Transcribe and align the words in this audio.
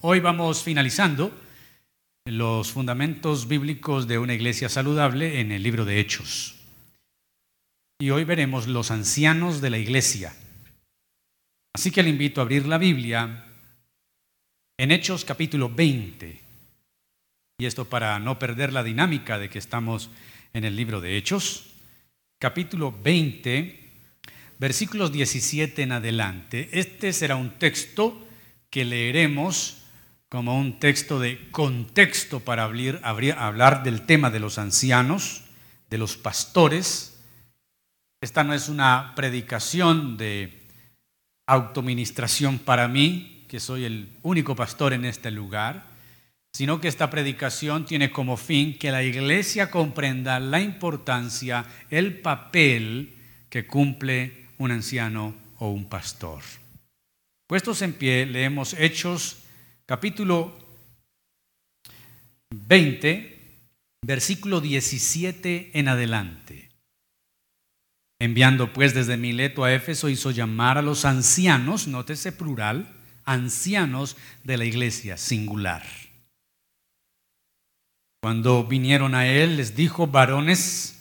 Hoy 0.00 0.20
vamos 0.20 0.62
finalizando 0.62 1.36
los 2.24 2.70
fundamentos 2.70 3.48
bíblicos 3.48 4.06
de 4.06 4.16
una 4.16 4.34
iglesia 4.34 4.68
saludable 4.68 5.40
en 5.40 5.50
el 5.50 5.64
libro 5.64 5.84
de 5.84 5.98
Hechos. 5.98 6.54
Y 7.98 8.10
hoy 8.10 8.22
veremos 8.22 8.68
los 8.68 8.92
ancianos 8.92 9.60
de 9.60 9.70
la 9.70 9.78
iglesia. 9.78 10.36
Así 11.74 11.90
que 11.90 12.04
le 12.04 12.10
invito 12.10 12.40
a 12.40 12.44
abrir 12.44 12.66
la 12.66 12.78
Biblia 12.78 13.44
en 14.78 14.92
Hechos 14.92 15.24
capítulo 15.24 15.68
20. 15.68 16.40
Y 17.58 17.66
esto 17.66 17.86
para 17.86 18.20
no 18.20 18.38
perder 18.38 18.72
la 18.72 18.84
dinámica 18.84 19.36
de 19.36 19.50
que 19.50 19.58
estamos 19.58 20.10
en 20.52 20.64
el 20.64 20.76
libro 20.76 21.00
de 21.00 21.16
Hechos. 21.16 21.72
Capítulo 22.38 22.94
20, 23.02 23.80
versículos 24.60 25.10
17 25.10 25.82
en 25.82 25.90
adelante. 25.90 26.68
Este 26.72 27.12
será 27.12 27.34
un 27.34 27.58
texto 27.58 28.25
que 28.76 28.84
leeremos 28.84 29.78
como 30.28 30.60
un 30.60 30.78
texto 30.78 31.18
de 31.18 31.50
contexto 31.50 32.40
para 32.40 32.64
hablar, 32.64 33.82
del 33.82 34.02
tema 34.02 34.28
de 34.28 34.38
los 34.38 34.58
ancianos, 34.58 35.44
de 35.88 35.96
los 35.96 36.18
pastores. 36.18 37.18
Esta 38.20 38.44
no 38.44 38.52
es 38.52 38.68
una 38.68 39.14
predicación 39.16 40.18
de 40.18 40.62
autoministración 41.46 42.58
para 42.58 42.86
mí, 42.86 43.46
que 43.48 43.60
soy 43.60 43.86
el 43.86 44.10
único 44.22 44.54
pastor 44.54 44.92
en 44.92 45.06
este 45.06 45.30
lugar, 45.30 45.84
sino 46.52 46.78
que 46.78 46.88
esta 46.88 47.08
predicación 47.08 47.86
tiene 47.86 48.10
como 48.10 48.36
fin 48.36 48.78
que 48.78 48.90
la 48.90 49.02
iglesia 49.02 49.70
comprenda 49.70 50.38
la 50.38 50.60
importancia, 50.60 51.64
el 51.88 52.18
papel 52.18 53.14
que 53.48 53.66
cumple 53.66 54.48
un 54.58 54.70
anciano 54.70 55.34
o 55.60 55.70
un 55.70 55.88
pastor. 55.88 56.42
Puestos 57.46 57.80
en 57.82 57.92
pie, 57.92 58.26
leemos 58.26 58.74
Hechos 58.74 59.36
capítulo 59.86 60.58
20, 62.50 63.60
versículo 64.02 64.60
17 64.60 65.70
en 65.78 65.86
adelante. 65.86 66.70
Enviando 68.18 68.72
pues 68.72 68.94
desde 68.94 69.16
Mileto 69.16 69.62
a 69.62 69.72
Éfeso, 69.72 70.08
hizo 70.08 70.32
llamar 70.32 70.76
a 70.76 70.82
los 70.82 71.04
ancianos, 71.04 71.86
nótese 71.86 72.32
plural, 72.32 72.92
ancianos 73.24 74.16
de 74.42 74.56
la 74.56 74.64
iglesia, 74.64 75.16
singular. 75.16 75.84
Cuando 78.20 78.64
vinieron 78.64 79.14
a 79.14 79.28
él, 79.28 79.56
les 79.56 79.76
dijo, 79.76 80.08
varones, 80.08 81.00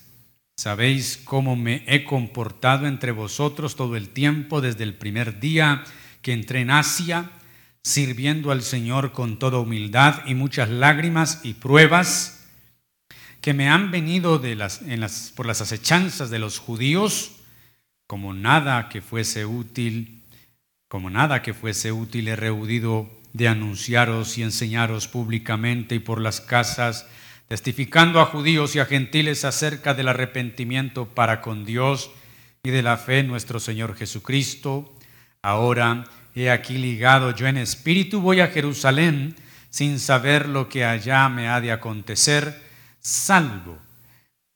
sabéis 0.60 1.20
cómo 1.24 1.56
me 1.56 1.84
he 1.88 2.04
comportado 2.04 2.86
entre 2.86 3.12
vosotros 3.12 3.76
todo 3.76 3.96
el 3.96 4.10
tiempo 4.10 4.62
desde 4.62 4.84
el 4.84 4.94
primer 4.94 5.40
día 5.40 5.84
que 6.26 6.34
entré 6.34 6.62
en 6.62 6.72
Asia, 6.72 7.30
sirviendo 7.84 8.52
al 8.52 8.64
Señor 8.64 9.12
con 9.12 9.38
toda 9.38 9.60
humildad 9.60 10.24
y 10.26 10.34
muchas 10.34 10.70
lágrimas 10.70 11.42
y 11.44 11.54
pruebas 11.54 12.48
que 13.42 13.54
me 13.54 13.70
han 13.70 13.92
venido 13.92 14.40
de 14.40 14.56
las, 14.56 14.80
por 15.36 15.46
las 15.46 15.62
acechanzas 15.62 16.32
de 16.32 16.40
los 16.40 16.58
judíos, 16.58 17.34
como 18.08 18.34
nada 18.34 18.90
que 18.90 19.04
fuese 19.04 19.46
útil, 19.46 20.24
como 20.88 21.12
nada 21.12 21.44
que 21.44 21.54
fuese 21.54 21.92
útil 21.92 22.28
he 22.28 22.36
rehudido 22.36 23.08
de 23.34 23.48
anunciaros 23.48 24.40
y 24.40 24.42
enseñaros 24.42 25.08
públicamente 25.08 25.94
y 25.94 26.00
por 26.00 26.20
las 26.20 26.42
casas, 26.42 27.06
testificando 27.48 28.20
a 28.20 28.26
judíos 28.26 28.76
y 28.76 28.80
a 28.80 28.86
gentiles 28.86 29.46
acerca 29.46 29.94
del 29.94 30.08
arrepentimiento 30.08 31.06
para 31.06 31.42
con 31.42 31.66
Dios 31.66 32.10
y 32.64 32.72
de 32.72 32.82
la 32.82 32.98
fe 32.98 33.20
en 33.20 33.28
nuestro 33.28 33.60
Señor 33.60 33.96
Jesucristo 33.96 34.95
Ahora 35.46 36.06
he 36.34 36.50
aquí 36.50 36.80
ligado 36.80 37.30
yo 37.30 37.46
en 37.46 37.58
espíritu, 37.58 38.20
voy 38.20 38.40
a 38.40 38.48
Jerusalén 38.48 39.36
sin 39.70 40.00
saber 40.00 40.50
lo 40.50 40.70
que 40.70 40.84
allá 40.84 41.30
me 41.30 41.50
ha 41.50 41.62
de 41.62 41.72
acontecer, 41.72 42.64
salvo 43.00 43.78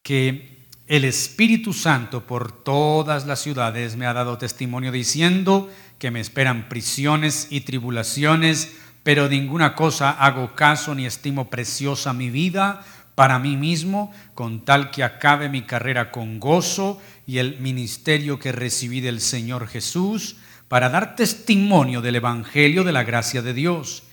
que 0.01 0.65
el 0.87 1.05
Espíritu 1.05 1.73
Santo 1.73 2.25
por 2.25 2.63
todas 2.63 3.27
las 3.27 3.39
ciudades 3.39 3.97
me 3.97 4.07
ha 4.07 4.13
dado 4.13 4.39
testimonio 4.39 4.91
diciendo 4.91 5.69
que 5.99 6.09
me 6.09 6.21
esperan 6.21 6.67
prisiones 6.69 7.45
y 7.51 7.61
tribulaciones, 7.61 8.75
pero 9.03 9.29
ninguna 9.29 9.75
cosa 9.75 10.09
hago 10.09 10.55
caso 10.55 10.95
ni 10.95 11.05
estimo 11.05 11.51
preciosa 11.51 12.13
mi 12.13 12.31
vida 12.31 12.83
para 13.13 13.37
mí 13.37 13.57
mismo, 13.57 14.11
con 14.33 14.65
tal 14.65 14.89
que 14.89 15.03
acabe 15.03 15.49
mi 15.49 15.61
carrera 15.61 16.09
con 16.09 16.39
gozo 16.39 16.99
y 17.27 17.37
el 17.37 17.59
ministerio 17.59 18.39
que 18.39 18.51
recibí 18.51 19.01
del 19.01 19.21
Señor 19.21 19.67
Jesús 19.67 20.37
para 20.69 20.89
dar 20.89 21.17
testimonio 21.17 21.99
del 21.99 22.15
Evangelio 22.15 22.85
de 22.85 22.93
la 22.93 23.03
gracia 23.03 23.41
de 23.41 23.53
Dios. 23.53 24.03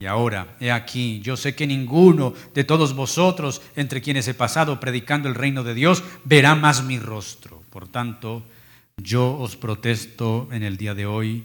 Y 0.00 0.06
ahora, 0.06 0.56
he 0.60 0.72
aquí, 0.72 1.20
yo 1.20 1.36
sé 1.36 1.54
que 1.54 1.66
ninguno 1.66 2.34
de 2.54 2.64
todos 2.64 2.94
vosotros, 2.94 3.62
entre 3.76 4.02
quienes 4.02 4.26
he 4.26 4.34
pasado 4.34 4.80
predicando 4.80 5.28
el 5.28 5.34
reino 5.34 5.62
de 5.62 5.74
Dios, 5.74 6.02
verá 6.24 6.54
más 6.54 6.82
mi 6.82 6.98
rostro. 6.98 7.62
Por 7.70 7.88
tanto, 7.88 8.42
yo 8.96 9.36
os 9.38 9.56
protesto 9.56 10.48
en 10.52 10.62
el 10.62 10.76
día 10.76 10.94
de 10.94 11.06
hoy 11.06 11.44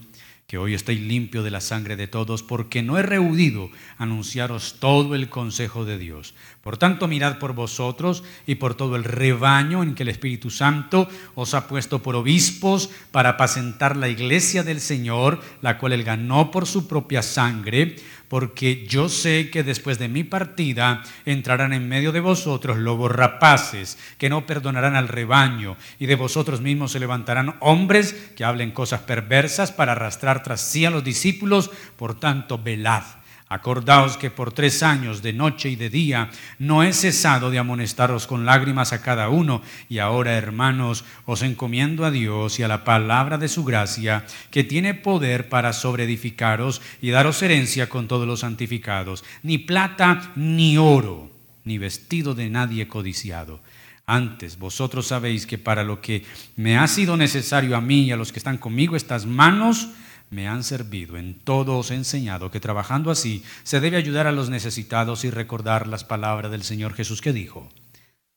que 0.52 0.58
hoy 0.58 0.74
estoy 0.74 0.98
limpio 0.98 1.44
de 1.44 1.50
la 1.50 1.62
sangre 1.62 1.96
de 1.96 2.08
todos, 2.08 2.44
porque 2.44 2.84
no 2.84 2.98
he 2.98 3.04
rehudido 3.04 3.70
anunciaros 3.98 4.76
todo 4.82 5.16
el 5.16 5.30
consejo 5.30 5.86
de 5.86 5.98
Dios. 5.98 6.34
Por 6.62 6.76
tanto, 6.76 7.08
mirad 7.08 7.38
por 7.38 7.54
vosotros 7.54 8.22
y 8.46 8.56
por 8.56 8.76
todo 8.76 8.98
el 8.98 9.06
rebaño 9.06 9.82
en 9.82 9.96
que 9.96 10.04
el 10.04 10.10
Espíritu 10.10 10.50
Santo 10.50 11.08
os 11.36 11.54
ha 11.54 11.70
puesto 11.70 12.04
por 12.04 12.18
obispos 12.18 12.90
para 13.12 13.30
apacentar 13.30 13.96
la 13.96 14.10
iglesia 14.10 14.64
del 14.64 14.82
Señor, 14.82 15.40
la 15.62 15.78
cual 15.78 15.94
él 15.94 16.04
ganó 16.04 16.52
por 16.52 16.68
su 16.68 16.86
propia 16.86 17.22
sangre 17.22 17.96
porque 18.32 18.88
yo 18.88 19.10
sé 19.10 19.50
que 19.50 19.62
después 19.62 20.00
de 20.00 20.08
mi 20.08 20.24
partida 20.24 21.04
entrarán 21.26 21.74
en 21.74 21.90
medio 21.90 22.14
de 22.14 22.22
vosotros 22.22 22.78
lobos 22.78 23.12
rapaces, 23.12 23.98
que 24.18 24.30
no 24.30 24.46
perdonarán 24.46 24.96
al 24.96 25.10
rebaño, 25.10 25.76
y 26.00 26.06
de 26.06 26.16
vosotros 26.16 26.62
mismos 26.62 26.94
se 26.94 27.02
levantarán 27.02 27.58
hombres 27.60 28.32
que 28.38 28.46
hablen 28.46 28.72
cosas 28.72 29.02
perversas 29.02 29.74
para 29.74 29.92
arrastrar 29.92 30.44
tras 30.44 30.62
sí 30.62 30.86
a 30.86 30.92
los 30.92 31.04
discípulos, 31.04 31.72
por 31.98 32.22
tanto, 32.22 32.58
velad 32.58 33.04
Acordaos 33.52 34.16
que 34.16 34.32
por 34.32 34.54
tres 34.54 34.82
años, 34.82 35.22
de 35.22 35.34
noche 35.34 35.68
y 35.68 35.76
de 35.76 35.90
día, 35.90 36.30
no 36.58 36.84
he 36.84 36.94
cesado 36.94 37.52
de 37.52 37.60
amonestaros 37.60 38.26
con 38.26 38.46
lágrimas 38.46 38.94
a 38.94 39.02
cada 39.02 39.28
uno, 39.28 39.62
y 39.90 39.98
ahora, 39.98 40.38
hermanos, 40.38 41.04
os 41.26 41.42
encomiendo 41.42 42.06
a 42.06 42.12
Dios 42.12 42.60
y 42.60 42.64
a 42.64 42.70
la 42.70 42.86
palabra 42.86 43.38
de 43.38 43.50
su 43.50 43.66
gracia, 43.66 44.26
que 44.52 44.64
tiene 44.64 44.94
poder 44.94 45.50
para 45.50 45.74
sobreedificaros 45.74 46.82
y 47.02 47.10
daros 47.10 47.42
herencia 47.42 47.90
con 47.90 48.08
todos 48.08 48.26
los 48.26 48.40
santificados, 48.40 49.26
ni 49.44 49.58
plata 49.58 50.32
ni 50.38 50.78
oro, 50.78 51.30
ni 51.66 51.78
vestido 51.78 52.34
de 52.34 52.50
nadie 52.50 52.88
codiciado. 52.88 53.60
Antes, 54.06 54.60
vosotros 54.60 55.08
sabéis 55.08 55.46
que 55.46 55.58
para 55.58 55.84
lo 55.84 56.00
que 56.00 56.24
me 56.56 56.78
ha 56.78 56.88
sido 56.88 57.18
necesario 57.18 57.76
a 57.76 57.82
mí 57.82 58.04
y 58.04 58.12
a 58.14 58.16
los 58.16 58.32
que 58.32 58.40
están 58.40 58.58
conmigo, 58.58 58.96
estas 58.96 59.26
manos, 59.26 59.90
me 60.32 60.48
han 60.48 60.64
servido, 60.64 61.18
en 61.18 61.36
todo 61.36 61.78
os 61.78 61.92
he 61.92 61.96
enseñado 61.96 62.50
que 62.52 62.62
trabajando 62.62 63.12
así 63.12 63.44
se 63.64 63.82
debe 63.82 63.98
ayudar 63.98 64.28
a 64.28 64.32
los 64.32 64.50
necesitados 64.50 65.26
y 65.26 65.30
recordar 65.30 65.88
las 65.88 66.06
palabras 66.06 66.50
del 66.52 66.64
Señor 66.64 66.94
Jesús 66.94 67.20
que 67.22 67.34
dijo, 67.34 67.70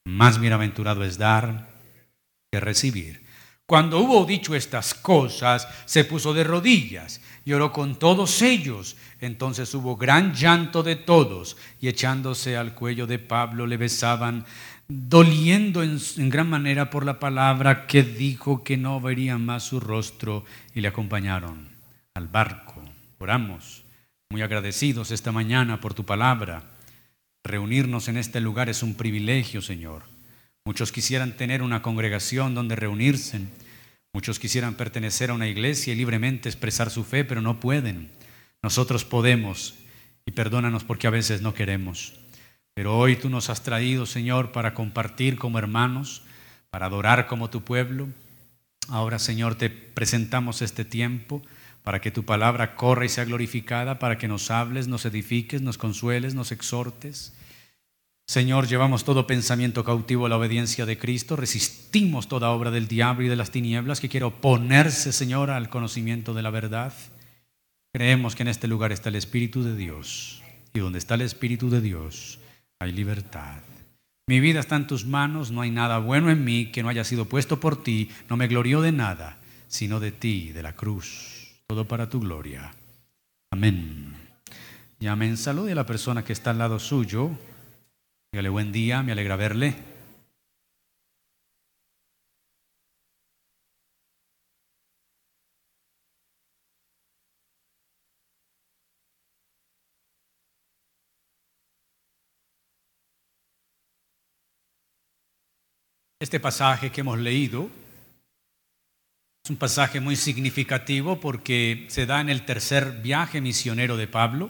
más 0.05 0.41
bienaventurado 0.41 1.05
es 1.05 1.19
dar 1.19 1.71
que 2.50 2.59
recibir. 2.59 3.25
Cuando 3.66 4.00
hubo 4.00 4.27
dicho 4.27 4.56
estas 4.56 4.93
cosas, 4.93 5.69
se 5.87 6.05
puso 6.05 6.34
de 6.34 6.44
rodillas 6.44 7.22
y 7.44 7.53
oró 7.53 7.72
con 7.72 7.99
todos 7.99 8.43
ellos. 8.43 8.97
Entonces 9.21 9.72
hubo 9.72 9.97
gran 9.97 10.34
llanto 10.34 10.82
de 10.82 10.97
todos 10.97 11.56
y 11.81 11.88
echándose 11.88 12.59
al 12.59 12.75
cuello 12.75 13.06
de 13.06 13.19
Pablo 13.19 13.66
le 13.66 13.78
besaban, 13.78 14.44
doliendo 14.87 15.82
en, 15.82 15.99
en 16.19 16.28
gran 16.28 16.50
manera 16.50 16.91
por 16.91 17.06
la 17.06 17.19
palabra 17.19 17.87
que 17.87 18.03
dijo 18.03 18.62
que 18.62 18.76
no 18.76 19.00
verían 19.00 19.47
más 19.47 19.62
su 19.62 19.81
rostro 19.81 20.44
y 20.75 20.82
le 20.82 20.88
acompañaron 20.88 21.74
al 22.15 22.29
barco. 22.29 22.81
Oramos, 23.19 23.85
muy 24.31 24.43
agradecidos 24.43 25.11
esta 25.11 25.33
mañana 25.33 25.81
por 25.81 25.94
tu 25.94 26.05
palabra. 26.05 26.62
Reunirnos 27.43 28.06
en 28.09 28.17
este 28.17 28.41
lugar 28.41 28.69
es 28.69 28.83
un 28.85 28.94
privilegio, 28.94 29.61
Señor. 29.61 30.05
Muchos 30.65 30.93
quisieran 30.93 31.37
tener 31.37 31.61
una 31.61 31.83
congregación 31.83 32.55
donde 32.55 32.77
reunirse. 32.77 33.41
Muchos 34.12 34.38
quisieran 34.38 34.75
pertenecer 34.75 35.31
a 35.31 35.35
una 35.35 35.49
iglesia 35.49 35.93
y 35.93 35.97
libremente 35.97 36.49
expresar 36.49 36.88
su 36.88 37.03
fe, 37.03 37.25
pero 37.25 37.41
no 37.41 37.59
pueden. 37.59 38.12
Nosotros 38.62 39.05
podemos 39.05 39.75
y 40.25 40.31
perdónanos 40.31 40.85
porque 40.85 41.09
a 41.09 41.11
veces 41.11 41.43
no 41.43 41.53
queremos. 41.53 42.15
Pero 42.75 42.97
hoy 42.97 43.17
tú 43.17 43.29
nos 43.29 43.50
has 43.50 43.65
traído, 43.65 44.06
Señor, 44.06 44.53
para 44.53 44.73
compartir 44.73 45.37
como 45.37 45.59
hermanos, 45.59 46.23
para 46.71 46.87
adorar 46.87 47.27
como 47.27 47.50
tu 47.50 47.62
pueblo. 47.62 48.09
Ahora, 48.88 49.19
Señor, 49.19 49.56
te 49.56 49.69
presentamos 49.69 50.62
este 50.62 50.85
tiempo 50.85 51.43
para 51.85 52.01
que 52.01 52.11
tu 52.11 52.25
palabra 52.25 52.75
corra 52.77 53.05
y 53.05 53.11
sea 53.11 53.27
glorificada, 53.27 53.99
para 53.99 54.17
que 54.17 54.27
nos 54.27 54.51
hables, 54.51 54.89
nos 54.89 55.05
edifiques, 55.05 55.61
nos 55.61 55.77
consueles, 55.77 56.35
nos 56.35 56.51
exhortes. 56.51 57.35
Señor, 58.27 58.67
llevamos 58.67 59.05
todo 59.05 59.27
pensamiento 59.27 59.85
cautivo 59.85 60.25
a 60.25 60.31
la 60.31 60.39
obediencia 60.39 60.87
de 60.87 60.97
Cristo, 60.97 61.37
resistimos 61.37 62.27
toda 62.27 62.51
obra 62.53 62.71
del 62.71 62.89
diablo 62.89 63.27
y 63.27 63.29
de 63.29 63.37
las 63.37 63.51
tinieblas 63.51 64.01
que 64.01 64.09
quiere 64.09 64.25
oponerse, 64.25 65.13
Señor, 65.13 65.51
al 65.51 65.69
conocimiento 65.69 66.33
de 66.33 66.41
la 66.41 66.49
verdad. 66.49 66.95
Creemos 67.93 68.35
que 68.35 68.45
en 68.45 68.49
este 68.49 68.67
lugar 68.67 68.91
está 68.91 69.11
el 69.11 69.17
Espíritu 69.17 69.63
de 69.63 69.77
Dios. 69.77 70.43
Y 70.73 70.79
donde 70.79 70.99
está 70.99 71.17
el 71.17 71.21
Espíritu 71.21 71.69
de 71.69 71.83
Dios 71.83 72.39
hay 72.79 72.93
libertad. 72.93 73.61
Mi 74.27 74.41
vida 74.41 74.61
está 74.61 74.77
en 74.77 74.87
tus 74.87 75.05
manos, 75.05 75.51
no 75.51 75.61
hay 75.61 75.71
nada 75.71 75.99
bueno 75.99 76.31
en 76.31 76.45
mí 76.45 76.73
que 76.73 76.83
no 76.83 76.89
haya 76.89 77.05
sido 77.05 77.27
puesto 77.27 77.61
por 77.61 77.83
ti, 77.83 78.09
no 78.31 78.39
me 78.39 78.49
glorío 78.49 78.81
de 78.81 78.91
nada, 78.91 79.37
sino 79.69 80.01
de 80.01 80.13
ti, 80.13 80.51
de 80.51 80.63
la 80.63 80.73
cruz. 80.73 81.44
Todo 81.66 81.88
para 81.88 82.08
tu 82.08 82.20
gloria. 82.20 82.75
Amén. 83.50 84.14
Y 85.00 85.06
amén. 85.06 85.37
Salude 85.37 85.72
a 85.72 85.75
la 85.75 85.87
persona 85.87 86.22
que 86.22 86.32
está 86.32 86.50
al 86.50 86.58
lado 86.58 86.78
suyo. 86.78 87.31
Dígale 88.32 88.49
buen 88.50 88.70
día, 88.70 89.02
me 89.02 89.12
alegra 89.12 89.37
verle. 89.37 89.75
Este 106.20 106.40
pasaje 106.40 106.90
que 106.90 107.02
hemos 107.02 107.19
leído 107.19 107.70
es 109.44 109.50
un 109.50 109.56
pasaje 109.58 110.00
muy 110.00 110.17
significativo 110.17 111.20
porque 111.20 111.85
se 111.88 112.06
da 112.06 112.23
en 112.23 112.31
el 112.31 112.46
tercer 112.46 113.02
viaje 113.02 113.43
misionero 113.43 113.99
de 113.99 114.06
Pablo. 114.06 114.49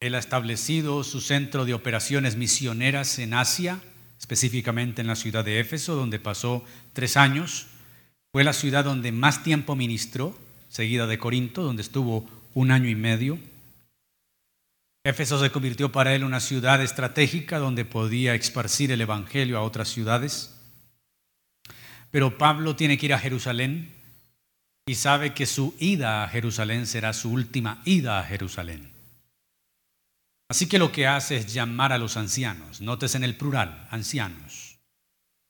Él 0.00 0.14
ha 0.14 0.18
establecido 0.18 1.04
su 1.04 1.20
centro 1.20 1.66
de 1.66 1.74
operaciones 1.74 2.36
misioneras 2.36 3.18
en 3.18 3.34
Asia, 3.34 3.78
específicamente 4.18 5.02
en 5.02 5.06
la 5.06 5.16
ciudad 5.16 5.44
de 5.44 5.60
Éfeso, 5.60 5.96
donde 5.96 6.18
pasó 6.18 6.64
tres 6.94 7.18
años. 7.18 7.66
Fue 8.32 8.42
la 8.42 8.54
ciudad 8.54 8.84
donde 8.84 9.12
más 9.12 9.42
tiempo 9.42 9.76
ministró, 9.76 10.34
seguida 10.70 11.06
de 11.06 11.18
Corinto, 11.18 11.62
donde 11.62 11.82
estuvo 11.82 12.26
un 12.54 12.70
año 12.70 12.88
y 12.88 12.94
medio. 12.94 13.38
Éfeso 15.04 15.38
se 15.38 15.50
convirtió 15.50 15.92
para 15.92 16.14
él 16.14 16.24
una 16.24 16.40
ciudad 16.40 16.82
estratégica 16.82 17.58
donde 17.58 17.84
podía 17.84 18.34
esparcir 18.34 18.92
el 18.92 19.02
Evangelio 19.02 19.58
a 19.58 19.62
otras 19.62 19.90
ciudades. 19.90 20.57
Pero 22.10 22.38
Pablo 22.38 22.76
tiene 22.76 22.96
que 22.96 23.06
ir 23.06 23.14
a 23.14 23.18
Jerusalén 23.18 23.94
y 24.86 24.94
sabe 24.94 25.34
que 25.34 25.46
su 25.46 25.74
ida 25.78 26.24
a 26.24 26.28
Jerusalén 26.28 26.86
será 26.86 27.12
su 27.12 27.30
última 27.30 27.82
ida 27.84 28.18
a 28.18 28.24
Jerusalén. 28.24 28.92
Así 30.50 30.66
que 30.66 30.78
lo 30.78 30.92
que 30.92 31.06
hace 31.06 31.36
es 31.36 31.52
llamar 31.52 31.92
a 31.92 31.98
los 31.98 32.16
ancianos, 32.16 32.80
notes 32.80 33.14
en 33.14 33.22
el 33.22 33.36
plural, 33.36 33.86
ancianos, 33.90 34.78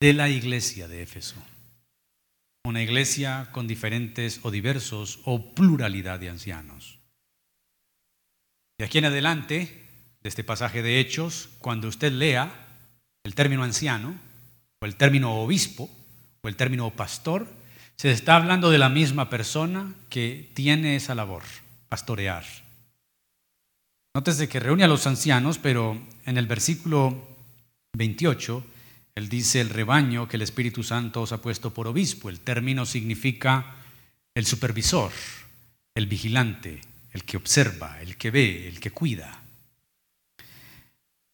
de 0.01 0.13
la 0.13 0.29
iglesia 0.29 0.89
de 0.89 1.03
Éfeso. 1.03 1.37
Una 2.65 2.83
iglesia 2.83 3.49
con 3.53 3.69
diferentes 3.69 4.41
o 4.43 4.51
diversos 4.51 5.21
o 5.25 5.55
pluralidad 5.55 6.19
de 6.19 6.31
ancianos. 6.31 6.99
De 8.77 8.85
aquí 8.85 8.99
en 8.99 9.05
adelante, 9.05 9.87
de 10.21 10.29
este 10.29 10.43
pasaje 10.43 10.83
de 10.83 10.99
Hechos, 10.99 11.49
cuando 11.59 11.87
usted 11.87 12.13
lea 12.13 12.67
el 13.25 13.37
término 13.37 13.63
anciano, 13.63 14.19
o 14.81 14.87
el 14.87 14.97
término 14.97 15.35
obispo, 15.41 15.91
el 16.49 16.57
término 16.57 16.91
pastor, 16.91 17.47
se 17.97 18.11
está 18.11 18.37
hablando 18.37 18.71
de 18.71 18.79
la 18.79 18.89
misma 18.89 19.29
persona 19.29 19.95
que 20.09 20.51
tiene 20.55 20.97
esa 20.97 21.15
labor, 21.15 21.43
pastorear. 21.89 22.45
Nótese 24.15 24.49
que 24.49 24.61
reúne 24.61 24.85
a 24.85 24.89
los 24.89 25.07
ancianos, 25.07 25.59
pero 25.59 26.01
en 26.25 26.39
el 26.39 26.47
versículo 26.47 27.29
28, 27.95 28.65
él 29.15 29.29
dice 29.29 29.61
el 29.61 29.71
rebaño 29.71 30.29
que 30.29 30.37
el 30.37 30.43
Espíritu 30.43 30.83
Santo 30.83 31.23
os 31.23 31.33
ha 31.33 31.43
puesto 31.43 31.75
por 31.75 31.89
obispo. 31.89 32.29
El 32.29 32.41
término 32.41 32.87
significa 32.87 33.75
el 34.35 34.47
supervisor, 34.47 35.13
el 35.95 36.07
vigilante, 36.07 36.81
el 37.13 37.25
que 37.25 37.37
observa, 37.37 38.01
el 38.01 38.17
que 38.17 38.31
ve, 38.31 38.69
el 38.69 38.79
que 38.79 38.93
cuida. 38.93 39.43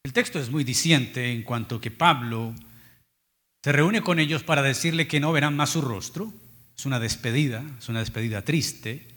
El 0.02 0.12
texto 0.12 0.38
es 0.38 0.50
muy 0.50 0.64
diciente 0.64 1.32
en 1.32 1.42
cuanto 1.42 1.80
que 1.80 1.90
Pablo 1.90 2.54
se 3.64 3.72
reúne 3.72 4.02
con 4.02 4.18
ellos 4.18 4.42
para 4.42 4.60
decirle 4.60 5.08
que 5.08 5.20
no 5.20 5.32
verán 5.32 5.56
más 5.56 5.70
su 5.70 5.80
rostro. 5.80 6.30
Es 6.76 6.84
una 6.84 7.00
despedida, 7.00 7.64
es 7.78 7.88
una 7.88 8.00
despedida 8.00 8.42
triste. 8.42 9.08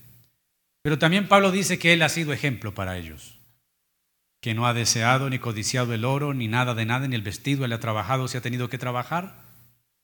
Pero 0.82 0.98
también 0.98 1.28
Pablo 1.28 1.52
dice 1.52 1.78
que 1.78 1.92
él 1.92 2.02
ha 2.02 2.08
sido 2.08 2.32
ejemplo 2.32 2.74
para 2.74 2.98
ellos, 2.98 3.40
que 4.40 4.54
no 4.54 4.66
ha 4.66 4.74
deseado 4.74 5.30
ni 5.30 5.38
codiciado 5.38 5.94
el 5.94 6.06
oro, 6.06 6.34
ni 6.34 6.48
nada 6.48 6.76
de 6.76 6.86
nada, 6.86 7.10
ni 7.10 7.16
el 7.18 7.24
vestido, 7.24 7.66
él 7.66 7.74
ha 7.74 7.82
trabajado 7.82 8.30
si 8.30 8.38
ha 8.38 8.42
tenido 8.42 8.70
que 8.70 8.78
trabajar, 8.78 9.44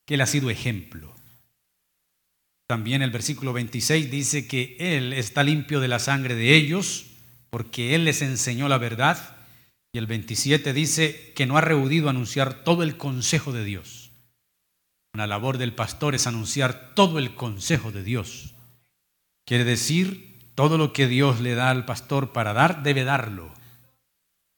que 0.06 0.16
él 0.16 0.22
ha 0.22 0.28
sido 0.28 0.50
ejemplo. 0.50 1.16
También 2.68 3.02
el 3.02 3.12
versículo 3.12 3.54
26 3.54 4.12
dice 4.12 4.46
que 4.46 4.76
Él 4.78 5.14
está 5.14 5.44
limpio 5.44 5.80
de 5.80 5.88
la 5.88 6.00
sangre 6.00 6.36
de 6.36 6.54
ellos, 6.54 7.06
porque 7.50 7.96
Él 7.96 8.04
les 8.04 8.22
enseñó 8.22 8.68
la 8.68 8.78
verdad. 8.78 9.38
Y 9.94 10.00
el 10.00 10.08
27 10.08 10.74
dice 10.74 11.32
que 11.34 11.46
no 11.46 11.58
ha 11.58 11.62
rehudido 11.62 12.10
anunciar 12.10 12.66
todo 12.66 12.84
el 12.84 12.98
consejo 12.98 13.54
de 13.54 13.64
Dios. 13.64 14.03
Una 15.14 15.28
labor 15.28 15.58
del 15.58 15.74
pastor 15.74 16.16
es 16.16 16.28
anunciar 16.28 16.94
todo 16.96 17.20
el 17.20 17.36
consejo 17.36 17.92
de 17.92 18.04
Dios. 18.04 18.56
Quiere 19.46 19.64
decir, 19.64 20.40
todo 20.56 20.78
lo 20.78 20.94
que 20.94 21.08
Dios 21.08 21.40
le 21.40 21.56
da 21.56 21.70
al 21.70 21.86
pastor 21.86 22.32
para 22.34 22.54
dar, 22.54 22.84
debe 22.84 23.04
darlo. 23.04 23.54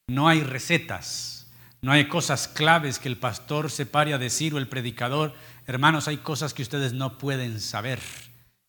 No 0.07 0.28
hay 0.30 0.42
recetas, 0.42 1.52
no 1.81 1.92
hay 1.92 2.07
cosas 2.07 2.48
claves 2.48 3.00
que 3.00 3.10
el 3.10 3.18
pastor 3.18 3.72
se 3.72 3.86
pare 3.86 4.13
a 4.13 4.18
decir 4.18 4.54
o 4.54 4.57
el 4.57 4.68
predicador 4.68 5.34
Hermanos, 5.68 6.07
hay 6.07 6.18
cosas 6.18 6.54
que 6.54 6.62
ustedes 6.62 6.94
no 6.94 7.18
pueden 7.18 7.60
saber, 7.60 8.00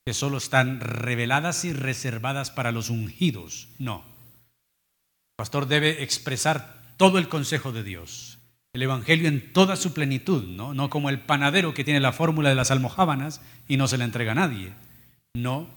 que 0.06 0.14
solo 0.14 0.38
están 0.38 0.80
reveladas 0.80 1.64
y 1.64 1.72
reservadas 1.72 2.50
para 2.50 2.72
los 2.72 2.88
ungidos. 2.88 3.68
No. 3.78 3.98
El 3.98 5.36
pastor 5.36 5.66
debe 5.66 6.02
expresar 6.02 6.94
todo 6.96 7.18
el 7.18 7.28
consejo 7.28 7.72
de 7.72 7.82
Dios, 7.82 8.35
el 8.76 8.82
Evangelio 8.82 9.28
en 9.28 9.52
toda 9.52 9.74
su 9.76 9.92
plenitud, 9.92 10.44
¿no? 10.44 10.72
no 10.72 10.88
como 10.88 11.10
el 11.10 11.20
panadero 11.20 11.74
que 11.74 11.84
tiene 11.84 12.00
la 12.00 12.12
fórmula 12.12 12.48
de 12.48 12.54
las 12.54 12.70
almohábanas 12.70 13.40
y 13.66 13.76
no 13.76 13.88
se 13.88 13.98
la 13.98 14.04
entrega 14.04 14.32
a 14.32 14.36
nadie. 14.36 14.72
No, 15.34 15.68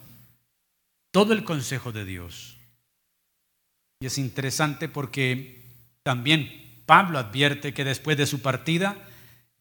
todo 1.12 1.34
el 1.34 1.44
consejo 1.44 1.92
de 1.92 2.06
Dios. 2.06 2.58
Y 4.00 4.06
es 4.06 4.18
interesante 4.18 4.88
porque 4.88 5.64
también 6.04 6.50
Pablo 6.86 7.20
advierte 7.20 7.74
que 7.74 7.84
después 7.84 8.18
de 8.18 8.26
su 8.26 8.42
partida, 8.42 8.96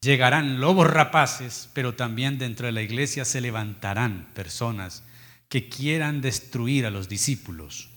Llegarán 0.01 0.61
lobos 0.61 0.89
rapaces, 0.89 1.69
pero 1.73 1.95
también 1.95 2.39
dentro 2.39 2.67
de 2.67 2.73
la 2.73 2.83
iglesia 2.83 3.25
se 3.25 3.41
levantarán 3.41 4.29
personas 4.33 5.03
que 5.49 5.69
quieran 5.69 6.21
destruir 6.21 6.87
a 6.87 6.91
los 6.91 7.09
discípulos. 7.09 7.89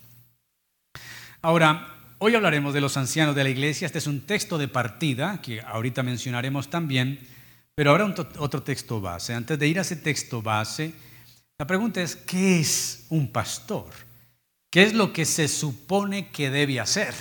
Ahora, 1.44 2.01
hoy 2.24 2.36
hablaremos 2.36 2.74
de 2.74 2.82
los 2.82 2.98
ancianos 2.98 3.36
de 3.36 3.44
la 3.44 3.50
iglesia. 3.50 3.88
Este 3.88 3.98
es 3.98 4.06
un 4.06 4.22
texto 4.22 4.60
de 4.60 4.68
partida 4.68 5.42
que 5.42 5.60
ahorita 5.62 6.04
mencionaremos 6.04 6.70
también, 6.70 7.20
pero 7.74 7.90
ahora 7.90 8.14
otro 8.38 8.62
texto 8.62 9.02
base. 9.02 9.34
Antes 9.34 9.58
de 9.58 9.68
ir 9.68 9.80
a 9.80 9.82
ese 9.82 9.96
texto 9.96 10.42
base, 10.42 10.94
la 11.58 11.66
pregunta 11.66 12.00
es, 12.00 12.16
¿qué 12.16 12.60
es 12.60 13.08
un 13.10 13.32
pastor? 13.32 13.90
¿Qué 14.70 14.84
es 14.84 14.94
lo 14.94 15.12
que 15.14 15.26
se 15.26 15.48
supone 15.48 16.30
que 16.30 16.52
debe 16.52 16.80
hacer? 16.80 17.14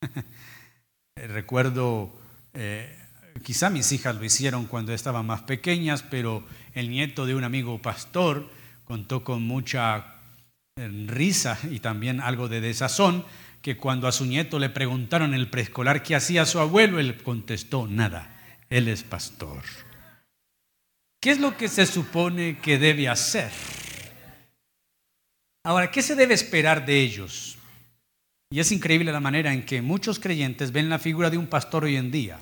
Recuerdo 1.16 2.12
eh, 2.52 2.98
Quizá 3.42 3.70
mis 3.70 3.92
hijas 3.92 4.16
lo 4.16 4.24
hicieron 4.24 4.66
cuando 4.66 4.92
estaban 4.92 5.24
más 5.26 5.42
pequeñas, 5.42 6.02
pero 6.02 6.44
el 6.74 6.90
nieto 6.90 7.24
de 7.24 7.34
un 7.34 7.44
amigo 7.44 7.80
pastor 7.80 8.50
contó 8.84 9.24
con 9.24 9.42
mucha 9.42 10.16
eh, 10.76 10.88
risa 11.06 11.58
y 11.70 11.80
también 11.80 12.20
algo 12.20 12.48
de 12.48 12.60
desazón 12.60 13.24
que 13.68 13.76
cuando 13.76 14.08
a 14.08 14.12
su 14.12 14.24
nieto 14.24 14.58
le 14.58 14.70
preguntaron 14.70 15.34
en 15.34 15.40
el 15.40 15.50
preescolar 15.50 16.02
qué 16.02 16.14
hacía 16.16 16.46
su 16.46 16.58
abuelo, 16.58 16.98
él 16.98 17.22
contestó, 17.22 17.86
nada, 17.86 18.34
él 18.70 18.88
es 18.88 19.02
pastor. 19.02 19.62
¿Qué 21.20 21.32
es 21.32 21.38
lo 21.38 21.54
que 21.54 21.68
se 21.68 21.84
supone 21.84 22.60
que 22.62 22.78
debe 22.78 23.10
hacer? 23.10 23.50
Ahora, 25.66 25.90
¿qué 25.90 26.00
se 26.00 26.14
debe 26.14 26.32
esperar 26.32 26.86
de 26.86 26.98
ellos? 26.98 27.58
Y 28.50 28.60
es 28.60 28.72
increíble 28.72 29.12
la 29.12 29.20
manera 29.20 29.52
en 29.52 29.66
que 29.66 29.82
muchos 29.82 30.18
creyentes 30.18 30.72
ven 30.72 30.88
la 30.88 30.98
figura 30.98 31.28
de 31.28 31.36
un 31.36 31.46
pastor 31.46 31.84
hoy 31.84 31.96
en 31.96 32.10
día. 32.10 32.40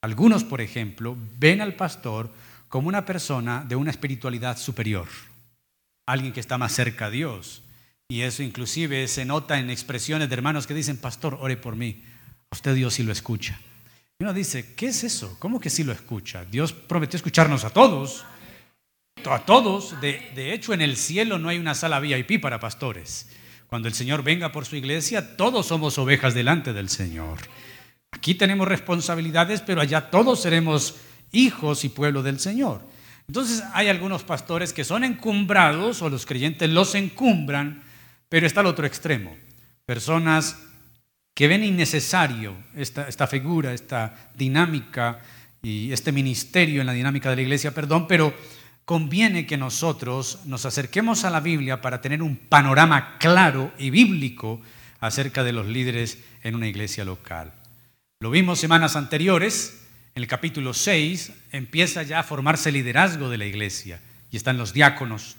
Algunos, 0.00 0.42
por 0.42 0.62
ejemplo, 0.62 1.18
ven 1.36 1.60
al 1.60 1.74
pastor 1.74 2.32
como 2.70 2.88
una 2.88 3.04
persona 3.04 3.62
de 3.68 3.76
una 3.76 3.90
espiritualidad 3.90 4.56
superior, 4.56 5.08
alguien 6.06 6.32
que 6.32 6.40
está 6.40 6.56
más 6.56 6.72
cerca 6.72 7.04
a 7.06 7.10
Dios. 7.10 7.62
Y 8.08 8.22
eso 8.22 8.42
inclusive 8.42 9.08
se 9.08 9.24
nota 9.24 9.58
en 9.58 9.70
expresiones 9.70 10.28
de 10.28 10.34
hermanos 10.34 10.66
que 10.66 10.74
dicen, 10.74 10.96
pastor, 10.96 11.38
ore 11.40 11.56
por 11.56 11.76
mí. 11.76 12.02
A 12.50 12.56
usted 12.56 12.74
Dios 12.74 12.94
sí 12.94 13.02
lo 13.02 13.12
escucha. 13.12 13.60
Y 14.18 14.24
uno 14.24 14.32
dice, 14.32 14.74
¿qué 14.74 14.86
es 14.88 15.04
eso? 15.04 15.36
¿Cómo 15.38 15.58
que 15.60 15.70
sí 15.70 15.84
lo 15.84 15.92
escucha? 15.92 16.44
Dios 16.44 16.72
prometió 16.72 17.16
escucharnos 17.16 17.64
a 17.64 17.70
todos. 17.70 18.24
A 19.24 19.40
todos. 19.40 20.00
De, 20.00 20.30
de 20.34 20.52
hecho, 20.52 20.72
en 20.72 20.82
el 20.82 20.96
cielo 20.96 21.38
no 21.38 21.48
hay 21.48 21.58
una 21.58 21.74
sala 21.74 22.00
VIP 22.00 22.40
para 22.40 22.60
pastores. 22.60 23.28
Cuando 23.66 23.88
el 23.88 23.94
Señor 23.94 24.22
venga 24.22 24.52
por 24.52 24.64
su 24.64 24.76
iglesia, 24.76 25.36
todos 25.36 25.66
somos 25.66 25.98
ovejas 25.98 26.34
delante 26.34 26.72
del 26.72 26.88
Señor. 26.88 27.38
Aquí 28.12 28.34
tenemos 28.34 28.68
responsabilidades, 28.68 29.60
pero 29.60 29.80
allá 29.80 30.10
todos 30.10 30.40
seremos 30.40 30.94
hijos 31.32 31.84
y 31.84 31.88
pueblo 31.88 32.22
del 32.22 32.38
Señor. 32.38 32.80
Entonces 33.28 33.64
hay 33.74 33.88
algunos 33.88 34.22
pastores 34.22 34.72
que 34.72 34.84
son 34.84 35.02
encumbrados 35.02 36.00
o 36.00 36.08
los 36.08 36.24
creyentes 36.24 36.70
los 36.70 36.94
encumbran, 36.94 37.82
pero 38.36 38.46
está 38.46 38.60
el 38.60 38.66
otro 38.66 38.86
extremo. 38.86 39.34
Personas 39.86 40.58
que 41.32 41.48
ven 41.48 41.64
innecesario 41.64 42.54
esta, 42.76 43.08
esta 43.08 43.26
figura, 43.26 43.72
esta 43.72 44.30
dinámica 44.34 45.22
y 45.62 45.90
este 45.90 46.12
ministerio 46.12 46.82
en 46.82 46.86
la 46.86 46.92
dinámica 46.92 47.30
de 47.30 47.36
la 47.36 47.40
iglesia, 47.40 47.72
perdón, 47.72 48.06
pero 48.06 48.34
conviene 48.84 49.46
que 49.46 49.56
nosotros 49.56 50.40
nos 50.44 50.66
acerquemos 50.66 51.24
a 51.24 51.30
la 51.30 51.40
Biblia 51.40 51.80
para 51.80 52.02
tener 52.02 52.22
un 52.22 52.36
panorama 52.36 53.16
claro 53.16 53.72
y 53.78 53.88
bíblico 53.88 54.60
acerca 55.00 55.42
de 55.42 55.52
los 55.52 55.66
líderes 55.66 56.18
en 56.42 56.56
una 56.56 56.68
iglesia 56.68 57.06
local. 57.06 57.54
Lo 58.20 58.30
vimos 58.30 58.60
semanas 58.60 58.96
anteriores, 58.96 59.82
en 60.14 60.22
el 60.22 60.28
capítulo 60.28 60.74
6 60.74 61.32
empieza 61.52 62.02
ya 62.02 62.18
a 62.18 62.22
formarse 62.22 62.68
el 62.68 62.74
liderazgo 62.74 63.30
de 63.30 63.38
la 63.38 63.46
iglesia 63.46 63.98
y 64.30 64.36
están 64.36 64.58
los 64.58 64.74
diáconos. 64.74 65.36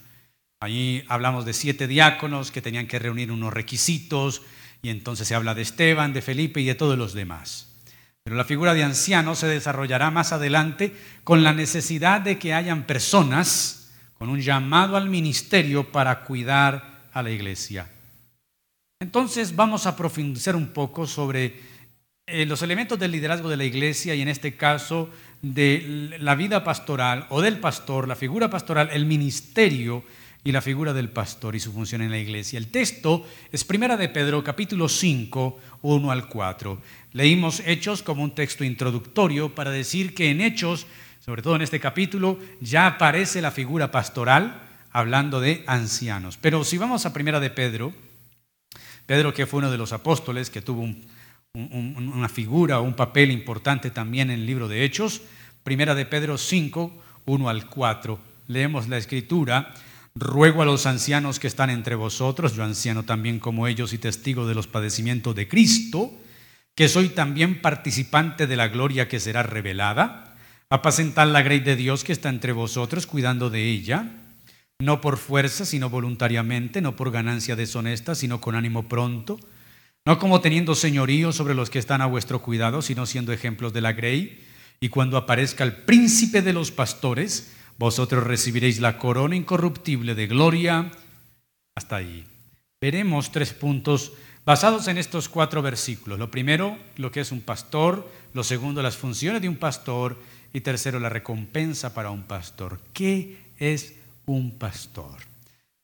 Allí 0.59 1.03
hablamos 1.07 1.45
de 1.45 1.53
siete 1.53 1.87
diáconos 1.87 2.51
que 2.51 2.63
tenían 2.63 2.87
que 2.87 2.97
reunir 2.97 3.31
unos 3.31 3.53
requisitos 3.53 4.41
y 4.81 4.89
entonces 4.89 5.27
se 5.27 5.35
habla 5.35 5.53
de 5.53 5.61
Esteban, 5.61 6.13
de 6.13 6.23
Felipe 6.23 6.61
y 6.61 6.65
de 6.65 6.73
todos 6.73 6.97
los 6.97 7.13
demás. 7.13 7.75
Pero 8.23 8.35
la 8.35 8.43
figura 8.43 8.73
de 8.73 8.83
anciano 8.83 9.35
se 9.35 9.47
desarrollará 9.47 10.09
más 10.09 10.33
adelante 10.33 10.95
con 11.23 11.43
la 11.43 11.53
necesidad 11.53 12.21
de 12.21 12.39
que 12.39 12.53
hayan 12.55 12.85
personas 12.87 13.93
con 14.15 14.29
un 14.29 14.41
llamado 14.41 14.97
al 14.97 15.09
ministerio 15.09 15.91
para 15.91 16.23
cuidar 16.23 17.07
a 17.13 17.21
la 17.21 17.29
iglesia. 17.29 17.89
Entonces 18.99 19.55
vamos 19.55 19.85
a 19.85 19.95
profundizar 19.95 20.55
un 20.55 20.69
poco 20.69 21.05
sobre 21.05 21.61
eh, 22.25 22.47
los 22.47 22.63
elementos 22.63 22.97
del 22.97 23.11
liderazgo 23.11 23.47
de 23.47 23.57
la 23.57 23.63
iglesia 23.63 24.15
y 24.15 24.21
en 24.21 24.27
este 24.27 24.57
caso 24.57 25.11
de 25.43 26.17
la 26.19 26.33
vida 26.33 26.63
pastoral 26.63 27.27
o 27.29 27.41
del 27.41 27.59
pastor, 27.59 28.07
la 28.07 28.15
figura 28.15 28.49
pastoral, 28.49 28.89
el 28.91 29.05
ministerio 29.05 30.03
y 30.47 30.53
la 30.53 30.61
figura 30.61 30.93
del 30.93 31.09
pastor 31.09 31.57
y 31.57 31.59
su 31.59 31.73
función 31.73 32.01
en 32.01 32.09
la 32.09 32.17
iglesia. 32.17 32.57
El 32.57 32.67
texto 32.67 33.27
es 33.51 33.65
Primera 33.65 33.97
de 33.97 34.07
Pedro, 34.07 34.45
capítulo 34.45 34.87
5, 34.87 35.59
1 35.81 36.09
al 36.09 36.29
4. 36.29 36.81
Leímos 37.11 37.61
Hechos 37.65 38.01
como 38.01 38.23
un 38.23 38.33
texto 38.33 38.63
introductorio 38.63 39.53
para 39.53 39.71
decir 39.71 40.15
que 40.15 40.29
en 40.29 40.39
Hechos, 40.39 40.87
sobre 41.19 41.41
todo 41.41 41.57
en 41.57 41.63
este 41.63 41.81
capítulo, 41.81 42.39
ya 42.61 42.87
aparece 42.87 43.41
la 43.41 43.51
figura 43.51 43.91
pastoral 43.91 44.61
hablando 44.91 45.41
de 45.41 45.65
ancianos. 45.67 46.37
Pero 46.39 46.63
si 46.63 46.77
vamos 46.77 47.05
a 47.05 47.11
Primera 47.11 47.41
de 47.41 47.49
Pedro, 47.49 47.91
Pedro 49.05 49.33
que 49.33 49.47
fue 49.47 49.57
uno 49.57 49.69
de 49.69 49.77
los 49.77 49.91
apóstoles 49.91 50.49
que 50.49 50.61
tuvo 50.61 50.79
un 50.79 51.05
una 51.55 52.29
figura 52.29 52.79
o 52.79 52.83
un 52.83 52.93
papel 52.93 53.31
importante 53.31 53.91
también 53.91 54.29
en 54.29 54.39
el 54.39 54.45
libro 54.45 54.69
de 54.69 54.85
Hechos. 54.85 55.23
Primera 55.65 55.93
de 55.93 56.05
Pedro 56.05 56.37
5, 56.37 57.03
1 57.25 57.49
al 57.49 57.67
4. 57.67 58.17
Leemos 58.47 58.87
la 58.87 58.95
escritura. 58.95 59.73
Ruego 60.19 60.61
a 60.61 60.65
los 60.65 60.85
ancianos 60.85 61.39
que 61.39 61.47
están 61.47 61.69
entre 61.69 61.95
vosotros, 61.95 62.55
yo 62.55 62.63
anciano 62.63 63.03
también 63.03 63.39
como 63.39 63.67
ellos 63.67 63.93
y 63.93 63.97
testigo 63.97 64.47
de 64.47 64.55
los 64.55 64.67
padecimientos 64.67 65.35
de 65.35 65.47
Cristo, 65.47 66.11
que 66.75 66.89
soy 66.89 67.09
también 67.09 67.61
participante 67.61 68.47
de 68.47 68.55
la 68.55 68.67
gloria 68.67 69.07
que 69.07 69.19
será 69.19 69.43
revelada, 69.43 70.35
apacentar 70.69 71.27
la 71.27 71.41
grey 71.41 71.59
de 71.59 71.75
Dios 71.75 72.03
que 72.03 72.13
está 72.13 72.29
entre 72.29 72.51
vosotros, 72.51 73.05
cuidando 73.05 73.49
de 73.49 73.69
ella, 73.69 74.11
no 74.79 75.01
por 75.01 75.17
fuerza, 75.17 75.65
sino 75.65 75.89
voluntariamente, 75.89 76.81
no 76.81 76.95
por 76.95 77.11
ganancia 77.11 77.55
deshonesta, 77.55 78.15
sino 78.15 78.41
con 78.41 78.55
ánimo 78.55 78.87
pronto 78.87 79.39
no 80.07 80.19
como 80.19 80.39
teniendo 80.39 80.73
señorío 80.73 81.33
sobre 81.33 81.53
los 81.53 81.69
que 81.69 81.79
están 81.79 81.99
a 81.99 82.05
vuestro 82.05 82.41
cuidado, 82.41 82.81
sino 82.81 83.05
siendo 83.05 83.33
ejemplos 83.33 83.73
de 83.73 83.81
la 83.81 83.91
grey. 83.91 84.41
Y 84.79 84.87
cuando 84.87 85.17
aparezca 85.17 85.65
el 85.65 85.73
príncipe 85.73 86.41
de 86.41 86.53
los 86.53 86.71
pastores, 86.71 87.51
vosotros 87.77 88.23
recibiréis 88.23 88.79
la 88.79 88.97
corona 88.97 89.35
incorruptible 89.35 90.15
de 90.15 90.27
gloria. 90.27 90.91
Hasta 91.75 91.97
ahí. 91.97 92.25
Veremos 92.81 93.31
tres 93.31 93.53
puntos 93.53 94.13
basados 94.45 94.87
en 94.87 94.97
estos 94.97 95.29
cuatro 95.29 95.61
versículos. 95.61 96.17
Lo 96.17 96.31
primero, 96.31 96.77
lo 96.95 97.11
que 97.11 97.21
es 97.21 97.31
un 97.31 97.41
pastor. 97.41 98.09
Lo 98.33 98.43
segundo, 98.43 98.81
las 98.81 98.97
funciones 98.97 99.41
de 99.41 99.49
un 99.49 99.57
pastor. 99.57 100.17
Y 100.53 100.61
tercero, 100.61 100.99
la 100.99 101.09
recompensa 101.09 101.93
para 101.93 102.09
un 102.09 102.23
pastor. 102.23 102.79
¿Qué 102.93 103.37
es 103.59 103.95
un 104.25 104.57
pastor? 104.57 105.17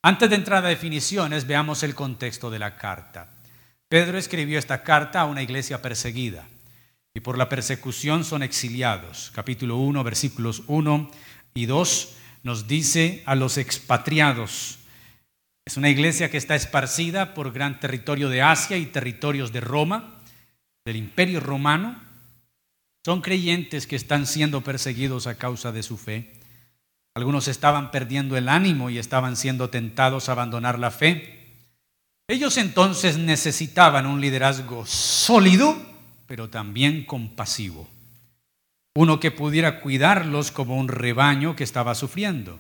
Antes 0.02 0.30
de 0.30 0.36
entrar 0.36 0.66
a 0.66 0.70
definiciones, 0.70 1.46
veamos 1.46 1.84
el 1.84 1.94
contexto 1.94 2.50
de 2.50 2.60
la 2.60 2.76
carta. 2.76 3.30
Pedro 3.88 4.18
escribió 4.18 4.58
esta 4.58 4.82
carta 4.82 5.22
a 5.22 5.26
una 5.26 5.44
iglesia 5.44 5.82
perseguida 5.82 6.48
y 7.14 7.20
por 7.20 7.38
la 7.38 7.48
persecución 7.48 8.24
son 8.24 8.42
exiliados. 8.42 9.32
Capítulo 9.36 9.78
1, 9.78 10.04
versículos 10.04 10.64
1 10.66 11.12
y 11.53 11.65
2 11.65 12.15
nos 12.43 12.67
dice 12.67 13.24
a 13.25 13.36
los 13.36 13.57
expatriados. 13.57 14.79
Es 15.65 15.77
una 15.77 15.89
iglesia 15.89 16.29
que 16.29 16.38
está 16.38 16.55
esparcida 16.55 17.33
por 17.33 17.53
gran 17.53 17.79
territorio 17.79 18.29
de 18.29 18.41
Asia 18.41 18.77
y 18.77 18.86
territorios 18.86 19.53
de 19.53 19.62
Roma, 19.62 20.22
del 20.86 20.98
imperio 20.98 21.39
romano. 21.39 22.01
Son 23.05 23.22
creyentes 23.22 23.88
que 23.88 23.95
están 23.95 24.27
siendo 24.27 24.62
perseguidos 24.62 25.25
a 25.27 25.36
causa 25.36 25.72
de 25.72 25.83
su 25.83 25.98
fe. 25.98 26.33
Algunos 27.15 27.48
estaban 27.48 27.91
perdiendo 27.91 28.36
el 28.36 28.50
ánimo 28.50 28.89
y 28.89 28.98
estaban 28.98 29.38
siendo 29.38 29.69
tentados 29.69 30.27
a 30.27 30.33
abandonar 30.33 30.79
la 30.79 30.91
fe. 30.91 31.43
Ellos 32.27 32.57
entonces 32.57 33.17
necesitaban 33.17 34.05
un 34.05 34.19
liderazgo 34.19 34.86
sólido, 34.86 35.77
pero 36.25 36.50
también 36.50 37.05
compasivo. 37.05 37.88
Uno 38.96 39.20
que 39.20 39.32
pudiera 39.32 39.80
cuidarlos 39.80 40.52
como 40.52 40.78
un 40.78 40.88
rebaño 40.88 41.56
que 41.56 41.64
estaba 41.64 41.96
sufriendo. 41.96 42.60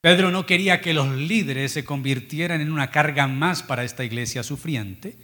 Pedro 0.00 0.30
no 0.30 0.46
quería 0.46 0.80
que 0.80 0.94
los 0.94 1.10
líderes 1.16 1.72
se 1.72 1.84
convirtieran 1.84 2.60
en 2.60 2.72
una 2.72 2.90
carga 2.90 3.26
más 3.26 3.62
para 3.62 3.84
esta 3.84 4.04
iglesia 4.04 4.42
sufriente. 4.42 5.16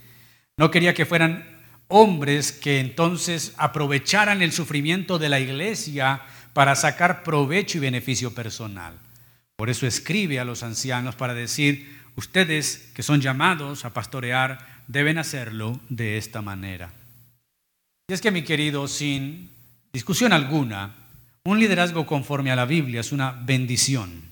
No 0.57 0.69
quería 0.69 0.93
que 0.93 1.05
fueran 1.05 1.45
hombres 1.87 2.51
que 2.51 2.79
entonces 2.79 3.53
aprovecharan 3.57 4.41
el 4.41 4.51
sufrimiento 4.51 5.17
de 5.17 5.29
la 5.29 5.39
iglesia 5.39 6.21
para 6.53 6.75
sacar 6.75 7.23
provecho 7.23 7.77
y 7.77 7.81
beneficio 7.81 8.33
personal. 8.35 8.99
Por 9.55 9.69
eso 9.69 9.87
escribe 9.87 10.39
a 10.39 10.45
los 10.45 10.61
ancianos 10.61 11.15
para 11.15 11.33
decir, 11.33 11.97
Ustedes 12.17 12.89
que 12.95 13.03
son 13.03 13.21
llamados 13.21 13.85
a 13.85 13.93
pastorear 13.93 14.81
deben 14.87 15.19
hacerlo 15.19 15.79
de 15.87 16.17
esta 16.17 16.41
manera. 16.41 16.91
Y 18.09 18.13
es 18.13 18.21
que, 18.21 18.31
mi 18.31 18.41
querido, 18.41 18.87
sin 18.87 19.51
discusión 19.97 20.31
alguna, 20.31 20.93
un 21.43 21.59
liderazgo 21.59 22.05
conforme 22.05 22.51
a 22.51 22.55
la 22.55 22.65
Biblia 22.65 22.99
es 22.99 23.11
una 23.11 23.31
bendición. 23.31 24.29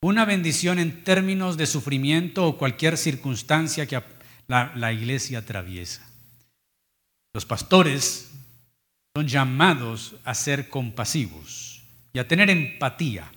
Una 0.00 0.24
bendición 0.24 0.78
en 0.78 1.04
términos 1.04 1.58
de 1.58 1.66
sufrimiento 1.66 2.46
o 2.46 2.56
cualquier 2.56 2.96
circunstancia 2.96 3.84
que 3.84 4.02
la, 4.48 4.72
la 4.74 4.94
iglesia 4.94 5.40
atraviesa. 5.40 6.00
Los 7.34 7.44
pastores 7.44 8.30
son 9.14 9.28
llamados 9.28 10.14
a 10.24 10.32
ser 10.32 10.70
compasivos 10.70 11.82
y 12.14 12.18
a 12.18 12.26
tener 12.26 12.48
empatía. 12.48 13.30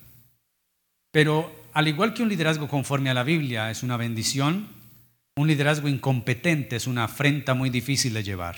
Pero 1.11 1.53
al 1.73 1.89
igual 1.89 2.13
que 2.13 2.23
un 2.23 2.29
liderazgo 2.29 2.69
conforme 2.69 3.09
a 3.09 3.13
la 3.13 3.23
Biblia 3.23 3.69
es 3.69 3.83
una 3.83 3.97
bendición, 3.97 4.69
un 5.35 5.49
liderazgo 5.49 5.89
incompetente 5.89 6.77
es 6.77 6.87
una 6.87 7.03
afrenta 7.03 7.53
muy 7.53 7.69
difícil 7.69 8.13
de 8.13 8.23
llevar. 8.23 8.55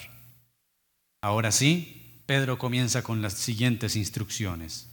Ahora 1.24 1.52
sí, 1.52 2.01
Pedro 2.32 2.58
comienza 2.58 3.04
con 3.04 3.22
las 3.22 3.34
siguientes 3.34 3.98
instrucciones. 3.98 4.88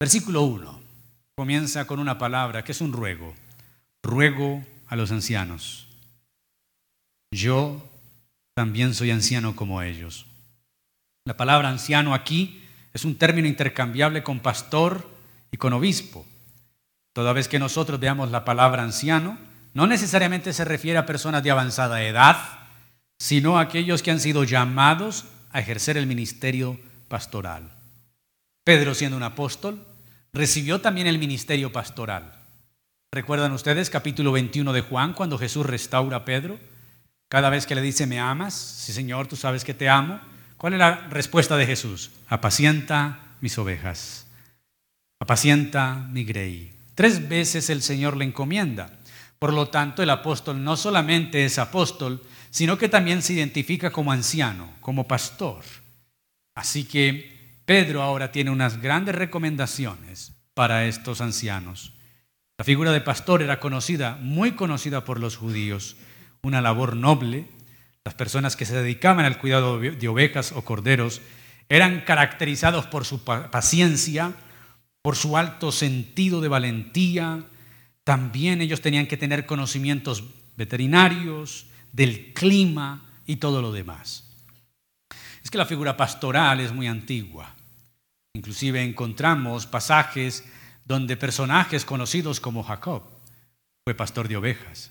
Versículo 0.00 0.40
1 0.44 0.80
comienza 1.34 1.86
con 1.86 1.98
una 1.98 2.16
palabra 2.16 2.64
que 2.64 2.72
es 2.72 2.80
un 2.80 2.94
ruego. 2.94 3.34
Ruego 4.02 4.64
a 4.86 4.96
los 4.96 5.12
ancianos. 5.12 5.86
Yo 7.30 7.86
también 8.54 8.94
soy 8.94 9.10
anciano 9.10 9.54
como 9.54 9.82
ellos. 9.82 10.24
La 11.26 11.36
palabra 11.36 11.68
anciano 11.68 12.14
aquí 12.14 12.62
es 12.94 13.04
un 13.04 13.16
término 13.16 13.46
intercambiable 13.46 14.22
con 14.22 14.40
pastor 14.40 15.06
y 15.50 15.58
con 15.58 15.74
obispo. 15.74 16.24
Toda 17.12 17.34
vez 17.34 17.48
que 17.48 17.58
nosotros 17.58 18.00
veamos 18.00 18.30
la 18.30 18.46
palabra 18.46 18.82
anciano, 18.82 19.36
no 19.74 19.86
necesariamente 19.86 20.54
se 20.54 20.64
refiere 20.64 20.96
a 20.96 21.04
personas 21.04 21.42
de 21.42 21.50
avanzada 21.50 22.02
edad, 22.02 22.38
sino 23.18 23.58
a 23.58 23.60
aquellos 23.60 24.02
que 24.02 24.10
han 24.10 24.20
sido 24.20 24.42
llamados 24.44 25.26
ejercer 25.60 25.96
el 25.96 26.06
ministerio 26.06 26.78
pastoral. 27.08 27.72
Pedro, 28.64 28.94
siendo 28.94 29.16
un 29.16 29.22
apóstol, 29.22 29.86
recibió 30.32 30.80
también 30.80 31.06
el 31.06 31.18
ministerio 31.18 31.72
pastoral. 31.72 32.32
¿Recuerdan 33.12 33.52
ustedes 33.52 33.88
capítulo 33.88 34.32
21 34.32 34.72
de 34.72 34.80
Juan, 34.80 35.14
cuando 35.14 35.38
Jesús 35.38 35.64
restaura 35.64 36.18
a 36.18 36.24
Pedro? 36.24 36.58
Cada 37.28 37.50
vez 37.50 37.66
que 37.66 37.74
le 37.74 37.82
dice, 37.82 38.06
¿me 38.06 38.20
amas? 38.20 38.54
Sí, 38.54 38.92
Señor, 38.92 39.26
tú 39.26 39.36
sabes 39.36 39.64
que 39.64 39.74
te 39.74 39.88
amo. 39.88 40.20
¿Cuál 40.56 40.74
es 40.74 40.78
la 40.78 41.08
respuesta 41.08 41.56
de 41.56 41.66
Jesús? 41.66 42.10
Apacienta 42.28 43.20
mis 43.40 43.56
ovejas. 43.58 44.26
Apacienta 45.20 46.06
mi 46.10 46.24
grey. 46.24 46.72
Tres 46.94 47.28
veces 47.28 47.70
el 47.70 47.82
Señor 47.82 48.16
le 48.16 48.24
encomienda. 48.24 48.90
Por 49.38 49.52
lo 49.52 49.68
tanto, 49.68 50.02
el 50.02 50.10
apóstol 50.10 50.62
no 50.62 50.76
solamente 50.76 51.44
es 51.44 51.58
apóstol, 51.58 52.22
sino 52.56 52.78
que 52.78 52.88
también 52.88 53.20
se 53.20 53.34
identifica 53.34 53.90
como 53.90 54.12
anciano, 54.12 54.70
como 54.80 55.06
pastor. 55.06 55.62
Así 56.54 56.84
que 56.84 57.60
Pedro 57.66 58.00
ahora 58.00 58.32
tiene 58.32 58.50
unas 58.50 58.80
grandes 58.80 59.14
recomendaciones 59.14 60.32
para 60.54 60.86
estos 60.86 61.20
ancianos. 61.20 61.92
La 62.56 62.64
figura 62.64 62.92
de 62.92 63.02
pastor 63.02 63.42
era 63.42 63.60
conocida, 63.60 64.16
muy 64.22 64.52
conocida 64.52 65.04
por 65.04 65.20
los 65.20 65.36
judíos, 65.36 65.98
una 66.40 66.62
labor 66.62 66.96
noble. 66.96 67.44
Las 68.06 68.14
personas 68.14 68.56
que 68.56 68.64
se 68.64 68.74
dedicaban 68.74 69.26
al 69.26 69.36
cuidado 69.36 69.78
de 69.78 70.08
ovejas 70.08 70.52
o 70.52 70.64
corderos 70.64 71.20
eran 71.68 72.04
caracterizados 72.06 72.86
por 72.86 73.04
su 73.04 73.22
paciencia, 73.22 74.32
por 75.02 75.16
su 75.16 75.36
alto 75.36 75.72
sentido 75.72 76.40
de 76.40 76.48
valentía. 76.48 77.44
También 78.02 78.62
ellos 78.62 78.80
tenían 78.80 79.08
que 79.08 79.18
tener 79.18 79.44
conocimientos 79.44 80.24
veterinarios, 80.56 81.66
del 81.96 82.34
clima 82.34 83.02
y 83.24 83.36
todo 83.36 83.62
lo 83.62 83.72
demás. 83.72 84.24
Es 85.42 85.50
que 85.50 85.56
la 85.56 85.64
figura 85.64 85.96
pastoral 85.96 86.60
es 86.60 86.72
muy 86.72 86.86
antigua. 86.86 87.54
Inclusive 88.34 88.82
encontramos 88.82 89.66
pasajes 89.66 90.44
donde 90.84 91.16
personajes 91.16 91.86
conocidos 91.86 92.38
como 92.38 92.62
Jacob 92.62 93.02
fue 93.82 93.94
pastor 93.94 94.28
de 94.28 94.36
ovejas. 94.36 94.90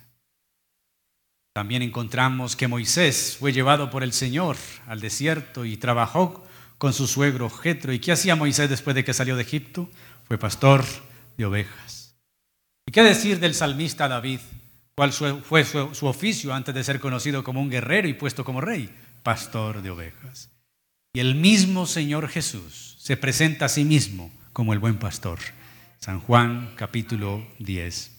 También 1.53 1.83
encontramos 1.83 2.55
que 2.55 2.67
Moisés 2.67 3.37
fue 3.39 3.53
llevado 3.53 3.91
por 3.91 4.03
el 4.03 4.11
Señor 4.11 4.57
al 4.87 4.99
desierto 4.99 5.63
y 5.63 5.77
trabajó 5.77 6.43
con 6.79 6.91
su 6.91 7.05
suegro 7.05 7.51
Jetro. 7.51 7.93
¿Y 7.93 7.99
qué 7.99 8.13
hacía 8.13 8.35
Moisés 8.35 8.69
después 8.69 8.95
de 8.95 9.05
que 9.05 9.13
salió 9.13 9.35
de 9.35 9.43
Egipto? 9.43 9.89
Fue 10.27 10.39
pastor 10.39 10.83
de 11.37 11.45
ovejas. 11.45 12.15
¿Y 12.87 12.91
qué 12.91 13.03
decir 13.03 13.39
del 13.39 13.53
salmista 13.53 14.07
David? 14.07 14.39
¿Cuál 14.97 15.11
fue 15.11 15.65
su, 15.65 16.07
oficio 16.07 16.53
antes 16.53 16.73
de 16.73 16.83
ser 16.83 17.01
conocido 17.01 17.43
como 17.43 17.61
un 17.61 17.69
guerrero 17.69 18.07
y 18.07 18.13
puesto 18.13 18.45
como 18.45 18.61
rey? 18.61 18.89
Pastor 19.23 19.81
de 19.81 19.89
ovejas. 19.89 20.49
Y 21.13 21.19
el 21.19 21.35
mismo 21.35 21.85
Señor 21.85 22.29
Jesús 22.29 22.95
se 22.99 23.17
presenta 23.17 23.65
a 23.65 23.69
sí 23.69 23.83
mismo 23.83 24.31
como 24.53 24.71
el 24.71 24.79
buen 24.79 24.97
pastor. 24.97 25.39
San 25.99 26.21
Juan 26.21 26.71
capítulo 26.77 27.45
10. 27.59 28.11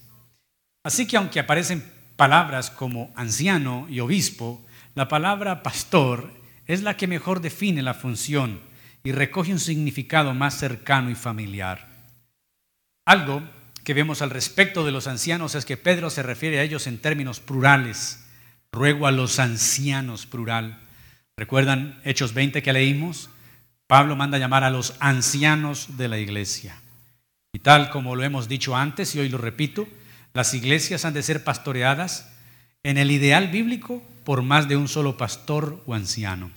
Así 0.84 1.06
que 1.06 1.16
aunque 1.16 1.40
aparecen 1.40 1.82
palabras 2.16 2.70
como 2.70 3.10
anciano 3.16 3.86
y 3.88 4.00
obispo, 4.00 4.62
la 4.94 5.08
palabra 5.08 5.62
pastor 5.62 6.30
es 6.66 6.82
la 6.82 6.98
que 6.98 7.06
mejor 7.06 7.40
define 7.40 7.80
la 7.80 7.94
función 7.94 8.60
y 9.02 9.12
recoge 9.12 9.52
un 9.52 9.60
significado 9.60 10.34
más 10.34 10.58
cercano 10.58 11.08
y 11.08 11.14
familiar. 11.14 11.88
Algo 13.06 13.42
que 13.86 13.94
vemos 13.94 14.20
al 14.20 14.30
respecto 14.30 14.84
de 14.84 14.90
los 14.90 15.06
ancianos 15.06 15.54
es 15.54 15.64
que 15.64 15.76
Pedro 15.76 16.10
se 16.10 16.24
refiere 16.24 16.58
a 16.58 16.64
ellos 16.64 16.88
en 16.88 16.98
términos 16.98 17.38
plurales. 17.38 18.26
Ruego 18.72 19.06
a 19.06 19.12
los 19.12 19.38
ancianos 19.38 20.26
plural. 20.26 20.80
¿Recuerdan 21.36 22.00
Hechos 22.02 22.34
20 22.34 22.64
que 22.64 22.72
leímos? 22.72 23.30
Pablo 23.86 24.16
manda 24.16 24.38
llamar 24.38 24.64
a 24.64 24.70
los 24.70 24.96
ancianos 24.98 25.96
de 25.96 26.08
la 26.08 26.18
iglesia. 26.18 26.74
Y 27.52 27.60
tal 27.60 27.90
como 27.90 28.16
lo 28.16 28.24
hemos 28.24 28.48
dicho 28.48 28.74
antes 28.74 29.14
y 29.14 29.20
hoy 29.20 29.28
lo 29.28 29.38
repito, 29.38 29.86
las 30.34 30.52
iglesias 30.52 31.04
han 31.04 31.14
de 31.14 31.22
ser 31.22 31.44
pastoreadas 31.44 32.32
en 32.82 32.98
el 32.98 33.12
ideal 33.12 33.52
bíblico 33.52 34.02
por 34.24 34.42
más 34.42 34.66
de 34.66 34.76
un 34.76 34.88
solo 34.88 35.16
pastor 35.16 35.80
o 35.86 35.94
anciano. 35.94 36.50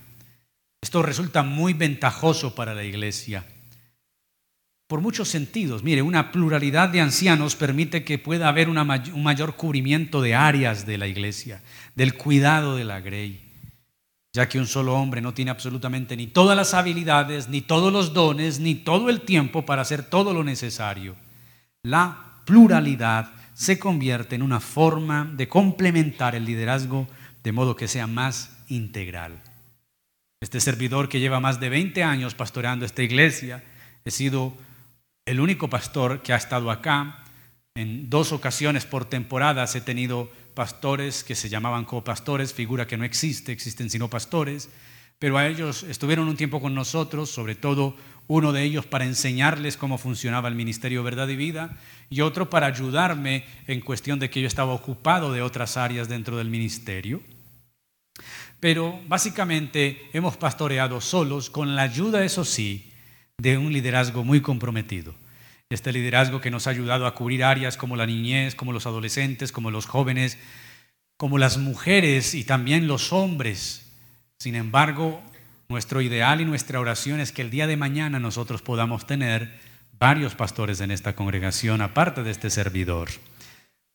Esto 0.81 1.03
resulta 1.03 1.43
muy 1.43 1.73
ventajoso 1.73 2.55
para 2.55 2.73
la 2.73 2.85
iglesia. 2.85 3.45
Por 4.89 4.99
muchos 4.99 5.29
sentidos, 5.29 5.83
mire, 5.83 6.01
una 6.01 6.33
pluralidad 6.33 6.89
de 6.89 6.99
ancianos 6.99 7.55
permite 7.55 8.03
que 8.03 8.19
pueda 8.19 8.49
haber 8.49 8.67
un 8.67 9.23
mayor 9.23 9.55
cubrimiento 9.55 10.21
de 10.21 10.35
áreas 10.35 10.85
de 10.85 10.97
la 10.97 11.07
iglesia, 11.07 11.61
del 11.95 12.15
cuidado 12.15 12.75
de 12.75 12.83
la 12.83 12.99
grey 12.99 13.49
ya 14.33 14.47
que 14.47 14.59
un 14.59 14.67
solo 14.67 14.95
hombre 14.95 15.21
no 15.21 15.33
tiene 15.33 15.51
absolutamente 15.51 16.15
ni 16.15 16.27
todas 16.27 16.55
las 16.55 16.73
habilidades, 16.73 17.49
ni 17.49 17.61
todos 17.61 17.91
los 17.91 18.13
dones, 18.13 18.59
ni 18.59 18.75
todo 18.75 19.09
el 19.09 19.21
tiempo 19.21 19.65
para 19.65 19.81
hacer 19.81 20.03
todo 20.03 20.33
lo 20.33 20.43
necesario. 20.43 21.15
La 21.81 22.41
pluralidad 22.45 23.31
se 23.53 23.79
convierte 23.79 24.35
en 24.35 24.43
una 24.43 24.59
forma 24.59 25.29
de 25.33 25.47
complementar 25.47 26.35
el 26.35 26.45
liderazgo 26.45 27.07
de 27.43 27.51
modo 27.51 27.75
que 27.75 27.87
sea 27.87 28.05
más 28.05 28.55
integral. 28.67 29.41
Este 30.41 30.59
servidor 30.59 31.09
que 31.09 31.19
lleva 31.19 31.39
más 31.39 31.59
de 31.59 31.69
20 31.69 32.03
años 32.03 32.35
pastoreando 32.35 32.85
esta 32.85 33.03
iglesia, 33.03 33.63
he 34.05 34.11
sido 34.11 34.53
el 35.29 35.39
único 35.39 35.69
pastor 35.69 36.23
que 36.23 36.33
ha 36.33 36.37
estado 36.37 36.71
acá. 36.71 37.23
En 37.75 38.09
dos 38.09 38.31
ocasiones 38.31 38.85
por 38.85 39.05
temporadas 39.05 39.75
he 39.75 39.81
tenido 39.81 40.31
pastores 40.55 41.23
que 41.23 41.35
se 41.35 41.49
llamaban 41.49 41.85
copastores, 41.85 42.51
figura 42.51 42.87
que 42.87 42.97
no 42.97 43.05
existe, 43.05 43.51
existen 43.51 43.91
sino 43.91 44.09
pastores, 44.09 44.69
pero 45.19 45.37
a 45.37 45.47
ellos 45.47 45.83
estuvieron 45.83 46.27
un 46.27 46.35
tiempo 46.35 46.59
con 46.59 46.73
nosotros, 46.73 47.29
sobre 47.29 47.53
todo 47.53 47.95
uno 48.25 48.53
de 48.53 48.63
ellos 48.63 48.87
para 48.87 49.05
enseñarles 49.05 49.77
cómo 49.77 49.99
funcionaba 49.99 50.49
el 50.49 50.55
Ministerio 50.55 51.03
Verdad 51.03 51.27
y 51.27 51.35
Vida 51.35 51.77
y 52.09 52.21
otro 52.21 52.49
para 52.49 52.65
ayudarme 52.65 53.45
en 53.67 53.81
cuestión 53.81 54.17
de 54.17 54.31
que 54.31 54.41
yo 54.41 54.47
estaba 54.47 54.73
ocupado 54.73 55.31
de 55.31 55.43
otras 55.43 55.77
áreas 55.77 56.09
dentro 56.09 56.37
del 56.37 56.49
ministerio. 56.49 57.21
Pero 58.59 58.99
básicamente 59.07 60.09
hemos 60.11 60.37
pastoreado 60.37 60.99
solos 61.01 61.51
con 61.51 61.75
la 61.75 61.83
ayuda, 61.83 62.25
eso 62.25 62.43
sí, 62.43 62.88
de 63.39 63.57
un 63.57 63.73
liderazgo 63.73 64.23
muy 64.23 64.41
comprometido. 64.41 65.15
Este 65.69 65.91
liderazgo 65.91 66.41
que 66.41 66.51
nos 66.51 66.67
ha 66.67 66.71
ayudado 66.71 67.07
a 67.07 67.15
cubrir 67.15 67.43
áreas 67.43 67.77
como 67.77 67.95
la 67.95 68.05
niñez, 68.05 68.53
como 68.53 68.73
los 68.73 68.85
adolescentes, 68.85 69.51
como 69.51 69.71
los 69.71 69.85
jóvenes, 69.85 70.37
como 71.17 71.37
las 71.37 71.57
mujeres 71.57 72.33
y 72.35 72.43
también 72.43 72.87
los 72.87 73.13
hombres. 73.13 73.91
Sin 74.39 74.55
embargo, 74.55 75.21
nuestro 75.69 76.01
ideal 76.01 76.41
y 76.41 76.45
nuestra 76.45 76.79
oración 76.79 77.19
es 77.19 77.31
que 77.31 77.41
el 77.41 77.49
día 77.49 77.67
de 77.67 77.77
mañana 77.77 78.19
nosotros 78.19 78.61
podamos 78.61 79.07
tener 79.07 79.59
varios 79.99 80.35
pastores 80.35 80.81
en 80.81 80.91
esta 80.91 81.15
congregación, 81.15 81.81
aparte 81.81 82.23
de 82.23 82.31
este 82.31 82.49
servidor. 82.49 83.09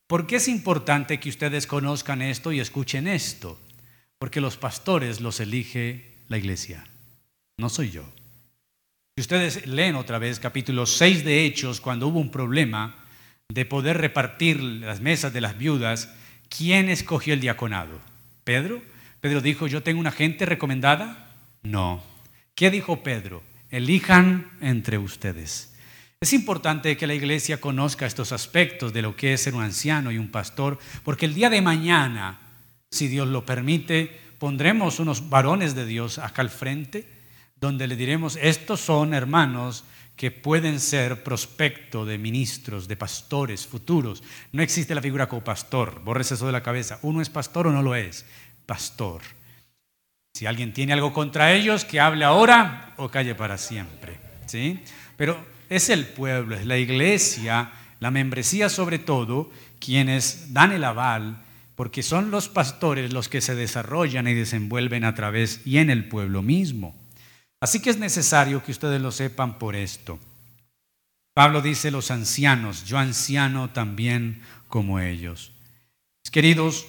¿Por 0.07 0.27
qué 0.27 0.37
es 0.37 0.49
importante 0.49 1.19
que 1.19 1.31
ustedes 1.31 1.67
conozcan 1.67 2.23
esto 2.23 2.53
y 2.53 2.61
escuchen 2.61 3.09
esto? 3.09 3.59
Porque 4.19 4.41
los 4.41 4.57
pastores 4.57 5.21
los 5.21 5.41
elige 5.41 6.13
la 6.29 6.39
iglesia, 6.39 6.85
no 7.59 7.69
soy 7.69 7.91
yo. 7.91 8.05
Si 9.17 9.21
ustedes 9.21 9.69
leen 9.69 9.95
otra 9.95 10.19
vez 10.19 10.41
capítulo 10.41 10.87
6 10.87 11.25
de 11.25 11.45
Hechos, 11.47 11.81
cuando 11.81 12.09
hubo 12.09 12.19
un 12.19 12.33
problema 12.33 12.97
de 13.49 13.65
poder 13.65 13.99
repartir 13.99 14.61
las 14.61 15.01
mesas 15.01 15.33
de 15.33 15.41
las 15.41 15.57
viudas, 15.57 16.13
¿quién 16.49 16.89
escogió 16.89 17.33
el 17.33 17.41
diaconado? 17.41 18.01
¿Pedro? 18.43 18.83
¿Pedro 19.21 19.41
dijo, 19.41 19.69
yo 19.69 19.85
tengo 19.85 20.01
una 20.01 20.11
gente 20.11 20.47
recomendada? 20.47 21.33
No. 21.63 22.03
¿Qué 22.57 22.73
dijo 22.73 23.05
Pedro? 23.05 23.45
Elijan 23.71 24.51
entre 24.61 24.99
ustedes. 24.99 25.77
Es 26.21 26.33
importante 26.33 26.97
que 26.97 27.07
la 27.07 27.15
iglesia 27.15 27.61
conozca 27.61 28.07
estos 28.07 28.33
aspectos 28.33 28.93
de 28.93 29.03
lo 29.03 29.15
que 29.15 29.35
es 29.35 29.43
ser 29.43 29.55
un 29.55 29.63
anciano 29.63 30.11
y 30.11 30.19
un 30.19 30.33
pastor, 30.33 30.81
porque 31.05 31.27
el 31.27 31.35
día 31.35 31.51
de 31.51 31.63
mañana, 31.63 32.41
si 32.91 33.07
Dios 33.07 33.29
lo 33.29 33.47
permite, 33.47 34.11
pondremos 34.41 34.99
unos 34.99 35.29
varones 35.29 35.77
de 35.77 35.87
Dios 35.87 36.19
acá 36.19 36.43
al 36.43 36.51
frente 36.51 37.14
donde 37.65 37.87
le 37.89 37.97
diremos, 37.97 38.39
estos 38.41 38.81
son 38.81 39.15
hermanos 39.15 39.85
que 40.17 40.31
pueden 40.31 40.79
ser 40.81 41.25
prospecto 41.25 42.05
de 42.05 42.19
ministros, 42.19 42.87
de 42.87 42.97
pastores 42.97 43.67
futuros. 43.67 44.23
No 44.53 44.63
existe 44.63 44.95
la 44.95 45.03
figura 45.03 45.29
como 45.29 45.43
pastor, 45.43 46.03
borres 46.05 46.31
eso 46.31 46.47
de 46.47 46.53
la 46.53 46.63
cabeza. 46.63 46.99
Uno 47.03 47.21
es 47.21 47.31
pastor 47.31 47.67
o 47.67 47.73
no 47.73 47.83
lo 47.83 47.95
es, 47.95 48.27
pastor. 48.67 49.23
Si 50.35 50.47
alguien 50.47 50.73
tiene 50.73 50.93
algo 50.93 51.13
contra 51.13 51.53
ellos, 51.53 51.85
que 51.85 52.01
hable 52.01 52.25
ahora 52.25 52.93
o 52.97 53.09
calle 53.09 53.35
para 53.35 53.57
siempre. 53.57 54.19
¿sí? 54.47 54.81
Pero 55.17 55.43
es 55.69 55.89
el 55.89 56.07
pueblo, 56.07 56.57
es 56.57 56.67
la 56.67 56.79
iglesia, 56.79 57.73
la 57.99 58.11
membresía 58.11 58.69
sobre 58.69 58.99
todo, 58.99 59.51
quienes 59.81 60.53
dan 60.53 60.73
el 60.73 60.85
aval, 60.85 61.43
porque 61.75 62.03
son 62.03 62.31
los 62.31 62.49
pastores 62.49 63.13
los 63.13 63.29
que 63.29 63.41
se 63.41 63.55
desarrollan 63.55 64.29
y 64.29 64.35
desenvuelven 64.35 65.05
a 65.05 65.15
través 65.15 65.61
y 65.65 65.79
en 65.79 65.91
el 65.91 66.09
pueblo 66.09 66.43
mismo. 66.43 66.95
Así 67.65 67.81
que 67.81 67.89
es 67.89 67.97
necesario 67.97 68.63
que 68.63 68.73
ustedes 68.73 69.01
lo 69.01 69.11
sepan 69.11 69.59
por 69.59 69.75
esto. 69.75 70.19
Pablo 71.33 71.63
dice 71.63 71.91
los 71.91 72.11
ancianos, 72.11 72.85
yo 72.85 72.99
anciano 72.99 73.71
también 73.71 74.43
como 74.69 75.01
ellos. 75.01 75.51
Queridos, 76.31 76.85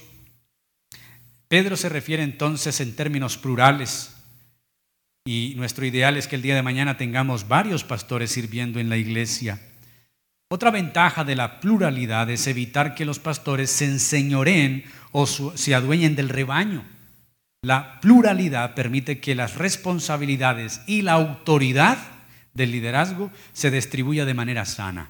Pedro 1.47 1.77
se 1.77 1.87
refiere 1.87 2.23
entonces 2.23 2.81
en 2.81 2.93
términos 2.93 3.37
plurales 3.37 4.17
y 5.23 5.53
nuestro 5.55 5.85
ideal 5.85 6.17
es 6.17 6.27
que 6.27 6.35
el 6.35 6.41
día 6.41 6.55
de 6.55 6.61
mañana 6.61 6.97
tengamos 6.97 7.47
varios 7.47 7.85
pastores 7.85 8.31
sirviendo 8.31 8.77
en 8.81 8.89
la 8.89 8.97
iglesia. 8.97 9.61
Otra 10.49 10.71
ventaja 10.71 11.23
de 11.23 11.37
la 11.37 11.61
pluralidad 11.61 12.29
es 12.29 12.47
evitar 12.47 12.95
que 12.95 13.05
los 13.05 13.19
pastores 13.19 13.69
se 13.69 13.85
enseñoreen 13.85 14.83
o 15.13 15.25
se 15.25 15.73
adueñen 15.73 16.17
del 16.17 16.27
rebaño. 16.27 16.83
La 17.65 17.99
pluralidad 17.99 18.75
permite 18.75 19.19
que 19.19 19.33
las 19.33 19.55
responsabilidades 19.55 20.81
y 20.85 21.01
la 21.01 21.13
autoridad 21.13 21.97
del 22.53 22.71
liderazgo 22.71 23.31
se 23.53 23.71
distribuya 23.71 24.23
de 24.23 24.35
manera 24.35 24.65
sana. 24.65 25.09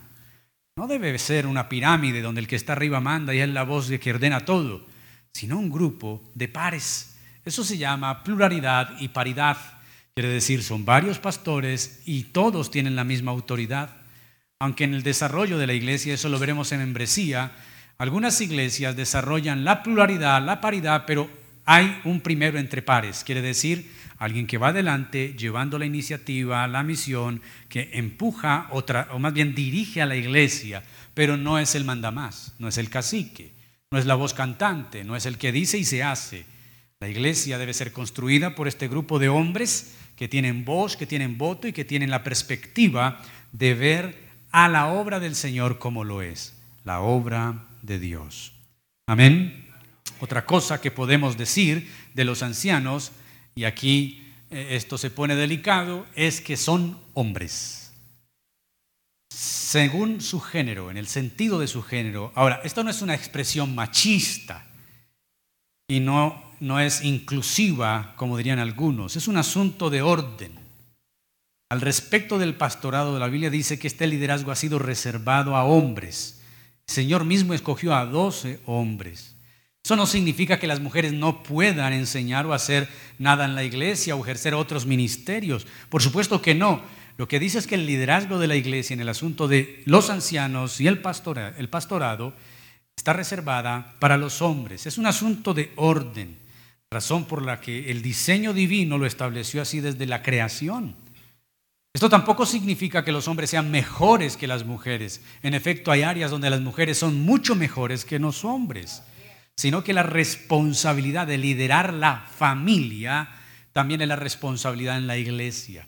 No 0.78 0.88
debe 0.88 1.20
ser 1.20 1.48
una 1.48 1.68
pirámide 1.68 2.22
donde 2.22 2.40
el 2.40 2.48
que 2.48 2.56
está 2.56 2.72
arriba 2.72 3.02
manda 3.02 3.36
y 3.36 3.42
es 3.42 3.50
la 3.50 3.64
voz 3.64 3.90
de 3.90 4.00
que 4.00 4.12
ordena 4.12 4.46
todo, 4.46 4.88
sino 5.34 5.60
un 5.60 5.70
grupo 5.70 6.24
de 6.34 6.48
pares. 6.48 7.18
Eso 7.44 7.62
se 7.66 7.78
llama 7.78 8.24
pluralidad 8.24 9.02
y 9.02 9.10
paridad. 9.10 9.58
Quiere 10.14 10.30
decir, 10.30 10.64
son 10.64 10.86
varios 10.86 11.20
pastores 11.20 12.04
y 12.06 12.24
todos 12.24 12.72
tienen 12.72 12.96
la 12.96 13.04
misma 13.04 13.32
autoridad. 13.32 13.90
aunque 14.62 14.86
en 14.86 14.94
el 14.94 15.04
desarrollo 15.04 15.58
de 15.58 15.68
la 15.68 15.74
iglesia, 15.74 16.14
eso 16.14 16.30
lo 16.30 16.40
veremos 16.40 16.72
en 16.72 16.80
membresía, 16.80 17.52
algunas 17.98 18.40
iglesias 18.40 18.96
desarrollan 18.96 19.66
la 19.66 19.84
pluralidad, 19.84 20.42
la 20.42 20.62
paridad, 20.62 21.04
pero 21.06 21.30
hay 21.66 22.00
un 22.04 22.22
primero 22.22 22.60
entre 22.60 22.82
pares, 22.82 23.24
quiere 23.24 23.42
decir 23.42 23.92
alguien 24.18 24.48
que 24.48 24.58
va 24.58 24.70
adelante 24.70 25.36
llevando 25.38 25.78
la 25.78 25.86
iniciativa, 25.86 26.68
la 26.68 26.84
misión, 26.84 27.42
que 27.68 27.90
empuja 27.94 28.68
otra, 28.72 29.10
o 29.12 29.20
más 29.20 29.34
bien 29.34 29.56
dirige 29.56 30.02
a 30.02 30.06
la 30.06 30.16
iglesia, 30.16 30.84
pero 31.14 31.38
no 31.38 31.60
es 31.60 31.76
el 31.76 31.84
mandamás, 31.84 32.54
no 32.60 32.68
es 32.68 32.78
el 32.78 32.90
cacique, 32.90 33.52
no 33.92 33.98
es 33.98 34.06
la 34.06 34.16
voz 34.16 34.34
cantante, 34.34 35.04
no 35.04 35.16
es 35.16 35.26
el 35.26 35.38
que 35.38 35.52
dice 35.52 35.78
y 35.78 35.86
se 35.86 36.04
hace. 36.04 36.46
La 37.00 37.10
iglesia 37.10 37.58
debe 37.58 37.74
ser 37.74 37.92
construida 37.92 38.56
por 38.56 38.68
este 38.68 38.88
grupo 38.88 39.20
de 39.20 39.30
hombres 39.30 39.96
que 40.16 40.28
tienen 40.28 40.64
voz, 40.64 40.96
que 40.96 41.06
tienen 41.06 41.38
voto 41.38 41.68
y 41.68 41.74
que 41.74 41.86
tienen 41.86 42.10
la 42.10 42.24
perspectiva 42.24 43.22
de 43.52 43.74
ver 43.74 44.26
a 44.52 44.70
la 44.70 44.88
obra 44.88 45.20
del 45.20 45.36
Señor 45.36 45.78
como 45.78 46.04
lo 46.04 46.22
es, 46.22 46.56
la 46.86 47.02
obra 47.02 47.66
de 47.82 48.00
Dios. 48.00 48.54
Amén. 49.08 49.65
Otra 50.20 50.46
cosa 50.46 50.82
que 50.82 50.92
podemos 50.92 51.38
decir 51.38 51.92
de 52.14 52.26
los 52.26 52.44
ancianos, 52.44 53.12
y 53.56 53.66
aquí 53.66 54.24
eh, 54.50 54.70
esto 54.72 54.98
se 54.98 55.10
pone 55.10 55.36
delicado, 55.36 56.06
es 56.16 56.42
que 56.42 56.58
son 56.58 57.00
hombres. 57.14 57.94
Según 59.30 60.22
su 60.22 60.40
género, 60.40 60.92
en 60.92 60.98
el 60.98 61.08
sentido 61.08 61.60
de 61.60 61.68
su 61.68 61.84
género. 61.84 62.32
Ahora, 62.36 62.62
esto 62.64 62.84
no 62.84 62.90
es 62.90 63.02
una 63.02 63.16
expresión 63.16 63.76
machista 63.76 64.66
y 65.88 66.00
no, 66.00 66.44
no 66.60 66.80
es 66.80 67.04
inclusiva, 67.04 68.14
como 68.16 68.38
dirían 68.38 68.60
algunos, 68.60 69.16
es 69.16 69.28
un 69.28 69.38
asunto 69.38 69.90
de 69.90 70.02
orden. 70.02 70.54
Al 71.70 71.82
respecto 71.82 72.38
del 72.38 72.56
pastorado 72.56 73.14
de 73.14 73.20
la 73.20 73.28
Biblia 73.28 73.50
dice 73.50 73.78
que 73.78 73.88
este 73.88 74.08
liderazgo 74.08 74.52
ha 74.52 74.56
sido 74.56 74.80
reservado 74.80 75.56
a 75.56 75.66
hombres 75.66 76.36
el 76.88 76.94
Señor 76.94 77.26
mismo 77.26 77.54
escogió 77.54 77.96
a 77.96 78.06
doce 78.06 78.60
hombres. 78.66 79.35
Eso 79.86 79.96
no 79.96 80.08
significa 80.08 80.58
que 80.58 80.66
las 80.66 80.80
mujeres 80.80 81.14
no 81.14 81.44
puedan 81.44 81.94
enseñar 81.94 82.48
o 82.48 82.56
hacer 82.56 82.90
nada 83.20 83.46
en 83.46 83.54
la 83.54 83.64
iglesia 83.64 84.16
o 84.16 84.24
ejercer 84.24 84.56
otros 84.56 84.88
ministerios. 84.88 85.68
Por 85.90 86.02
supuesto 86.02 86.42
que 86.42 86.56
no. 86.56 86.82
Lo 87.18 87.28
que 87.28 87.40
dice 87.40 87.60
es 87.60 87.68
que 87.68 87.76
el 87.76 87.86
liderazgo 87.86 88.40
de 88.40 88.48
la 88.48 88.56
iglesia 88.56 88.96
en 88.96 89.02
el 89.02 89.10
asunto 89.10 89.48
de 89.48 89.84
los 89.86 90.10
ancianos 90.10 90.82
y 90.82 90.88
el, 90.88 91.04
el 91.58 91.70
pastorado 91.70 92.34
está 92.98 93.14
reservada 93.14 93.94
para 94.00 94.18
los 94.18 94.42
hombres. 94.42 94.88
Es 94.88 94.98
un 94.98 95.06
asunto 95.06 95.54
de 95.54 95.72
orden, 95.76 96.40
razón 96.90 97.26
por 97.26 97.44
la 97.44 97.62
que 97.62 97.92
el 97.92 98.02
diseño 98.02 98.54
divino 98.54 98.98
lo 98.98 99.06
estableció 99.06 99.62
así 99.62 99.82
desde 99.82 100.08
la 100.08 100.24
creación. 100.24 100.96
Esto 101.94 102.10
tampoco 102.10 102.48
significa 102.48 103.06
que 103.06 103.12
los 103.12 103.28
hombres 103.28 103.52
sean 103.52 103.70
mejores 103.70 104.36
que 104.36 104.48
las 104.48 104.66
mujeres. 104.66 105.22
En 105.44 105.54
efecto, 105.54 105.92
hay 105.92 106.02
áreas 106.02 106.32
donde 106.32 106.50
las 106.50 106.62
mujeres 106.62 106.98
son 106.98 107.22
mucho 107.22 107.54
mejores 107.54 108.04
que 108.04 108.18
los 108.18 108.44
hombres, 108.44 109.04
sino 109.56 109.84
que 109.84 109.94
la 109.94 110.04
responsabilidad 110.04 111.28
de 111.28 111.38
liderar 111.38 111.94
la 111.94 112.26
familia 112.38 113.30
también 113.74 114.02
es 114.02 114.08
la 114.08 114.16
responsabilidad 114.16 114.98
en 114.98 115.08
la 115.08 115.18
iglesia. 115.18 115.88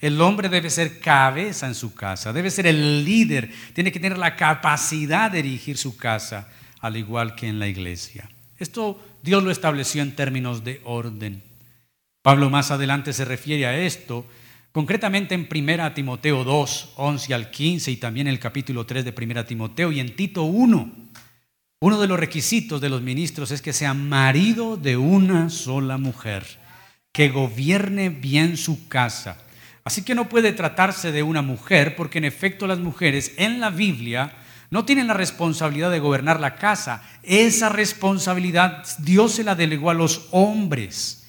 El 0.00 0.20
hombre 0.20 0.48
debe 0.48 0.70
ser 0.70 1.00
cabeza 1.00 1.66
en 1.66 1.74
su 1.74 1.94
casa, 1.94 2.32
debe 2.32 2.50
ser 2.50 2.66
el 2.66 3.04
líder, 3.04 3.50
tiene 3.74 3.90
que 3.90 3.98
tener 3.98 4.18
la 4.18 4.36
capacidad 4.36 5.30
de 5.30 5.42
dirigir 5.42 5.76
su 5.76 5.96
casa, 5.96 6.48
al 6.80 6.96
igual 6.96 7.34
que 7.34 7.48
en 7.48 7.58
la 7.58 7.66
iglesia. 7.66 8.30
Esto 8.58 9.02
Dios 9.22 9.42
lo 9.42 9.50
estableció 9.50 10.02
en 10.02 10.14
términos 10.14 10.62
de 10.62 10.80
orden. 10.84 11.42
Pablo 12.22 12.50
más 12.50 12.70
adelante 12.70 13.12
se 13.12 13.24
refiere 13.24 13.66
a 13.66 13.76
esto 13.76 14.24
Concretamente 14.78 15.34
en 15.34 15.48
1 15.50 15.92
Timoteo 15.92 16.44
2, 16.44 16.92
11 16.96 17.34
al 17.34 17.50
15 17.50 17.90
y 17.90 17.96
también 17.96 18.26
en 18.28 18.34
el 18.34 18.38
capítulo 18.38 18.86
3 18.86 19.04
de 19.04 19.14
1 19.16 19.44
Timoteo 19.44 19.90
y 19.90 19.98
en 19.98 20.14
Tito 20.14 20.44
1. 20.44 21.07
Uno 21.80 22.00
de 22.00 22.08
los 22.08 22.18
requisitos 22.18 22.80
de 22.80 22.88
los 22.88 23.02
ministros 23.02 23.52
es 23.52 23.62
que 23.62 23.72
sea 23.72 23.94
marido 23.94 24.76
de 24.76 24.96
una 24.96 25.48
sola 25.48 25.96
mujer, 25.96 26.44
que 27.12 27.28
gobierne 27.28 28.08
bien 28.08 28.56
su 28.56 28.88
casa. 28.88 29.38
Así 29.84 30.02
que 30.02 30.16
no 30.16 30.28
puede 30.28 30.52
tratarse 30.52 31.12
de 31.12 31.22
una 31.22 31.40
mujer, 31.40 31.94
porque 31.94 32.18
en 32.18 32.24
efecto 32.24 32.66
las 32.66 32.80
mujeres 32.80 33.32
en 33.36 33.60
la 33.60 33.70
Biblia 33.70 34.32
no 34.70 34.84
tienen 34.84 35.06
la 35.06 35.14
responsabilidad 35.14 35.90
de 35.90 36.00
gobernar 36.00 36.40
la 36.40 36.56
casa. 36.56 37.02
Esa 37.22 37.68
responsabilidad 37.68 38.84
Dios 38.98 39.32
se 39.32 39.44
la 39.44 39.54
delegó 39.54 39.90
a 39.90 39.94
los 39.94 40.28
hombres, 40.32 41.26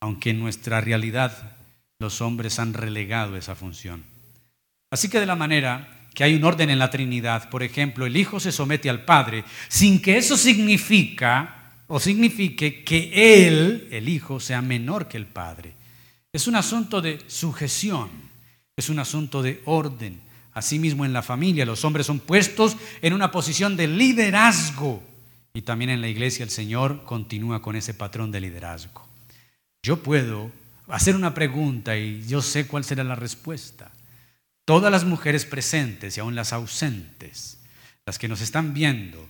aunque 0.00 0.30
en 0.30 0.40
nuestra 0.40 0.80
realidad 0.82 1.56
los 1.98 2.20
hombres 2.20 2.58
han 2.58 2.74
relegado 2.74 3.36
esa 3.36 3.54
función. 3.54 4.04
Así 4.90 5.08
que 5.08 5.20
de 5.20 5.26
la 5.26 5.36
manera 5.36 5.99
que 6.14 6.24
hay 6.24 6.34
un 6.34 6.44
orden 6.44 6.70
en 6.70 6.78
la 6.78 6.90
Trinidad, 6.90 7.48
por 7.50 7.62
ejemplo, 7.62 8.06
el 8.06 8.16
Hijo 8.16 8.40
se 8.40 8.52
somete 8.52 8.90
al 8.90 9.04
Padre, 9.04 9.44
sin 9.68 10.00
que 10.02 10.18
eso 10.18 10.36
significa 10.36 11.72
o 11.86 11.98
signifique 11.98 12.84
que 12.84 13.46
Él, 13.46 13.88
el 13.90 14.08
Hijo, 14.08 14.40
sea 14.40 14.62
menor 14.62 15.08
que 15.08 15.16
el 15.16 15.26
Padre. 15.26 15.74
Es 16.32 16.46
un 16.46 16.56
asunto 16.56 17.00
de 17.00 17.18
sujeción, 17.26 18.08
es 18.76 18.88
un 18.88 18.98
asunto 18.98 19.42
de 19.42 19.62
orden. 19.64 20.20
Asimismo, 20.52 21.04
en 21.04 21.12
la 21.12 21.22
familia 21.22 21.64
los 21.64 21.84
hombres 21.84 22.06
son 22.06 22.20
puestos 22.20 22.76
en 23.02 23.12
una 23.12 23.30
posición 23.30 23.76
de 23.76 23.86
liderazgo 23.86 25.02
y 25.52 25.62
también 25.62 25.90
en 25.90 26.00
la 26.00 26.08
iglesia 26.08 26.44
el 26.44 26.50
Señor 26.50 27.04
continúa 27.04 27.62
con 27.62 27.76
ese 27.76 27.94
patrón 27.94 28.30
de 28.30 28.40
liderazgo. 28.40 29.06
Yo 29.82 30.02
puedo 30.02 30.50
hacer 30.88 31.16
una 31.16 31.34
pregunta 31.34 31.96
y 31.96 32.24
yo 32.26 32.42
sé 32.42 32.66
cuál 32.66 32.84
será 32.84 33.02
la 33.04 33.16
respuesta. 33.16 33.90
Todas 34.64 34.92
las 34.92 35.04
mujeres 35.04 35.44
presentes 35.46 36.16
y 36.16 36.20
aún 36.20 36.34
las 36.34 36.52
ausentes, 36.52 37.58
las 38.06 38.18
que 38.18 38.28
nos 38.28 38.40
están 38.40 38.72
viendo, 38.72 39.28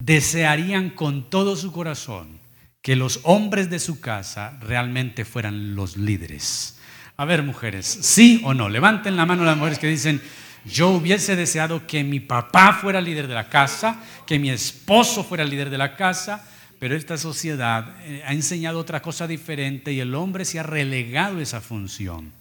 desearían 0.00 0.90
con 0.90 1.30
todo 1.30 1.56
su 1.56 1.72
corazón 1.72 2.40
que 2.82 2.96
los 2.96 3.20
hombres 3.24 3.68
de 3.70 3.78
su 3.78 4.00
casa 4.00 4.58
realmente 4.60 5.24
fueran 5.24 5.74
los 5.74 5.96
líderes. 5.96 6.78
A 7.16 7.26
ver, 7.26 7.42
mujeres, 7.42 7.86
¿sí 7.86 8.40
o 8.44 8.54
no? 8.54 8.68
Levanten 8.68 9.16
la 9.16 9.26
mano 9.26 9.44
las 9.44 9.56
mujeres 9.56 9.78
que 9.78 9.86
dicen, 9.86 10.22
yo 10.64 10.90
hubiese 10.90 11.36
deseado 11.36 11.86
que 11.86 12.02
mi 12.04 12.20
papá 12.20 12.72
fuera 12.72 13.00
líder 13.00 13.26
de 13.28 13.34
la 13.34 13.48
casa, 13.48 14.02
que 14.26 14.38
mi 14.38 14.50
esposo 14.50 15.22
fuera 15.24 15.44
líder 15.44 15.68
de 15.70 15.78
la 15.78 15.96
casa, 15.96 16.46
pero 16.78 16.96
esta 16.96 17.18
sociedad 17.18 17.94
eh, 18.04 18.22
ha 18.26 18.32
enseñado 18.32 18.78
otra 18.78 19.02
cosa 19.02 19.26
diferente 19.26 19.92
y 19.92 20.00
el 20.00 20.14
hombre 20.14 20.46
se 20.46 20.58
ha 20.58 20.62
relegado 20.62 21.40
esa 21.40 21.60
función. 21.60 22.32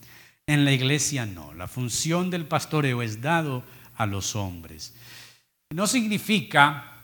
En 0.49 0.65
la 0.65 0.71
iglesia 0.71 1.27
no. 1.27 1.53
La 1.53 1.67
función 1.67 2.31
del 2.31 2.43
pastoreo 2.43 3.03
es 3.03 3.21
dado 3.21 3.63
a 3.95 4.07
los 4.07 4.35
hombres. 4.35 4.95
No 5.69 5.85
significa 5.85 7.03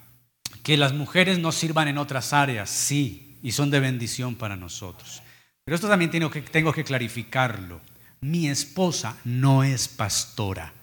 que 0.63 0.77
las 0.77 0.93
mujeres 0.93 1.38
no 1.38 1.51
sirvan 1.51 1.88
en 1.88 1.99
otras 1.99 2.34
áreas, 2.34 2.71
sí, 2.71 3.38
y 3.43 3.51
son 3.51 3.69
de 3.69 3.79
bendición 3.79 4.34
para 4.34 4.55
nosotros. 4.55 5.21
Pero 5.63 5.75
esto 5.75 5.88
también 5.88 6.10
tengo 6.10 6.31
que, 6.31 6.41
tengo 6.41 6.73
que 6.73 6.84
clarificarlo. 6.84 7.81
Mi 8.19 8.47
esposa 8.47 9.15
no 9.25 9.63
es 9.63 9.89
pastora. 9.89 10.73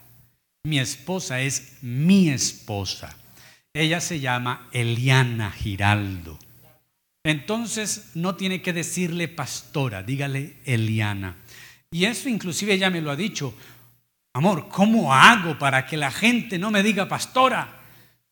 Mi 0.62 0.78
esposa 0.78 1.40
es 1.40 1.78
mi 1.82 2.28
esposa. 2.28 3.16
Ella 3.74 4.00
se 4.00 4.20
llama 4.20 4.68
Eliana 4.70 5.50
Giraldo. 5.50 6.38
Entonces 7.24 8.12
no 8.14 8.36
tiene 8.36 8.62
que 8.62 8.72
decirle 8.72 9.26
pastora, 9.26 10.04
dígale 10.04 10.60
Eliana. 10.64 11.41
Y 11.92 12.06
eso 12.06 12.28
inclusive 12.28 12.72
ella 12.72 12.90
me 12.90 13.02
lo 13.02 13.10
ha 13.10 13.16
dicho. 13.16 13.54
Amor, 14.32 14.68
¿cómo 14.68 15.14
hago 15.14 15.58
para 15.58 15.86
que 15.86 15.98
la 15.98 16.10
gente 16.10 16.58
no 16.58 16.70
me 16.70 16.82
diga 16.82 17.06
pastora? 17.06 17.80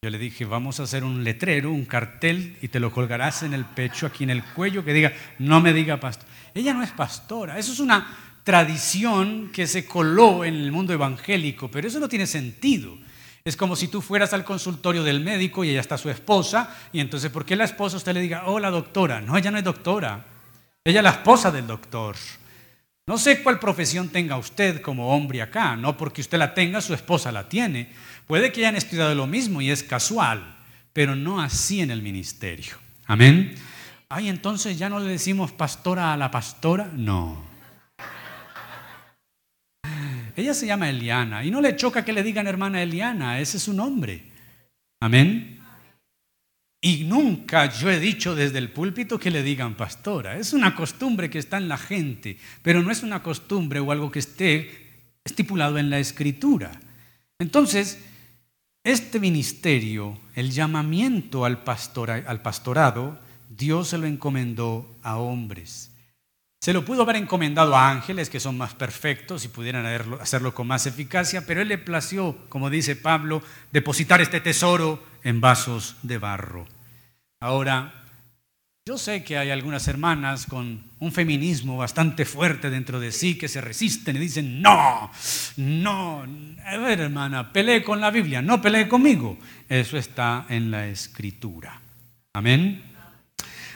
Yo 0.02 0.08
le 0.08 0.16
dije, 0.16 0.46
vamos 0.46 0.80
a 0.80 0.84
hacer 0.84 1.04
un 1.04 1.22
letrero, 1.22 1.70
un 1.70 1.84
cartel, 1.84 2.56
y 2.62 2.68
te 2.68 2.80
lo 2.80 2.90
colgarás 2.90 3.42
en 3.42 3.52
el 3.52 3.66
pecho, 3.66 4.06
aquí 4.06 4.24
en 4.24 4.30
el 4.30 4.42
cuello, 4.42 4.82
que 4.82 4.94
diga, 4.94 5.12
no 5.38 5.60
me 5.60 5.74
diga 5.74 6.00
pastor. 6.00 6.26
Ella 6.54 6.72
no 6.72 6.82
es 6.82 6.90
pastora, 6.92 7.58
eso 7.58 7.72
es 7.74 7.80
una 7.80 8.16
tradición 8.44 9.50
que 9.52 9.66
se 9.66 9.84
coló 9.84 10.42
en 10.46 10.54
el 10.54 10.72
mundo 10.72 10.94
evangélico, 10.94 11.70
pero 11.70 11.86
eso 11.86 12.00
no 12.00 12.08
tiene 12.08 12.26
sentido. 12.26 12.96
Es 13.44 13.58
como 13.58 13.76
si 13.76 13.88
tú 13.88 14.00
fueras 14.00 14.32
al 14.32 14.42
consultorio 14.42 15.04
del 15.04 15.20
médico 15.20 15.64
y 15.64 15.68
ella 15.68 15.80
está 15.80 15.98
su 15.98 16.08
esposa, 16.08 16.74
y 16.94 17.00
entonces, 17.00 17.30
¿por 17.30 17.44
qué 17.44 17.54
la 17.54 17.64
esposa 17.64 17.98
usted 17.98 18.14
le 18.14 18.22
diga, 18.22 18.44
hola 18.46 18.70
doctora? 18.70 19.20
No, 19.20 19.36
ella 19.36 19.50
no 19.50 19.58
es 19.58 19.64
doctora, 19.64 20.24
ella 20.82 21.00
es 21.00 21.04
la 21.04 21.10
esposa 21.10 21.50
del 21.50 21.66
doctor. 21.66 22.16
No 23.10 23.18
sé 23.18 23.42
cuál 23.42 23.58
profesión 23.58 24.08
tenga 24.08 24.36
usted 24.36 24.80
como 24.80 25.12
hombre 25.12 25.42
acá, 25.42 25.74
no 25.74 25.96
porque 25.96 26.20
usted 26.20 26.38
la 26.38 26.54
tenga, 26.54 26.80
su 26.80 26.94
esposa 26.94 27.32
la 27.32 27.48
tiene. 27.48 27.88
Puede 28.28 28.52
que 28.52 28.60
hayan 28.60 28.76
estudiado 28.76 29.16
lo 29.16 29.26
mismo 29.26 29.60
y 29.60 29.68
es 29.68 29.82
casual, 29.82 30.54
pero 30.92 31.16
no 31.16 31.40
así 31.40 31.80
en 31.80 31.90
el 31.90 32.02
ministerio. 32.02 32.76
Amén. 33.06 33.56
Ay, 34.08 34.28
entonces 34.28 34.78
ya 34.78 34.88
no 34.88 35.00
le 35.00 35.10
decimos 35.10 35.50
pastora 35.50 36.12
a 36.12 36.16
la 36.16 36.30
pastora. 36.30 36.88
No. 36.94 37.42
Ella 40.36 40.54
se 40.54 40.68
llama 40.68 40.88
Eliana 40.88 41.44
y 41.44 41.50
no 41.50 41.60
le 41.60 41.74
choca 41.74 42.04
que 42.04 42.12
le 42.12 42.22
digan 42.22 42.46
hermana 42.46 42.80
Eliana, 42.80 43.40
ese 43.40 43.56
es 43.56 43.64
su 43.64 43.72
nombre. 43.72 44.22
Amén. 45.00 45.59
Y 46.82 47.04
nunca 47.04 47.66
yo 47.66 47.90
he 47.90 48.00
dicho 48.00 48.34
desde 48.34 48.58
el 48.58 48.70
púlpito 48.70 49.18
que 49.18 49.30
le 49.30 49.42
digan 49.42 49.74
pastora. 49.74 50.38
Es 50.38 50.54
una 50.54 50.74
costumbre 50.74 51.28
que 51.28 51.38
está 51.38 51.58
en 51.58 51.68
la 51.68 51.76
gente, 51.76 52.38
pero 52.62 52.82
no 52.82 52.90
es 52.90 53.02
una 53.02 53.22
costumbre 53.22 53.80
o 53.80 53.92
algo 53.92 54.10
que 54.10 54.20
esté 54.20 54.70
estipulado 55.24 55.76
en 55.76 55.90
la 55.90 55.98
escritura. 55.98 56.70
Entonces, 57.38 57.98
este 58.82 59.20
ministerio, 59.20 60.18
el 60.34 60.50
llamamiento 60.52 61.44
al, 61.44 61.62
al 62.26 62.42
pastorado, 62.42 63.18
Dios 63.50 63.88
se 63.88 63.98
lo 63.98 64.06
encomendó 64.06 64.96
a 65.02 65.18
hombres. 65.18 65.90
Se 66.62 66.72
lo 66.72 66.84
pudo 66.84 67.02
haber 67.02 67.16
encomendado 67.16 67.76
a 67.76 67.90
ángeles 67.90 68.30
que 68.30 68.40
son 68.40 68.56
más 68.56 68.74
perfectos 68.74 69.44
y 69.44 69.48
pudieran 69.48 69.86
hacerlo 70.20 70.54
con 70.54 70.66
más 70.66 70.86
eficacia, 70.86 71.44
pero 71.46 71.60
Él 71.60 71.68
le 71.68 71.78
plació, 71.78 72.36
como 72.48 72.70
dice 72.70 72.96
Pablo, 72.96 73.42
depositar 73.70 74.20
este 74.22 74.40
tesoro 74.40 75.09
en 75.22 75.40
vasos 75.40 75.96
de 76.02 76.18
barro. 76.18 76.66
Ahora, 77.40 78.00
yo 78.86 78.98
sé 78.98 79.22
que 79.22 79.38
hay 79.38 79.50
algunas 79.50 79.86
hermanas 79.88 80.46
con 80.46 80.82
un 80.98 81.12
feminismo 81.12 81.76
bastante 81.76 82.24
fuerte 82.24 82.70
dentro 82.70 82.98
de 82.98 83.12
sí 83.12 83.38
que 83.38 83.46
se 83.46 83.60
resisten 83.60 84.16
y 84.16 84.20
dicen, 84.20 84.60
no, 84.60 85.10
no, 85.56 86.26
a 86.64 86.76
ver 86.78 87.00
hermana, 87.00 87.52
pelee 87.52 87.82
con 87.82 88.00
la 88.00 88.10
Biblia, 88.10 88.42
no 88.42 88.60
pelee 88.60 88.88
conmigo. 88.88 89.38
Eso 89.68 89.96
está 89.96 90.46
en 90.48 90.70
la 90.70 90.88
escritura. 90.88 91.80
Amén. 92.32 92.82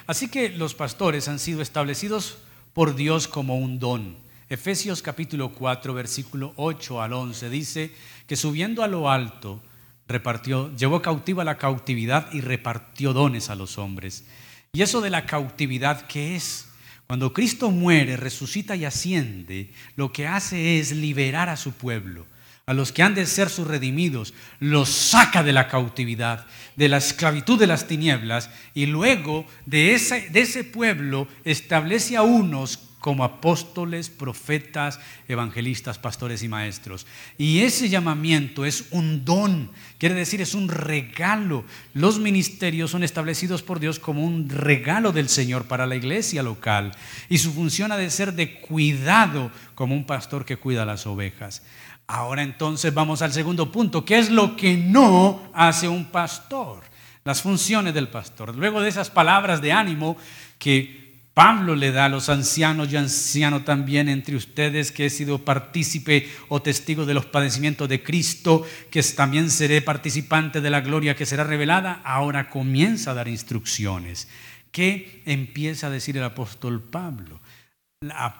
Así 0.07 0.29
que 0.29 0.49
los 0.51 0.75
pastores 0.75 1.29
han 1.29 1.39
sido 1.39 1.63
establecidos 1.63 2.39
por 2.73 2.97
Dios 2.97 3.29
como 3.29 3.57
un 3.57 3.79
don. 3.79 4.17
Efesios 4.49 5.01
capítulo 5.01 5.51
4, 5.51 5.95
versículo 5.95 6.53
8 6.57 7.01
al 7.01 7.13
11 7.13 7.51
dice 7.51 7.95
que 8.27 8.37
subiendo 8.37 8.83
a 8.83 8.89
lo 8.89 9.11
alto, 9.11 9.63
repartió, 10.09 10.75
llevó 10.77 11.03
cautiva 11.03 11.45
la 11.45 11.59
cautividad 11.59 12.33
y 12.33 12.41
repartió 12.41 13.13
dones 13.13 13.51
a 13.51 13.55
los 13.55 13.79
hombres. 13.79 14.25
Y 14.73 14.83
eso 14.83 15.01
de 15.01 15.11
la 15.11 15.27
cautividad, 15.27 16.07
¿qué 16.07 16.37
es? 16.37 16.69
Cuando 17.07 17.33
Cristo 17.33 17.71
muere, 17.71 18.17
resucita 18.17 18.77
y 18.77 18.85
asciende, 18.85 19.71
lo 19.97 20.13
que 20.13 20.27
hace 20.27 20.79
es 20.79 20.91
liberar 20.91 21.49
a 21.49 21.57
su 21.57 21.73
pueblo, 21.73 22.27
a 22.67 22.73
los 22.73 22.93
que 22.93 23.03
han 23.03 23.15
de 23.15 23.27
ser 23.27 23.51
sus 23.51 23.67
redimidos, 23.67 24.33
los 24.59 24.89
saca 24.89 25.43
de 25.43 25.53
la 25.53 25.69
cautividad, 25.69 26.47
de 26.77 26.89
la 26.89 26.97
esclavitud 26.97 27.59
de 27.59 27.67
las 27.67 27.87
tinieblas, 27.87 28.51
y 28.73 28.87
luego 28.87 29.47
de 29.67 29.95
ese, 29.95 30.31
de 30.31 30.41
ese 30.41 30.65
pueblo 30.65 31.29
establece 31.45 32.17
a 32.17 32.23
unos 32.23 32.79
como 33.05 33.23
apóstoles, 33.23 34.09
profetas, 34.09 34.99
evangelistas, 35.29 35.99
pastores 35.99 36.43
y 36.43 36.49
maestros. 36.49 37.07
Y 37.37 37.59
ese 37.59 37.91
llamamiento 37.91 38.65
es 38.65 38.87
un 38.93 39.27
don, 39.27 39.71
quiere 39.99 40.15
decir 40.15 40.41
es 40.41 40.55
un 40.55 40.71
regalo. 40.71 41.67
Los 41.93 42.19
ministerios 42.19 42.93
son 42.93 43.05
establecidos 43.05 43.63
por 43.63 43.79
Dios 43.79 43.99
como 43.99 44.25
un 44.25 44.49
regalo 44.49 45.13
del 45.13 45.29
Señor 45.29 45.67
para 45.67 45.87
la 45.87 45.97
iglesia 45.97 46.43
local. 46.43 46.93
Y 47.29 47.37
su 47.37 47.53
función 47.53 47.93
ha 47.93 47.99
de 47.99 48.09
ser 48.09 48.33
de 48.33 48.59
cuidado 48.63 49.51
como 49.75 49.95
un 49.95 50.07
pastor 50.07 50.47
que 50.47 50.57
cuida 50.57 50.87
las 50.87 51.07
ovejas. 51.07 51.63
Ahora 52.07 52.43
entonces 52.43 52.95
vamos 52.95 53.21
al 53.21 53.35
segundo 53.35 53.71
punto, 53.71 54.07
¿qué 54.07 54.19
es 54.19 54.31
lo 54.31 54.57
que 54.57 54.79
no 54.79 55.51
hace 55.53 55.89
un 55.89 56.07
pastor? 56.07 56.81
Las 57.23 57.43
funciones 57.43 57.93
del 57.93 58.09
pastor. 58.09 58.57
Luego 58.57 58.81
de 58.81 58.89
esas 58.89 59.11
palabras 59.11 59.61
de 59.61 59.73
ánimo 59.73 60.17
que 60.59 61.04
Pablo 61.35 61.75
le 61.75 61.91
da 61.91 62.05
a 62.05 62.09
los 62.09 62.29
ancianos 62.29 62.93
y 62.93 62.97
anciano 62.97 63.65
también 63.65 64.09
entre 64.09 64.37
ustedes 64.37 64.93
que 64.93 65.07
he 65.07 65.11
sido 65.11 65.45
partícipe 65.45 66.31
o 66.49 66.63
testigo 66.63 67.07
de 67.07 67.15
los 67.15 67.27
padecimientos 67.27 67.89
de 67.89 68.05
Cristo, 68.05 68.65
que 68.89 69.03
también 69.03 69.51
seré 69.51 69.83
participante 69.83 70.61
de 70.61 70.71
la 70.71 70.81
gloria 70.81 71.17
que 71.17 71.27
será 71.27 71.43
revelada. 71.43 72.01
Ahora 72.05 72.51
comienza 72.51 73.11
a 73.11 73.15
dar 73.15 73.27
instrucciones. 73.27 74.29
¿Qué 74.71 75.23
empieza 75.27 75.89
a 75.89 75.91
decir 75.91 76.17
el 76.17 76.23
apóstol 76.23 76.81
Pablo? 76.81 77.41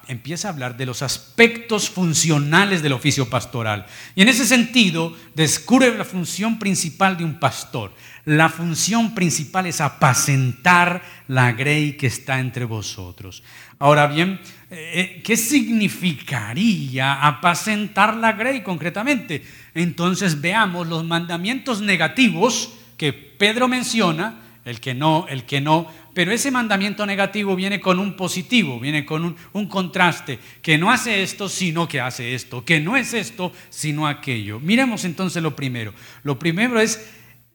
Empieza 0.07 0.47
a 0.47 0.51
hablar 0.51 0.77
de 0.77 0.85
los 0.85 1.01
aspectos 1.01 1.89
funcionales 1.89 2.81
del 2.81 2.93
oficio 2.93 3.29
pastoral. 3.29 3.85
Y 4.15 4.21
en 4.21 4.29
ese 4.29 4.45
sentido, 4.45 5.15
descubre 5.35 5.95
la 5.97 6.05
función 6.05 6.59
principal 6.59 7.17
de 7.17 7.23
un 7.23 7.39
pastor. 7.39 7.93
La 8.25 8.49
función 8.49 9.13
principal 9.13 9.67
es 9.67 9.81
apacentar 9.81 11.03
la 11.27 11.51
grey 11.51 11.93
que 11.93 12.07
está 12.07 12.39
entre 12.39 12.65
vosotros. 12.65 13.43
Ahora 13.77 14.07
bien, 14.07 14.39
eh, 14.71 15.21
¿qué 15.23 15.37
significaría 15.37 17.13
apacentar 17.13 18.15
la 18.15 18.33
grey 18.33 18.63
concretamente? 18.63 19.45
Entonces 19.73 20.41
veamos 20.41 20.87
los 20.87 21.03
mandamientos 21.03 21.81
negativos 21.81 22.73
que 22.97 23.13
Pedro 23.13 23.67
menciona, 23.67 24.41
el 24.63 24.79
que 24.79 24.93
no, 24.93 25.27
el 25.29 25.43
que 25.43 25.61
no, 25.61 25.91
pero 26.15 26.31
ese 26.31 26.49
mandamiento 26.49 27.05
negativo 27.05 27.57
viene 27.57 27.81
con 27.81 27.99
un 27.99 28.15
positivo, 28.15 28.79
viene 28.79 29.05
con 29.05 29.35
un, 29.51 29.67
contraste, 29.67 30.39
que 30.61 30.77
no 30.77 30.89
hace 30.89 31.21
esto, 31.21 31.49
sino 31.49 31.89
que 31.89 31.99
hace 31.99 32.33
esto, 32.33 32.63
que 32.63 32.79
no 32.79 32.95
es 32.95 33.13
esto, 33.13 33.51
sino 33.69 34.07
aquello. 34.07 34.61
Miremos 34.61 35.03
entonces 35.03 35.43
lo 35.43 35.57
primero. 35.57 35.93
Lo 36.23 36.39
primero 36.39 36.79
es 36.79 37.05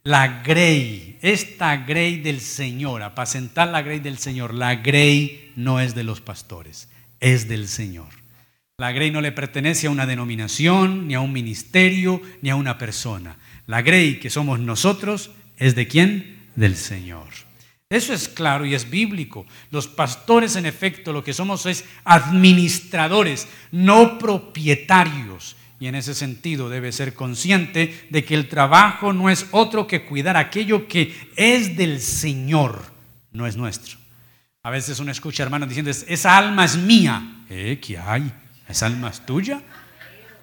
la 0.05 0.43
grey, 0.43 1.17
esta 1.23 1.79
grey 1.79 2.19
del 2.19 2.43
Señor, 2.43 3.03
apacentar 3.03 3.69
la 3.69 3.81
grey 3.81 3.99
del 3.99 4.19
Señor. 4.19 4.53
La 4.53 4.77
grey 4.77 5.53
no 5.57 5.81
es 5.81 5.95
de 5.95 6.05
los 6.05 6.21
pastores, 6.21 6.91
es 7.19 7.49
del 7.49 7.67
Señor. 7.67 8.09
La 8.77 8.93
grey 8.93 9.11
no 9.11 9.23
le 9.23 9.33
pertenece 9.33 9.87
a 9.87 9.91
una 9.91 10.05
denominación, 10.05 11.09
ni 11.09 11.15
a 11.15 11.21
un 11.21 11.33
ministerio, 11.33 12.21
ni 12.43 12.51
a 12.51 12.57
una 12.57 12.77
persona. 12.77 13.39
La 13.67 13.81
grey 13.81 14.21
que 14.21 14.29
somos 14.29 14.61
nosotros 14.61 15.31
es 15.57 15.75
de 15.75 15.89
quién? 15.89 16.51
Del 16.57 16.77
Señor. 16.77 17.50
Eso 17.91 18.15
es 18.15 18.29
claro 18.29 18.65
y 18.65 18.75
es 18.77 18.89
bíblico. 18.89 19.47
Los 19.73 19.89
pastores, 19.89 20.55
en 20.55 20.65
efecto, 20.65 21.13
lo 21.13 21.25
que 21.25 21.35
somos 21.35 21.67
es 21.67 21.85
administradores, 22.05 23.49
no 23.73 24.17
propietarios. 24.17 25.57
Y 25.81 25.89
en 25.89 25.97
ese 25.97 26.15
sentido 26.15 26.69
debe 26.69 26.93
ser 26.93 27.15
consciente 27.15 28.07
de 28.11 28.25
que 28.25 28.37
el 28.37 28.49
trabajo 28.49 29.13
no 29.13 29.29
es 29.29 29.47
otro 29.51 29.89
que 29.89 30.05
cuidar 30.05 30.37
aquello 30.37 30.87
que 30.87 31.33
es 31.35 31.77
del 31.77 32.01
Señor, 32.01 32.81
no 33.33 33.49
es 33.49 33.57
nuestro. 33.57 33.99
A 34.63 34.71
veces 34.71 35.01
uno 35.01 35.11
escucha 35.11 35.43
hermanos 35.43 35.69
diciendo, 35.69 35.91
esa 35.91 36.39
alma 36.39 36.67
es 36.67 36.77
mía. 36.77 37.45
¿Eh? 37.51 37.81
¿Qué 37.85 37.99
hay? 37.99 38.31
¿Esa 38.69 38.87
alma 38.87 39.09
es 39.09 39.27
tuya? 39.27 39.63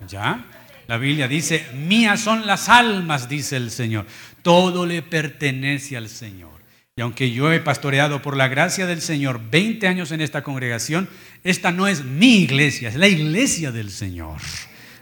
¿Ya? 0.10 0.44
La 0.88 0.98
Biblia 0.98 1.30
dice, 1.30 1.66
mías 1.76 2.20
son 2.20 2.46
las 2.46 2.68
almas, 2.68 3.30
dice 3.30 3.56
el 3.56 3.72
Señor. 3.72 4.06
Todo 4.42 4.86
le 4.86 5.02
pertenece 5.02 5.96
al 5.96 6.10
Señor. 6.10 6.57
Y 6.98 7.02
aunque 7.02 7.32
yo 7.32 7.54
he 7.54 7.60
pastoreado 7.60 8.24
por 8.24 8.36
la 8.36 8.48
gracia 8.48 8.88
del 8.88 9.02
Señor 9.02 9.40
20 9.52 9.88
años 9.88 10.12
en 10.12 10.20
esta 10.20 10.42
congregación, 10.42 11.08
esta 11.44 11.72
no 11.72 11.88
es 11.88 12.04
mi 12.04 12.40
iglesia, 12.40 12.90
es 12.90 12.96
la 12.96 13.08
iglesia 13.08 13.72
del 13.72 13.92
Señor. 13.92 14.42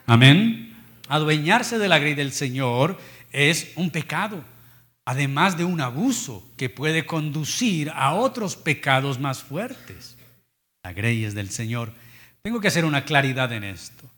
Amén. 0.05 0.75
Adueñarse 1.07 1.77
de 1.77 1.87
la 1.87 1.97
grey 1.97 2.13
del 2.13 2.33
Señor 2.33 2.99
es 3.31 3.71
un 3.77 3.91
pecado, 3.91 4.43
además 5.05 5.57
de 5.57 5.63
un 5.63 5.79
abuso 5.79 6.45
que 6.57 6.69
puede 6.69 7.05
conducir 7.05 7.89
a 7.91 8.13
otros 8.13 8.57
pecados 8.57 9.17
más 9.17 9.41
fuertes. 9.41 10.17
La 10.83 10.91
grey 10.91 11.23
es 11.23 11.33
del 11.33 11.49
Señor. 11.49 11.93
Tengo 12.41 12.59
que 12.59 12.67
hacer 12.67 12.83
una 12.83 13.05
claridad 13.05 13.53
en 13.53 13.63
esto, 13.63 14.11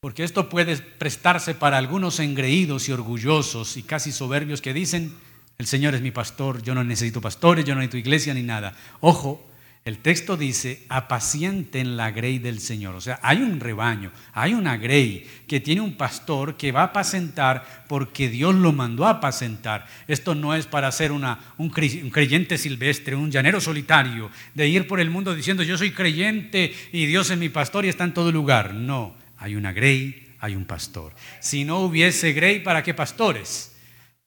porque 0.00 0.24
esto 0.24 0.50
puede 0.50 0.76
prestarse 0.76 1.54
para 1.54 1.78
algunos 1.78 2.20
engreídos 2.20 2.86
y 2.90 2.92
orgullosos 2.92 3.78
y 3.78 3.82
casi 3.82 4.12
soberbios 4.12 4.60
que 4.60 4.74
dicen, 4.74 5.14
el 5.58 5.66
Señor 5.66 5.96
es 5.96 6.02
mi 6.02 6.12
pastor, 6.12 6.62
yo 6.62 6.72
no 6.72 6.84
necesito 6.84 7.20
pastores, 7.20 7.64
yo 7.64 7.74
no 7.74 7.80
necesito 7.80 7.98
iglesia 7.98 8.32
ni 8.32 8.44
nada. 8.44 8.76
Ojo, 9.00 9.44
el 9.84 9.98
texto 9.98 10.36
dice, 10.36 10.84
apacienten 10.88 11.96
la 11.96 12.12
grey 12.12 12.38
del 12.38 12.60
Señor. 12.60 12.94
O 12.94 13.00
sea, 13.00 13.18
hay 13.24 13.38
un 13.38 13.58
rebaño, 13.58 14.12
hay 14.34 14.54
una 14.54 14.76
grey 14.76 15.26
que 15.48 15.58
tiene 15.58 15.80
un 15.80 15.96
pastor 15.96 16.56
que 16.56 16.70
va 16.70 16.82
a 16.82 16.84
apacentar 16.84 17.86
porque 17.88 18.28
Dios 18.28 18.54
lo 18.54 18.72
mandó 18.72 19.04
a 19.04 19.10
apacentar. 19.10 19.88
Esto 20.06 20.36
no 20.36 20.54
es 20.54 20.66
para 20.66 20.92
ser 20.92 21.10
una, 21.10 21.40
un 21.56 21.70
creyente 21.70 22.56
silvestre, 22.56 23.16
un 23.16 23.32
llanero 23.32 23.60
solitario, 23.60 24.30
de 24.54 24.68
ir 24.68 24.86
por 24.86 25.00
el 25.00 25.10
mundo 25.10 25.34
diciendo 25.34 25.64
yo 25.64 25.76
soy 25.76 25.90
creyente 25.90 26.72
y 26.92 27.06
Dios 27.06 27.30
es 27.30 27.38
mi 27.38 27.48
pastor 27.48 27.84
y 27.84 27.88
está 27.88 28.04
en 28.04 28.14
todo 28.14 28.30
lugar. 28.30 28.74
No, 28.74 29.16
hay 29.36 29.56
una 29.56 29.72
grey, 29.72 30.36
hay 30.38 30.54
un 30.54 30.66
pastor. 30.66 31.16
Si 31.40 31.64
no 31.64 31.80
hubiese 31.80 32.32
grey, 32.32 32.60
¿para 32.60 32.84
qué 32.84 32.94
pastores? 32.94 33.74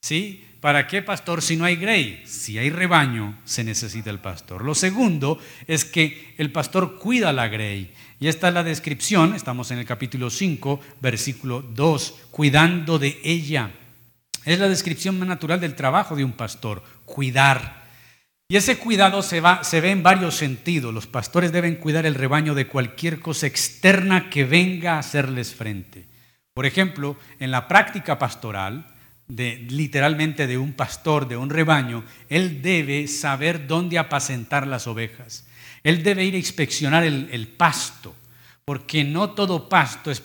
¿Sí? 0.02 0.44
¿Para 0.62 0.86
qué 0.86 1.02
pastor 1.02 1.42
si 1.42 1.58
no 1.58 1.66
hay 1.66 1.76
grey? 1.76 2.22
Si 2.24 2.60
hay 2.60 2.70
rebaño, 2.70 3.36
se 3.46 3.64
necesita 3.64 4.12
el 4.12 4.20
pastor. 4.20 4.64
Lo 4.64 4.76
segundo 4.76 5.40
es 5.66 5.86
que 5.86 6.36
el 6.38 6.52
pastor 6.52 7.00
cuida 7.00 7.34
la 7.34 7.48
grey. 7.48 7.92
Y 8.20 8.28
esta 8.28 8.50
es 8.50 8.54
la 8.54 8.64
descripción, 8.64 9.34
estamos 9.34 9.72
en 9.72 9.80
el 9.80 9.86
capítulo 9.88 10.30
5, 10.30 10.80
versículo 11.02 11.64
2, 11.64 12.28
cuidando 12.30 13.00
de 13.00 13.20
ella. 13.24 13.72
Es 14.46 14.60
la 14.60 14.70
descripción 14.70 15.18
más 15.18 15.28
natural 15.28 15.60
del 15.60 15.74
trabajo 15.74 16.16
de 16.16 16.24
un 16.24 16.34
pastor, 16.34 16.84
cuidar. 17.06 17.82
Y 18.48 18.56
ese 18.56 18.78
cuidado 18.78 19.24
se, 19.24 19.42
va, 19.42 19.64
se 19.64 19.82
ve 19.82 19.90
en 19.90 20.04
varios 20.04 20.36
sentidos. 20.36 20.94
Los 20.94 21.08
pastores 21.08 21.52
deben 21.52 21.78
cuidar 21.78 22.06
el 22.06 22.14
rebaño 22.14 22.54
de 22.54 22.68
cualquier 22.68 23.20
cosa 23.20 23.48
externa 23.48 24.30
que 24.30 24.46
venga 24.46 24.94
a 24.94 25.00
hacerles 25.00 25.56
frente. 25.56 26.06
Por 26.54 26.68
ejemplo, 26.68 27.18
en 27.40 27.50
la 27.50 27.68
práctica 27.68 28.20
pastoral, 28.20 28.91
literalmente 29.36 30.48
de 30.48 30.58
un 30.58 30.74
pastor, 30.74 31.28
de 31.28 31.38
un 31.38 31.50
rebaño, 31.50 32.04
él 32.30 32.62
debe 32.62 33.08
saber 33.08 33.68
dónde 33.68 33.98
apacentar 33.98 34.68
las 34.68 34.88
ovejas. 34.88 35.46
Él 35.84 36.04
debe 36.04 36.26
ir 36.26 36.36
a 36.36 36.40
inspeccionar 36.40 37.04
el, 37.04 37.30
el 37.32 37.48
pasto, 37.48 38.16
porque 38.66 39.04
no 39.04 39.32
todo 39.32 39.70
pasto 39.70 40.12
es 40.12 40.24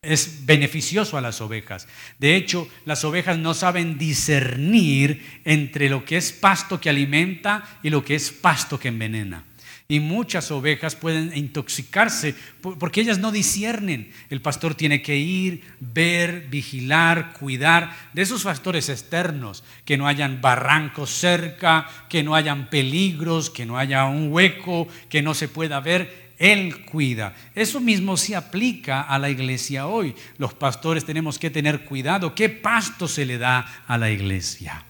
es 0.00 0.46
beneficioso 0.46 1.18
a 1.18 1.20
las 1.20 1.40
ovejas. 1.40 1.88
De 2.18 2.36
hecho, 2.36 2.68
las 2.84 3.04
ovejas 3.04 3.36
no 3.36 3.52
saben 3.52 3.98
discernir 3.98 5.40
entre 5.44 5.88
lo 5.88 6.04
que 6.04 6.16
es 6.16 6.32
pasto 6.32 6.80
que 6.80 6.88
alimenta 6.88 7.78
y 7.82 7.90
lo 7.90 8.04
que 8.04 8.14
es 8.14 8.30
pasto 8.30 8.78
que 8.78 8.88
envenena. 8.88 9.44
Y 9.90 10.00
muchas 10.00 10.50
ovejas 10.50 10.96
pueden 10.96 11.34
intoxicarse 11.34 12.34
porque 12.60 13.00
ellas 13.00 13.20
no 13.20 13.32
disciernen. 13.32 14.12
El 14.28 14.42
pastor 14.42 14.74
tiene 14.74 15.00
que 15.00 15.16
ir, 15.16 15.62
ver, 15.80 16.48
vigilar, 16.50 17.32
cuidar 17.32 17.96
de 18.12 18.20
esos 18.20 18.42
factores 18.42 18.90
externos, 18.90 19.64
que 19.86 19.96
no 19.96 20.06
hayan 20.06 20.42
barrancos 20.42 21.08
cerca, 21.08 21.88
que 22.10 22.22
no 22.22 22.34
hayan 22.34 22.68
peligros, 22.68 23.48
que 23.48 23.64
no 23.64 23.78
haya 23.78 24.04
un 24.04 24.30
hueco, 24.30 24.88
que 25.08 25.22
no 25.22 25.32
se 25.32 25.48
pueda 25.48 25.80
ver. 25.80 26.34
Él 26.38 26.84
cuida. 26.84 27.34
Eso 27.54 27.80
mismo 27.80 28.18
se 28.18 28.36
aplica 28.36 29.00
a 29.00 29.18
la 29.18 29.30
iglesia 29.30 29.86
hoy. 29.86 30.14
Los 30.36 30.52
pastores 30.52 31.06
tenemos 31.06 31.38
que 31.38 31.48
tener 31.48 31.86
cuidado. 31.86 32.34
¿Qué 32.34 32.50
pasto 32.50 33.08
se 33.08 33.24
le 33.24 33.38
da 33.38 33.84
a 33.86 33.96
la 33.96 34.10
iglesia? 34.10 34.84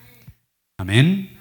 Amén. 0.77 1.38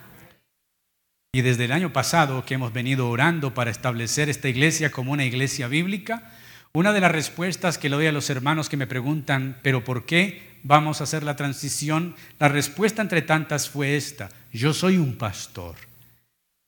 Y 1.37 1.43
desde 1.43 1.65
el 1.65 1.71
año 1.71 1.93
pasado 1.93 2.43
que 2.43 2.55
hemos 2.55 2.73
venido 2.73 3.07
orando 3.11 3.53
para 3.53 3.69
establecer 3.69 4.27
esta 4.27 4.49
iglesia 4.49 4.91
como 4.91 5.11
una 5.11 5.23
iglesia 5.23 5.67
bíblica, 5.67 6.31
una 6.73 6.93
de 6.93 6.99
las 6.99 7.11
respuestas 7.11 7.77
que 7.77 7.89
le 7.89 7.95
doy 7.95 8.07
a 8.07 8.11
los 8.11 8.31
hermanos 8.31 8.69
que 8.69 8.75
me 8.75 8.87
preguntan, 8.87 9.59
pero 9.61 9.83
¿por 9.83 10.07
qué 10.07 10.57
vamos 10.63 10.99
a 10.99 11.03
hacer 11.03 11.21
la 11.21 11.35
transición? 11.35 12.15
La 12.39 12.47
respuesta 12.47 13.03
entre 13.03 13.21
tantas 13.21 13.69
fue 13.69 13.95
esta, 13.95 14.31
yo 14.51 14.73
soy 14.73 14.97
un 14.97 15.15
pastor. 15.15 15.75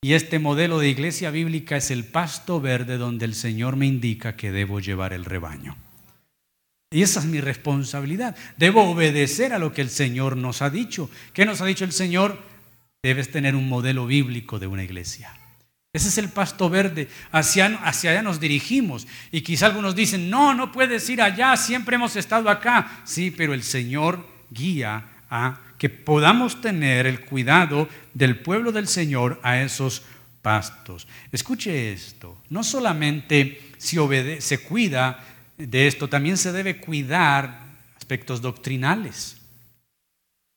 Y 0.03 0.13
este 0.13 0.37
modelo 0.37 0.77
de 0.77 0.89
iglesia 0.89 1.31
bíblica 1.31 1.75
es 1.75 1.89
el 1.89 2.03
pasto 2.03 2.61
verde 2.61 2.97
donde 2.97 3.25
el 3.25 3.33
Señor 3.33 3.75
me 3.75 3.87
indica 3.87 4.35
que 4.35 4.51
debo 4.51 4.79
llevar 4.79 5.13
el 5.13 5.25
rebaño. 5.25 5.77
Y 6.91 7.01
esa 7.01 7.21
es 7.21 7.25
mi 7.25 7.41
responsabilidad. 7.41 8.35
Debo 8.57 8.83
obedecer 8.83 9.51
a 9.51 9.57
lo 9.57 9.73
que 9.73 9.81
el 9.81 9.89
Señor 9.89 10.37
nos 10.37 10.61
ha 10.61 10.69
dicho. 10.69 11.09
¿Qué 11.33 11.45
nos 11.45 11.59
ha 11.61 11.65
dicho 11.65 11.85
el 11.85 11.91
Señor? 11.91 12.37
Debes 13.01 13.31
tener 13.31 13.55
un 13.55 13.69
modelo 13.69 14.05
bíblico 14.05 14.59
de 14.59 14.67
una 14.67 14.83
iglesia. 14.83 15.33
Ese 15.93 16.09
es 16.09 16.17
el 16.17 16.29
pasto 16.29 16.69
verde. 16.69 17.07
Hacia, 17.31 17.65
hacia, 17.83 18.11
allá 18.11 18.21
nos 18.21 18.39
dirigimos. 18.39 19.07
Y 19.31 19.41
quizá 19.41 19.67
algunos 19.67 19.95
dicen, 19.95 20.29
no, 20.29 20.53
no 20.53 20.71
puedes 20.71 21.09
ir 21.09 21.21
allá, 21.21 21.55
siempre 21.57 21.95
hemos 21.95 22.15
estado 22.15 22.49
acá. 22.49 23.01
Sí, 23.05 23.31
pero 23.31 23.53
el 23.53 23.63
Señor 23.63 24.27
guía 24.51 25.05
a 25.29 25.59
que 25.77 25.89
podamos 25.89 26.61
tener 26.61 27.07
el 27.07 27.21
cuidado 27.21 27.87
del 28.13 28.39
pueblo 28.39 28.71
del 28.71 28.87
Señor 28.87 29.39
a 29.43 29.61
esos 29.61 30.03
pastos. 30.41 31.07
Escuche 31.31 31.93
esto, 31.93 32.37
no 32.49 32.63
solamente 32.63 33.71
se, 33.77 34.41
se 34.41 34.57
cuida 34.59 35.25
de 35.57 35.87
esto, 35.87 36.09
también 36.09 36.37
se 36.37 36.51
debe 36.51 36.81
cuidar 36.81 37.61
aspectos 37.97 38.41
doctrinales. 38.41 39.38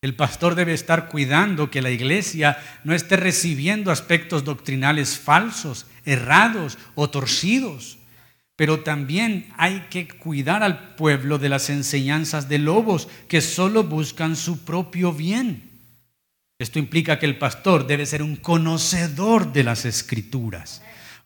El 0.03 0.17
pastor 0.17 0.57
debe 0.57 0.75
estar 0.75 1.09
cuidando 1.09 1.71
que 1.71 1.81
la 1.81 1.91
iglesia 1.93 2.59
no 2.83 2.93
esté 2.93 3.17
recibiendo 3.17 3.93
aspectos 3.93 4.43
doctrinales 4.43 5.17
falsos, 5.17 5.87
errados 6.05 6.77
o 6.97 7.09
torcidos. 7.09 7.99
Pero 8.57 8.81
también 8.81 9.53
hay 9.57 9.87
que 9.91 10.09
cuidar 10.09 10.65
al 10.65 10.97
pueblo 10.97 11.39
de 11.39 11.49
las 11.49 11.71
enseñanzas 11.71 12.49
de 12.49 12.59
lobos 12.59 13.09
que 13.29 13.41
solo 13.41 13.85
buscan 13.85 14.35
su 14.35 14.65
propio 14.65 15.13
bien. 15.13 15.71
Esto 16.59 16.81
implica 16.81 17.21
que 17.21 17.27
el 17.27 17.39
pastor 17.39 17.87
debe 17.87 18.05
ser 18.05 18.25
un 18.25 18.35
conocedor 18.35 19.53
de 19.53 19.63
las 19.63 19.85
escrituras 19.85 20.83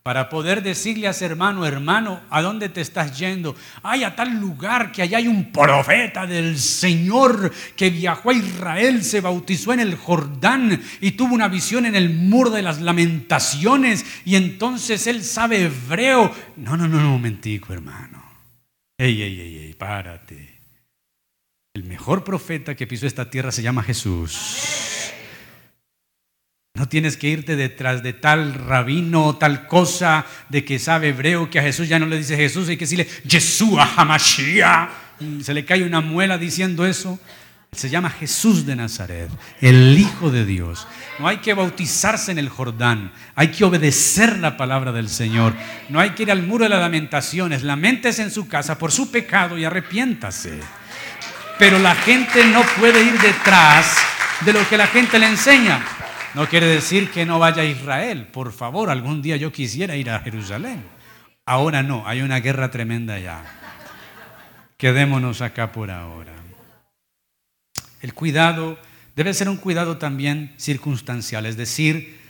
para 0.07 0.29
poder 0.29 0.63
decirle 0.63 1.05
a 1.07 1.09
ese 1.09 1.25
hermano, 1.25 1.65
hermano, 1.65 2.21
¿a 2.29 2.41
dónde 2.41 2.69
te 2.69 2.79
estás 2.79 3.19
yendo? 3.19 3.57
Ay, 3.83 4.05
a 4.05 4.15
tal 4.15 4.39
lugar 4.39 4.93
que 4.93 5.01
allá 5.01 5.17
hay 5.17 5.27
un 5.27 5.51
profeta 5.51 6.25
del 6.25 6.57
Señor 6.57 7.51
que 7.75 7.89
viajó 7.89 8.29
a 8.29 8.33
Israel, 8.33 9.03
se 9.03 9.19
bautizó 9.19 9.73
en 9.73 9.81
el 9.81 9.95
Jordán 9.95 10.81
y 11.01 11.11
tuvo 11.11 11.35
una 11.35 11.49
visión 11.49 11.85
en 11.85 11.93
el 11.93 12.09
muro 12.09 12.51
de 12.51 12.61
las 12.61 12.79
lamentaciones 12.79 14.05
y 14.23 14.37
entonces 14.37 15.07
él 15.07 15.25
sabe 15.25 15.63
hebreo. 15.63 16.33
No, 16.55 16.77
no, 16.77 16.87
no, 16.87 17.01
no, 17.01 17.09
momentico, 17.09 17.73
hermano. 17.73 18.23
Ey, 18.97 19.21
ey, 19.21 19.41
ey, 19.41 19.57
ey, 19.57 19.73
párate. 19.73 20.61
El 21.73 21.83
mejor 21.83 22.23
profeta 22.23 22.75
que 22.75 22.87
pisó 22.87 23.07
esta 23.07 23.29
tierra 23.29 23.51
se 23.51 23.61
llama 23.61 23.83
Jesús. 23.83 24.96
No 26.77 26.87
tienes 26.87 27.17
que 27.17 27.27
irte 27.27 27.55
detrás 27.55 28.03
de 28.03 28.13
tal 28.13 28.53
rabino 28.53 29.25
o 29.25 29.35
tal 29.35 29.65
cosa 29.65 30.27
de 30.47 30.63
que 30.63 30.77
sabe 30.77 31.09
hebreo 31.09 31.49
que 31.49 31.57
a 31.57 31.63
Jesús 31.63 31.89
ya 31.89 31.97
no 31.97 32.05
le 32.05 32.19
dice 32.19 32.37
Jesús, 32.37 32.69
hay 32.69 32.77
que 32.77 32.85
decirle 32.85 33.07
Yeshua 33.25 33.89
Hamashiach. 33.95 34.89
Se 35.41 35.55
le 35.55 35.65
cae 35.65 35.83
una 35.83 36.01
muela 36.01 36.37
diciendo 36.37 36.85
eso. 36.85 37.19
Se 37.71 37.89
llama 37.89 38.11
Jesús 38.11 38.67
de 38.67 38.75
Nazaret, 38.75 39.29
el 39.59 39.97
Hijo 39.97 40.29
de 40.29 40.45
Dios. 40.45 40.87
No 41.17 41.27
hay 41.27 41.37
que 41.37 41.55
bautizarse 41.55 42.31
en 42.31 42.37
el 42.37 42.47
Jordán, 42.47 43.11
hay 43.35 43.47
que 43.47 43.65
obedecer 43.65 44.37
la 44.37 44.55
palabra 44.55 44.91
del 44.91 45.09
Señor. 45.09 45.53
No 45.89 45.99
hay 45.99 46.11
que 46.11 46.23
ir 46.23 46.31
al 46.31 46.43
muro 46.43 46.63
de 46.63 46.69
las 46.69 46.79
lamentaciones, 46.79 47.63
lamentese 47.63 48.21
en 48.21 48.31
su 48.31 48.47
casa 48.47 48.77
por 48.77 48.91
su 48.91 49.09
pecado 49.09 49.57
y 49.57 49.65
arrepiéntase. 49.65 50.59
Pero 51.57 51.79
la 51.79 51.95
gente 51.95 52.45
no 52.45 52.61
puede 52.79 53.03
ir 53.03 53.19
detrás 53.19 53.97
de 54.41 54.53
lo 54.53 54.69
que 54.69 54.77
la 54.77 54.87
gente 54.87 55.17
le 55.17 55.25
enseña. 55.25 55.83
No 56.37 56.47
quiere 56.47 56.67
decir 56.67 57.09
que 57.09 57.25
no 57.25 57.39
vaya 57.39 57.63
a 57.63 57.65
Israel. 57.65 58.27
Por 58.27 58.53
favor, 58.53 58.91
algún 58.91 59.23
día 59.23 59.37
yo 59.37 59.51
quisiera 59.51 59.95
ir 59.95 60.11
a 60.11 60.19
Jerusalén. 60.19 60.83
Ahora 61.47 61.81
no, 61.81 62.07
hay 62.07 62.21
una 62.21 62.41
guerra 62.41 62.69
tremenda 62.69 63.15
allá. 63.15 63.43
Quedémonos 64.77 65.41
acá 65.41 65.71
por 65.71 65.89
ahora. 65.89 66.35
El 68.01 68.13
cuidado 68.13 68.77
debe 69.15 69.33
ser 69.33 69.49
un 69.49 69.57
cuidado 69.57 69.97
también 69.97 70.53
circunstancial, 70.57 71.47
es 71.47 71.57
decir, 71.57 72.21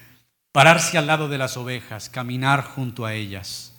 pararse 0.54 0.98
al 0.98 1.08
lado 1.08 1.28
de 1.28 1.38
las 1.38 1.58
ovejas, 1.58 2.10
caminar 2.10 2.63
junto 2.63 3.06
a 3.06 3.13
ellas. 3.13 3.76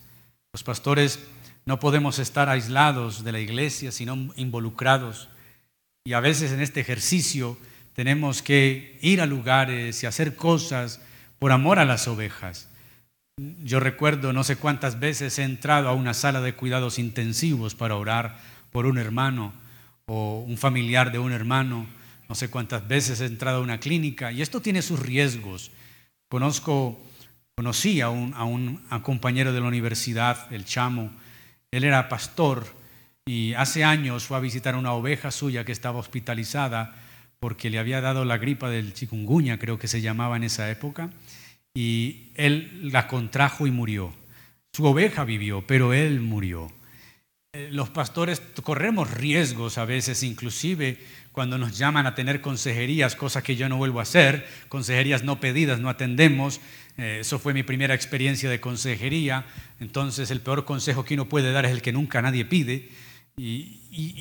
Los 0.53 0.63
pastores 0.63 1.21
no 1.65 1.81
podemos 1.81 2.19
estar 2.19 2.51
aislados 2.51 3.25
de 3.25 3.33
la 3.33 3.41
iglesia, 3.41 3.93
sino 3.93 4.15
involucrados. 4.37 5.31
Y 6.05 6.13
a 6.13 6.21
veces 6.21 6.53
en 6.53 6.61
este 6.61 6.81
ejercicio 6.81 7.57
tenemos 7.99 8.43
que 8.43 8.97
ir 9.03 9.21
a 9.21 9.27
lugares 9.27 10.05
y 10.05 10.07
hacer 10.07 10.37
cosas 10.37 11.01
por 11.41 11.51
amor 11.51 11.81
a 11.81 11.85
las 11.85 12.07
ovejas. 12.07 12.69
Yo 13.65 13.81
recuerdo 13.81 14.33
no 14.33 14.45
sé 14.45 14.55
cuántas 14.55 15.01
veces 15.01 15.37
he 15.41 15.43
entrado 15.43 15.89
a 15.89 15.95
una 15.95 16.15
sala 16.15 16.41
de 16.41 16.55
cuidados 16.55 17.01
intensivos 17.01 17.75
para 17.75 17.97
orar 17.97 18.39
por 18.71 18.87
un 18.87 18.99
hermano 18.99 19.53
o 20.07 20.45
un 20.47 20.57
familiar 20.59 21.11
de 21.11 21.19
un 21.19 21.33
hermano. 21.33 21.89
No 22.29 22.37
sé 22.37 22.49
cuántas 22.51 22.87
veces 22.87 23.21
he 23.21 23.27
entrado 23.27 23.59
a 23.59 23.63
una 23.63 23.81
clínica 23.81 24.31
y 24.31 24.43
esto 24.43 24.61
tiene 24.63 24.81
sus 24.81 25.01
riesgos. 25.01 25.73
Conozco, 26.29 27.01
conocí 27.57 28.01
a 28.01 28.11
un, 28.11 28.81
compañero 29.03 29.53
de 29.53 29.61
la 29.61 29.67
universidad, 29.67 30.47
el 30.53 30.65
chamo. 30.65 31.11
Él 31.73 31.83
era 31.83 32.09
pastor 32.09 32.65
y 33.27 33.55
hace 33.55 33.83
años 33.83 34.23
fue 34.23 34.37
a 34.37 34.41
visitar 34.41 34.77
una 34.77 34.93
oveja 34.93 35.33
suya 35.33 35.65
que 35.65 35.73
estaba 35.73 35.99
hospitalizada 35.99 36.95
porque 37.41 37.71
le 37.71 37.79
había 37.79 38.01
dado 38.01 38.25
la 38.25 38.39
gripa 38.39 38.71
del 38.71 38.95
chikungunya, 38.95 39.59
creo 39.59 39.79
que 39.79 39.89
se 39.89 40.01
llamaba 40.01 40.37
en 40.37 40.45
esa 40.45 40.71
época, 40.71 41.11
y 41.75 42.33
él 42.35 42.91
la 42.93 43.07
contrajo 43.07 43.67
y 43.67 43.71
murió. 43.71 44.15
Su 44.73 44.85
oveja 44.85 45.25
vivió, 45.25 45.67
pero 45.67 45.93
él 45.93 46.21
murió. 46.21 46.73
Eh, 47.55 47.71
los 47.73 47.89
pastores 47.89 48.43
corremos 48.63 49.11
riesgos 49.11 49.79
a 49.79 49.85
veces, 49.85 50.23
inclusive 50.23 50.99
cuando 51.33 51.57
nos 51.57 51.79
llaman 51.79 52.07
a 52.07 52.15
tener 52.15 52.41
consejerías, 52.41 53.15
cosa 53.15 53.43
que 53.43 53.57
yo 53.57 53.69
no 53.69 53.77
vuelvo 53.77 54.01
a 54.01 54.03
hacer, 54.03 54.47
consejerías 54.69 55.23
no 55.23 55.41
pedidas, 55.41 55.79
no 55.79 55.89
atendemos. 55.89 56.61
Eh, 56.97 57.19
eso 57.21 57.39
fue 57.39 57.55
mi 57.55 57.63
primera 57.63 57.95
experiencia 57.95 58.51
de 58.51 58.61
consejería. 58.61 59.47
Entonces 59.79 60.31
el 60.33 60.41
peor 60.41 60.65
consejo 60.65 61.05
que 61.05 61.15
uno 61.15 61.29
puede 61.29 61.53
dar 61.53 61.65
es 61.65 61.71
el 61.73 61.81
que 61.81 61.93
nunca 61.93 62.21
nadie 62.21 62.45
pide. 62.45 62.89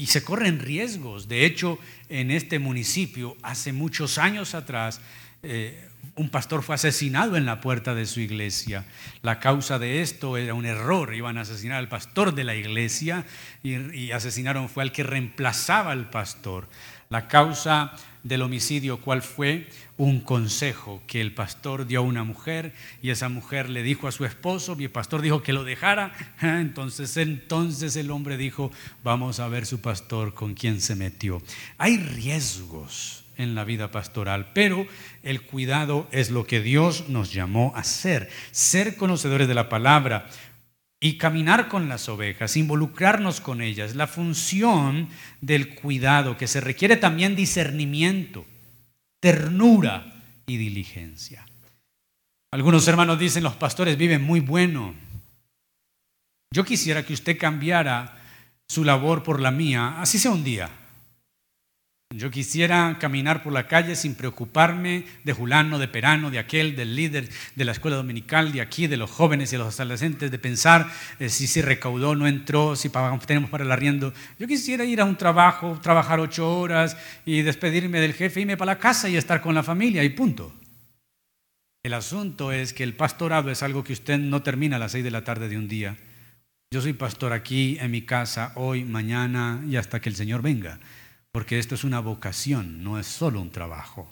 Se 0.06 0.24
corren 0.24 0.60
riesgos. 0.60 1.28
De 1.28 1.46
hecho, 1.46 1.80
en 2.10 2.32
este 2.32 2.60
municipio, 2.60 3.36
hace 3.42 3.74
muchos 3.74 4.18
años 4.18 4.56
atrás, 4.56 5.02
eh, 5.44 5.88
un 6.16 6.30
pastor 6.30 6.64
fue 6.64 6.76
asesinado 6.76 7.38
en 7.38 7.46
la 7.46 7.62
puerta 7.62 7.94
de 7.94 8.06
su 8.06 8.20
iglesia. 8.20 8.86
La 9.22 9.40
causa 9.40 9.78
de 9.78 10.02
esto 10.02 10.38
era 10.38 10.54
un 10.54 10.66
error. 10.66 11.14
Iban 11.14 11.38
a 11.38 11.42
asesinar 11.42 11.78
al 11.78 11.90
pastor 11.90 12.34
de 12.34 12.44
la 12.44 12.56
iglesia 12.56 13.26
y, 13.62 13.76
y 13.96 14.12
asesinaron 14.12 14.70
fue 14.70 14.84
al 14.84 14.92
que 14.92 15.04
reemplazaba 15.04 15.92
al 15.92 16.10
pastor. 16.10 16.68
La 17.10 17.28
causa 17.28 17.94
del 18.24 18.42
homicidio, 18.42 19.00
¿cuál 19.00 19.22
fue? 19.22 19.70
Un 19.98 20.20
consejo 20.20 21.02
que 21.08 21.22
el 21.22 21.34
pastor 21.34 21.88
dio 21.88 22.00
a 22.00 22.04
una 22.04 22.24
mujer 22.24 22.74
y 23.02 23.10
esa 23.10 23.30
mujer 23.30 23.70
le 23.70 23.84
dijo 23.84 24.08
a 24.08 24.12
su 24.12 24.26
esposo 24.26 24.76
y 24.78 24.84
el 24.84 24.92
pastor 24.92 25.22
dijo 25.22 25.42
que 25.42 25.54
lo 25.54 25.64
dejara. 25.64 26.14
Entonces, 26.42 27.16
entonces 27.18 27.96
el 27.96 28.12
hombre 28.12 28.38
dijo, 28.38 28.72
vamos 29.04 29.40
a 29.40 29.48
ver 29.48 29.66
su 29.66 29.80
pastor 29.80 30.34
con 30.34 30.54
quién 30.54 30.82
se 30.82 30.96
metió. 30.96 31.42
Hay 31.78 31.98
riesgos 31.98 33.24
en 33.38 33.56
la 33.56 33.64
vida 33.64 33.92
pastoral, 33.92 34.48
pero 34.54 34.86
el 35.24 35.42
cuidado 35.44 36.08
es 36.12 36.32
lo 36.32 36.46
que 36.46 36.60
Dios 36.60 37.08
nos 37.08 37.32
llamó 37.32 37.72
a 37.76 37.84
ser, 37.84 38.30
ser 38.52 38.98
conocedores 38.98 39.48
de 39.48 39.54
la 39.54 39.70
palabra. 39.70 40.28
Y 41.00 41.18
caminar 41.18 41.68
con 41.68 41.90
las 41.90 42.10
ovejas, 42.10 42.58
involucrarnos 42.58 43.40
con 43.40 43.62
ellas, 43.62 43.96
la 43.96 44.08
función 44.08 45.10
del 45.42 45.76
cuidado, 45.76 46.38
que 46.38 46.48
se 46.48 46.62
requiere 46.62 46.98
también 46.98 47.36
discernimiento, 47.36 48.46
ternura 49.20 50.24
y 50.48 50.58
diligencia. 50.58 51.46
Algunos 52.52 52.88
hermanos 52.88 53.20
dicen, 53.20 53.44
los 53.44 53.56
pastores 53.56 53.98
viven 53.98 54.24
muy 54.24 54.40
bueno. 54.40 54.96
Yo 56.52 56.64
quisiera 56.64 57.06
que 57.06 57.14
usted 57.14 57.38
cambiara 57.38 58.18
su 58.68 58.84
labor 58.84 59.22
por 59.22 59.40
la 59.40 59.52
mía, 59.52 60.02
así 60.02 60.18
sea 60.18 60.32
un 60.32 60.44
día. 60.44 60.70
Yo 62.16 62.32
quisiera 62.32 62.98
caminar 63.02 63.44
por 63.44 63.52
la 63.52 63.68
calle 63.68 63.94
sin 63.98 64.16
preocuparme 64.16 65.04
de 65.26 65.34
Julano, 65.34 65.78
de 65.78 65.90
Perano, 65.90 66.32
de 66.32 66.40
aquel, 66.40 66.78
del 66.78 66.96
líder 66.96 67.28
de 67.56 67.66
la 67.66 67.74
escuela 67.74 67.98
dominical, 67.98 68.54
de 68.54 68.62
aquí, 68.62 68.88
de 68.88 68.96
los 68.96 69.12
jóvenes 69.12 69.52
y 69.52 69.58
los 69.58 69.78
adolescentes, 69.78 70.32
de 70.32 70.40
pensar 70.40 70.90
eh, 71.20 71.28
si 71.28 71.48
se 71.48 71.62
recaudó, 71.62 72.16
no 72.16 72.26
entró, 72.26 72.78
si 72.78 72.90
tenemos 73.26 73.50
para 73.50 73.66
el 73.66 73.72
arriendo. 73.74 74.14
Yo 74.40 74.48
quisiera 74.48 74.86
ir 74.86 75.02
a 75.02 75.06
un 75.06 75.18
trabajo, 75.18 75.80
trabajar 75.84 76.22
ocho 76.22 76.58
horas 76.58 76.96
y 77.26 77.42
despedirme 77.42 78.00
del 78.00 78.14
jefe, 78.14 78.40
irme 78.40 78.56
para 78.56 78.74
la 78.74 78.80
casa 78.80 79.10
y 79.10 79.18
estar 79.18 79.42
con 79.42 79.54
la 79.54 79.62
familia 79.62 80.02
y 80.06 80.10
punto. 80.10 80.56
El 81.84 81.94
asunto 81.94 82.54
es 82.54 82.72
que 82.72 82.84
el 82.84 82.96
pastorado 82.96 83.52
es 83.52 83.64
algo 83.64 83.84
que 83.84 83.94
usted 83.94 84.18
no 84.18 84.42
termina 84.44 84.78
a 84.78 84.80
las 84.80 84.94
seis 84.94 85.04
de 85.04 85.12
la 85.12 85.26
tarde 85.26 85.50
de 85.50 85.58
un 85.58 85.68
día. 85.68 85.98
Yo 86.72 86.82
soy 86.82 86.94
pastor 86.94 87.34
aquí 87.34 87.78
en 87.82 87.92
mi 87.92 88.04
casa, 88.04 88.54
hoy, 88.56 88.86
mañana 88.86 89.62
y 89.70 89.76
hasta 89.76 90.00
que 90.00 90.08
el 90.08 90.16
Señor 90.16 90.42
venga 90.42 90.80
porque 91.38 91.60
esto 91.60 91.76
es 91.76 91.84
una 91.84 92.00
vocación, 92.00 92.84
no 92.84 92.98
es 92.98 93.06
solo 93.06 93.40
un 93.40 93.52
trabajo. 93.52 94.10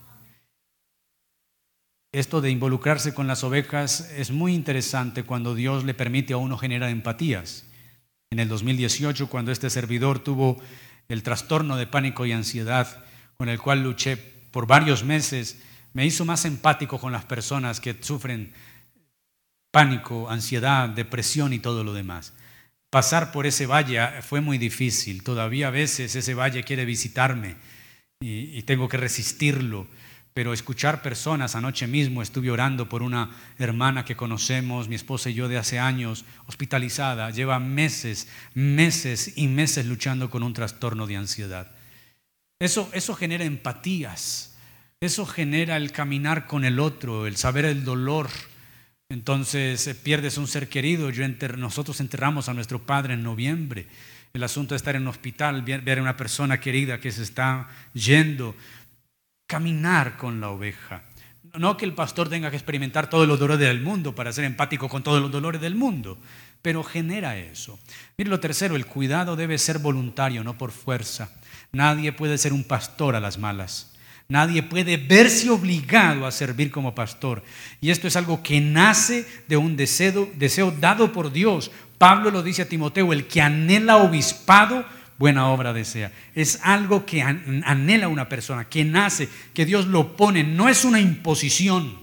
Esto 2.12 2.40
de 2.40 2.52
involucrarse 2.52 3.16
con 3.16 3.26
las 3.26 3.44
ovejas 3.44 4.12
es 4.16 4.30
muy 4.30 4.54
interesante 4.54 5.24
cuando 5.24 5.56
Dios 5.56 5.86
le 5.86 5.96
permite 5.96 6.34
a 6.34 6.38
uno 6.38 6.56
generar 6.56 6.92
empatías. 6.92 7.66
En 8.30 8.38
el 8.38 8.48
2018, 8.48 9.28
cuando 9.28 9.52
este 9.52 9.72
servidor 9.72 10.20
tuvo 10.20 10.62
el 11.10 11.24
trastorno 11.24 11.78
de 11.78 11.88
pánico 11.88 12.28
y 12.28 12.32
ansiedad, 12.32 13.04
con 13.38 13.50
el 13.50 13.60
cual 13.60 13.82
luché 13.82 14.18
por 14.52 14.68
varios 14.68 15.04
meses, 15.04 15.64
me 15.94 16.06
hizo 16.06 16.26
más 16.26 16.46
empático 16.46 17.00
con 17.00 17.12
las 17.12 17.26
personas 17.26 17.80
que 17.80 17.98
sufren 18.02 18.54
pánico, 19.72 20.30
ansiedad, 20.30 20.90
depresión 20.90 21.54
y 21.54 21.58
todo 21.58 21.84
lo 21.84 21.94
demás. 21.94 22.34
Pasar 22.96 23.34
por 23.34 23.46
ese 23.46 23.66
valle 23.66 24.22
fue 24.22 24.40
muy 24.40 24.58
difícil. 24.58 25.22
Todavía 25.22 25.68
a 25.68 25.70
veces 25.70 26.16
ese 26.16 26.34
valle 26.34 26.64
quiere 26.64 26.86
visitarme 26.86 27.58
y, 28.22 28.62
tengo 28.62 28.88
que 28.88 28.96
resistirlo. 28.96 29.86
Pero 30.34 30.54
escuchar 30.54 31.02
personas, 31.02 31.56
anoche 31.58 31.88
mismo 31.88 32.22
estuve 32.22 32.52
orando 32.52 32.88
por 32.88 33.04
una 33.04 33.36
hermana 33.60 34.06
que 34.06 34.16
conocemos, 34.16 34.88
mi 34.88 34.96
esposa 34.96 35.30
y 35.30 35.34
yo 35.34 35.50
de 35.50 35.58
hace 35.58 35.78
años, 35.78 36.24
hospitalizada, 36.46 37.32
lleva 37.32 37.60
meses, 37.60 38.30
meses 38.54 39.34
y 39.36 39.50
meses 39.50 39.86
luchando 39.88 40.30
con 40.30 40.42
un 40.42 40.54
trastorno 40.54 41.06
de 41.06 41.18
ansiedad. 41.18 41.76
Eso, 42.60 42.90
eso 42.94 43.14
genera 43.14 43.44
empatías, 43.44 44.56
eso 45.02 45.26
genera 45.26 45.76
el 45.76 45.92
caminar 45.92 46.48
con 46.48 46.64
el 46.64 46.80
otro, 46.80 47.28
el 47.28 47.36
saber 47.36 47.66
el 47.66 47.84
dolor, 47.84 48.30
entonces 49.10 49.86
eh, 49.88 49.96
pierdes 49.96 50.38
un 50.38 50.48
ser 50.48 50.68
querido. 50.68 51.10
Yo 51.10 51.28
nosotros 51.58 52.00
enterramos 52.00 52.50
a 52.50 52.54
nuestro 52.54 52.86
padre 52.86 53.14
en 53.14 53.24
noviembre. 53.24 53.88
El 54.34 54.44
asunto 54.44 54.74
de 54.74 54.78
estar 54.78 54.96
en 54.96 55.04
un 55.04 55.08
hospital, 55.10 55.62
ver 55.62 56.00
a 56.00 56.02
una 56.02 56.18
persona 56.18 56.60
querida 56.60 57.00
que 57.00 57.12
se 57.12 57.24
está 57.24 57.70
yendo, 57.94 58.56
caminar 59.48 60.18
con 60.18 60.42
la 60.42 60.50
oveja. 60.50 61.04
No 61.54 61.78
que 61.78 61.86
el 61.86 61.94
pastor 61.94 62.28
tenga 62.28 62.50
que 62.50 62.58
experimentar 62.58 63.10
todos 63.10 63.28
los 63.28 63.40
dolores 63.40 63.66
del 63.66 63.80
mundo 63.80 64.14
para 64.14 64.34
ser 64.34 64.44
empático 64.44 64.90
con 64.90 65.04
todos 65.04 65.22
los 65.22 65.32
dolores 65.32 65.62
del 65.62 65.76
mundo, 65.76 66.18
pero 66.62 66.84
genera 66.84 67.38
eso. 67.38 67.80
Mire 68.18 68.30
lo 68.30 68.42
tercero, 68.42 68.76
el 68.76 68.88
cuidado 68.88 69.38
debe 69.38 69.58
ser 69.58 69.80
voluntario, 69.80 70.44
no 70.44 70.58
por 70.58 70.72
fuerza. 70.72 71.32
Nadie 71.72 72.12
puede 72.12 72.38
ser 72.38 72.52
un 72.52 72.66
pastor 72.66 73.16
a 73.16 73.22
las 73.22 73.38
malas. 73.38 73.95
Nadie 74.28 74.64
puede 74.64 74.98
verse 74.98 75.50
obligado 75.50 76.26
a 76.26 76.32
servir 76.32 76.72
como 76.72 76.96
pastor. 76.96 77.44
Y 77.80 77.92
esto 77.92 78.08
es 78.08 78.16
algo 78.16 78.42
que 78.42 78.60
nace 78.60 79.26
de 79.48 79.56
un 79.56 79.78
deseo, 79.78 80.72
dado 80.80 81.12
por 81.12 81.32
Dios. 81.32 81.72
Pablo 82.00 82.32
lo 82.32 82.42
dice 82.42 82.64
a 82.64 82.70
Timoteo, 82.70 83.14
el 83.14 83.28
que 83.28 83.42
anhela 83.42 83.98
obispado, 83.98 84.84
buena 85.20 85.50
obra 85.50 85.74
desea. 85.74 86.12
Es 86.34 86.60
algo 86.64 87.06
que 87.06 87.22
anhela 87.22 88.08
una 88.08 88.28
persona, 88.28 88.68
que 88.68 88.84
nace, 88.84 89.30
que 89.54 89.66
Dios 89.66 89.86
lo 89.86 90.18
pone, 90.18 90.44
no 90.44 90.70
es 90.70 90.86
una 90.86 91.00
imposición. 91.00 91.96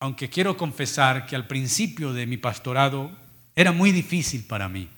Aunque 0.00 0.30
quiero 0.30 0.56
confesar 0.56 1.26
que 1.26 1.36
al 1.36 1.46
principio 1.46 2.14
de 2.14 2.26
mi 2.26 2.38
pastorado 2.38 3.12
era 3.54 3.72
muy 3.72 3.92
difícil 3.92 4.44
para 4.44 4.70
mí. 4.70 4.88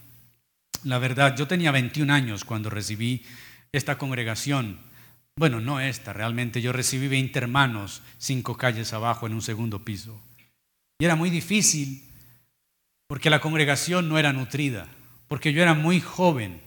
La 0.84 0.98
verdad, 0.98 1.36
yo 1.36 1.48
tenía 1.48 1.72
21 1.72 2.12
años 2.12 2.44
cuando 2.44 2.70
recibí 2.70 3.24
esta 3.72 3.98
congregación 3.98 4.85
bueno, 5.38 5.60
no 5.60 5.80
esta, 5.80 6.14
realmente 6.14 6.62
yo 6.62 6.72
recibí 6.72 7.08
20 7.08 7.38
hermanos 7.38 8.02
cinco 8.16 8.56
calles 8.56 8.94
abajo 8.94 9.26
en 9.26 9.34
un 9.34 9.42
segundo 9.42 9.84
piso. 9.84 10.18
Y 10.98 11.04
era 11.04 11.14
muy 11.14 11.28
difícil 11.28 12.02
porque 13.06 13.28
la 13.28 13.40
congregación 13.40 14.08
no 14.08 14.18
era 14.18 14.32
nutrida, 14.32 14.88
porque 15.28 15.52
yo 15.52 15.60
era 15.60 15.74
muy 15.74 16.00
joven, 16.00 16.62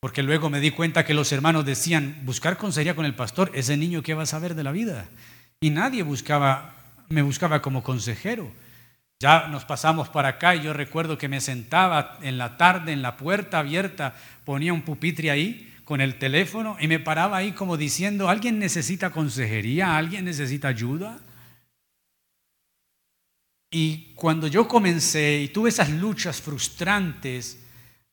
porque 0.00 0.22
luego 0.22 0.48
me 0.48 0.60
di 0.60 0.70
cuenta 0.70 1.04
que 1.04 1.12
los 1.12 1.32
hermanos 1.32 1.66
decían, 1.66 2.22
buscar 2.24 2.56
consejería 2.56 2.96
con 2.96 3.04
el 3.04 3.14
pastor, 3.14 3.50
ese 3.52 3.76
niño 3.76 4.02
que 4.02 4.14
va 4.14 4.22
a 4.22 4.26
saber 4.26 4.54
de 4.54 4.64
la 4.64 4.72
vida. 4.72 5.10
Y 5.60 5.68
nadie 5.68 6.02
buscaba, 6.02 6.76
me 7.10 7.20
buscaba 7.20 7.60
como 7.60 7.82
consejero. 7.82 8.50
Ya 9.20 9.48
nos 9.48 9.66
pasamos 9.66 10.08
para 10.08 10.28
acá 10.28 10.56
y 10.56 10.62
yo 10.62 10.72
recuerdo 10.72 11.18
que 11.18 11.28
me 11.28 11.42
sentaba 11.42 12.18
en 12.22 12.38
la 12.38 12.56
tarde 12.56 12.92
en 12.92 13.02
la 13.02 13.18
puerta 13.18 13.58
abierta, 13.58 14.14
ponía 14.44 14.72
un 14.72 14.82
pupitre 14.82 15.30
ahí 15.30 15.74
con 15.88 16.02
el 16.02 16.18
teléfono 16.18 16.76
y 16.78 16.86
me 16.86 17.00
paraba 17.00 17.38
ahí 17.38 17.52
como 17.52 17.78
diciendo, 17.78 18.28
¿alguien 18.28 18.58
necesita 18.58 19.08
consejería? 19.08 19.96
¿Alguien 19.96 20.26
necesita 20.26 20.68
ayuda? 20.68 21.18
Y 23.70 24.12
cuando 24.14 24.48
yo 24.48 24.68
comencé 24.68 25.40
y 25.40 25.48
tuve 25.48 25.70
esas 25.70 25.88
luchas 25.88 26.42
frustrantes, 26.42 27.60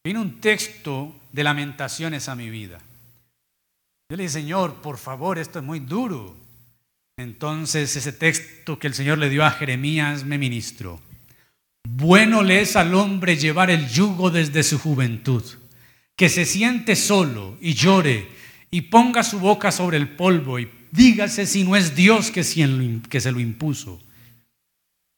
vino 0.05 0.21
un 0.21 0.39
texto 0.39 1.19
de 1.33 1.43
lamentaciones 1.43 2.29
a 2.29 2.35
mi 2.37 2.49
vida. 2.49 2.77
Yo 4.09 4.15
le 4.15 4.23
dije, 4.23 4.35
Señor, 4.35 4.75
por 4.75 4.97
favor, 4.97 5.37
esto 5.37 5.59
es 5.59 5.65
muy 5.65 5.81
duro. 5.81 6.33
Entonces 7.17 7.93
ese 7.93 8.13
texto 8.13 8.79
que 8.79 8.87
el 8.87 8.93
Señor 8.93 9.17
le 9.17 9.29
dio 9.29 9.43
a 9.43 9.51
Jeremías 9.51 10.23
me 10.23 10.37
ministró. 10.37 11.01
Bueno 11.85 12.41
le 12.41 12.61
es 12.61 12.77
al 12.77 12.95
hombre 12.95 13.35
llevar 13.35 13.69
el 13.69 13.89
yugo 13.89 14.31
desde 14.31 14.63
su 14.63 14.79
juventud 14.79 15.43
que 16.15 16.29
se 16.29 16.45
siente 16.45 16.95
solo 16.95 17.57
y 17.61 17.73
llore 17.73 18.29
y 18.71 18.81
ponga 18.81 19.23
su 19.23 19.39
boca 19.39 19.71
sobre 19.71 19.97
el 19.97 20.09
polvo 20.09 20.59
y 20.59 20.69
dígase 20.91 21.45
si 21.45 21.63
no 21.63 21.75
es 21.75 21.95
Dios 21.95 22.31
que, 22.31 22.43
se 22.43 23.31
lo 23.31 23.39
impuso. 23.39 24.01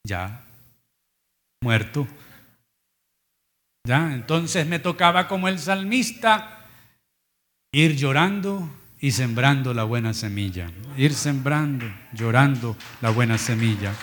Ya, 0.04 0.44
muerto. 1.62 2.06
Ya, 3.86 4.12
entonces 4.12 4.66
me 4.66 4.78
tocaba 4.78 5.28
como 5.28 5.48
el 5.48 5.58
salmista 5.58 6.66
ir 7.72 7.96
llorando 7.96 8.68
y 9.00 9.12
sembrando 9.12 9.72
la 9.72 9.84
buena 9.84 10.12
semilla. 10.12 10.70
Ir 10.96 11.14
sembrando, 11.14 11.86
llorando 12.12 12.76
la 13.00 13.10
buena 13.10 13.38
semilla. 13.38 13.94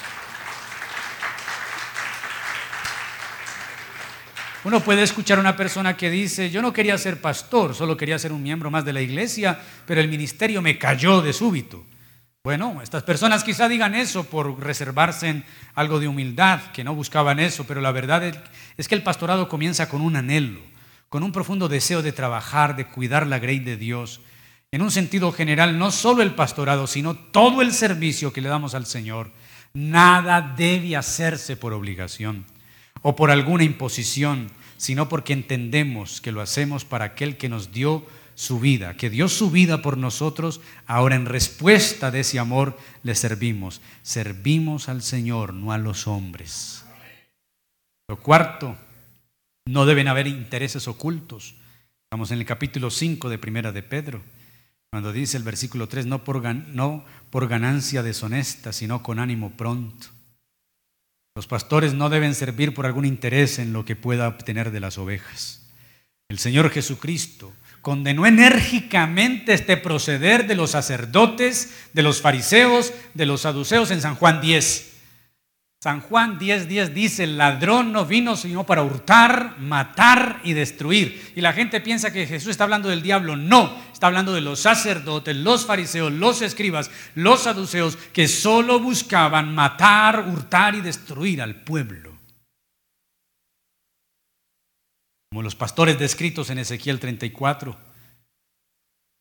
Uno 4.65 4.79
puede 4.79 5.03
escuchar 5.03 5.37
a 5.37 5.41
una 5.41 5.55
persona 5.55 5.95
que 5.95 6.09
dice, 6.09 6.49
yo 6.49 6.59
no 6.59 6.73
quería 6.73 6.97
ser 6.97 7.21
pastor, 7.21 7.75
solo 7.75 7.95
quería 7.95 8.17
ser 8.17 8.31
un 8.31 8.41
miembro 8.41 8.71
más 8.71 8.83
de 8.83 8.93
la 8.93 9.01
iglesia, 9.01 9.59
pero 9.85 10.01
el 10.01 10.07
ministerio 10.07 10.59
me 10.59 10.79
cayó 10.79 11.21
de 11.21 11.33
súbito. 11.33 11.85
Bueno, 12.43 12.81
estas 12.81 13.03
personas 13.03 13.43
quizá 13.43 13.69
digan 13.69 13.93
eso 13.93 14.23
por 14.23 14.59
reservarse 14.59 15.43
algo 15.75 15.99
de 15.99 16.07
humildad, 16.07 16.71
que 16.73 16.83
no 16.83 16.95
buscaban 16.95 17.39
eso, 17.39 17.65
pero 17.67 17.79
la 17.79 17.91
verdad 17.91 18.23
es 18.75 18.87
que 18.87 18.95
el 18.95 19.03
pastorado 19.03 19.47
comienza 19.49 19.87
con 19.87 20.01
un 20.01 20.15
anhelo, 20.15 20.61
con 21.09 21.21
un 21.21 21.31
profundo 21.31 21.67
deseo 21.67 22.01
de 22.01 22.11
trabajar, 22.11 22.75
de 22.75 22.87
cuidar 22.87 23.27
la 23.27 23.37
grey 23.37 23.59
de 23.59 23.77
Dios. 23.77 24.21
En 24.71 24.81
un 24.81 24.89
sentido 24.89 25.31
general, 25.31 25.77
no 25.77 25.91
solo 25.91 26.23
el 26.23 26.33
pastorado, 26.33 26.87
sino 26.87 27.13
todo 27.13 27.61
el 27.61 27.71
servicio 27.71 28.33
que 28.33 28.41
le 28.41 28.49
damos 28.49 28.73
al 28.73 28.87
Señor. 28.87 29.31
Nada 29.75 30.55
debe 30.57 30.95
hacerse 30.95 31.55
por 31.55 31.71
obligación 31.71 32.45
o 33.01 33.15
por 33.15 33.31
alguna 33.31 33.63
imposición, 33.63 34.49
sino 34.77 35.09
porque 35.09 35.33
entendemos 35.33 36.21
que 36.21 36.31
lo 36.31 36.41
hacemos 36.41 36.85
para 36.85 37.05
aquel 37.05 37.37
que 37.37 37.49
nos 37.49 37.71
dio 37.71 38.05
su 38.35 38.59
vida, 38.59 38.97
que 38.97 39.09
dio 39.09 39.29
su 39.29 39.49
vida 39.49 39.81
por 39.81 39.97
nosotros, 39.97 40.61
ahora 40.85 41.15
en 41.15 41.25
respuesta 41.25 42.11
de 42.11 42.19
ese 42.21 42.39
amor 42.39 42.77
le 43.03 43.15
servimos. 43.15 43.81
Servimos 44.03 44.89
al 44.89 45.01
Señor, 45.01 45.53
no 45.53 45.71
a 45.71 45.77
los 45.77 46.07
hombres. 46.07 46.83
Lo 48.09 48.19
cuarto, 48.19 48.75
no 49.65 49.85
deben 49.85 50.07
haber 50.07 50.27
intereses 50.27 50.87
ocultos. 50.87 51.55
Estamos 52.03 52.31
en 52.31 52.39
el 52.39 52.45
capítulo 52.45 52.91
5 52.91 53.29
de 53.29 53.37
Primera 53.37 53.71
de 53.71 53.83
Pedro, 53.83 54.21
cuando 54.91 55.11
dice 55.11 55.37
el 55.37 55.43
versículo 55.43 55.87
3, 55.87 56.05
no 56.05 56.23
por, 56.23 56.43
no 56.43 57.03
por 57.29 57.47
ganancia 57.47 58.03
deshonesta, 58.03 58.71
sino 58.71 59.01
con 59.01 59.19
ánimo 59.19 59.51
pronto 59.51 60.14
Los 61.37 61.47
pastores 61.47 61.93
no 61.93 62.09
deben 62.09 62.33
servir 62.33 62.73
por 62.73 62.85
algún 62.85 63.03
interés 63.03 63.59
en 63.59 63.73
lo 63.73 63.83
que 63.83 63.97
pueda 63.97 64.29
obtener 64.29 64.71
de 64.71 64.79
las 64.79 64.97
ovejas. 64.97 65.67
El 66.29 66.39
Señor 66.39 66.69
Jesucristo 66.69 67.51
condenó 67.81 68.25
enérgicamente 68.25 69.53
este 69.53 69.75
proceder 69.75 70.47
de 70.47 70.55
los 70.55 70.71
sacerdotes, 70.71 71.75
de 71.91 72.03
los 72.03 72.21
fariseos, 72.21 72.93
de 73.13 73.25
los 73.25 73.41
saduceos 73.41 73.91
en 73.91 73.99
San 73.99 74.15
Juan 74.15 74.39
10. 74.39 74.94
San 75.85 76.01
Juan 76.01 76.39
10:10 76.39 76.65
10 76.65 76.93
dice, 76.95 77.23
el 77.25 77.37
ladrón 77.37 77.91
no 77.91 78.07
vino 78.07 78.35
sino 78.35 78.65
para 78.65 78.81
hurtar, 78.81 79.59
matar 79.59 80.41
y 80.43 80.53
destruir. 80.53 81.31
Y 81.35 81.41
la 81.41 81.53
gente 81.53 81.79
piensa 81.79 82.11
que 82.11 82.25
Jesús 82.25 82.49
está 82.49 82.63
hablando 82.63 82.89
del 82.89 83.03
diablo. 83.03 83.35
No, 83.35 83.79
está 83.93 84.07
hablando 84.07 84.33
de 84.33 84.41
los 84.41 84.61
sacerdotes, 84.61 85.35
los 85.35 85.67
fariseos, 85.67 86.11
los 86.11 86.41
escribas, 86.41 86.89
los 87.13 87.43
saduceos, 87.43 87.97
que 87.97 88.27
solo 88.27 88.79
buscaban 88.79 89.53
matar, 89.53 90.27
hurtar 90.27 90.73
y 90.73 90.81
destruir 90.81 91.39
al 91.39 91.61
pueblo. 91.61 92.17
Como 95.29 95.43
los 95.43 95.53
pastores 95.53 95.99
descritos 95.99 96.49
en 96.49 96.57
Ezequiel 96.57 96.99
34, 96.99 97.77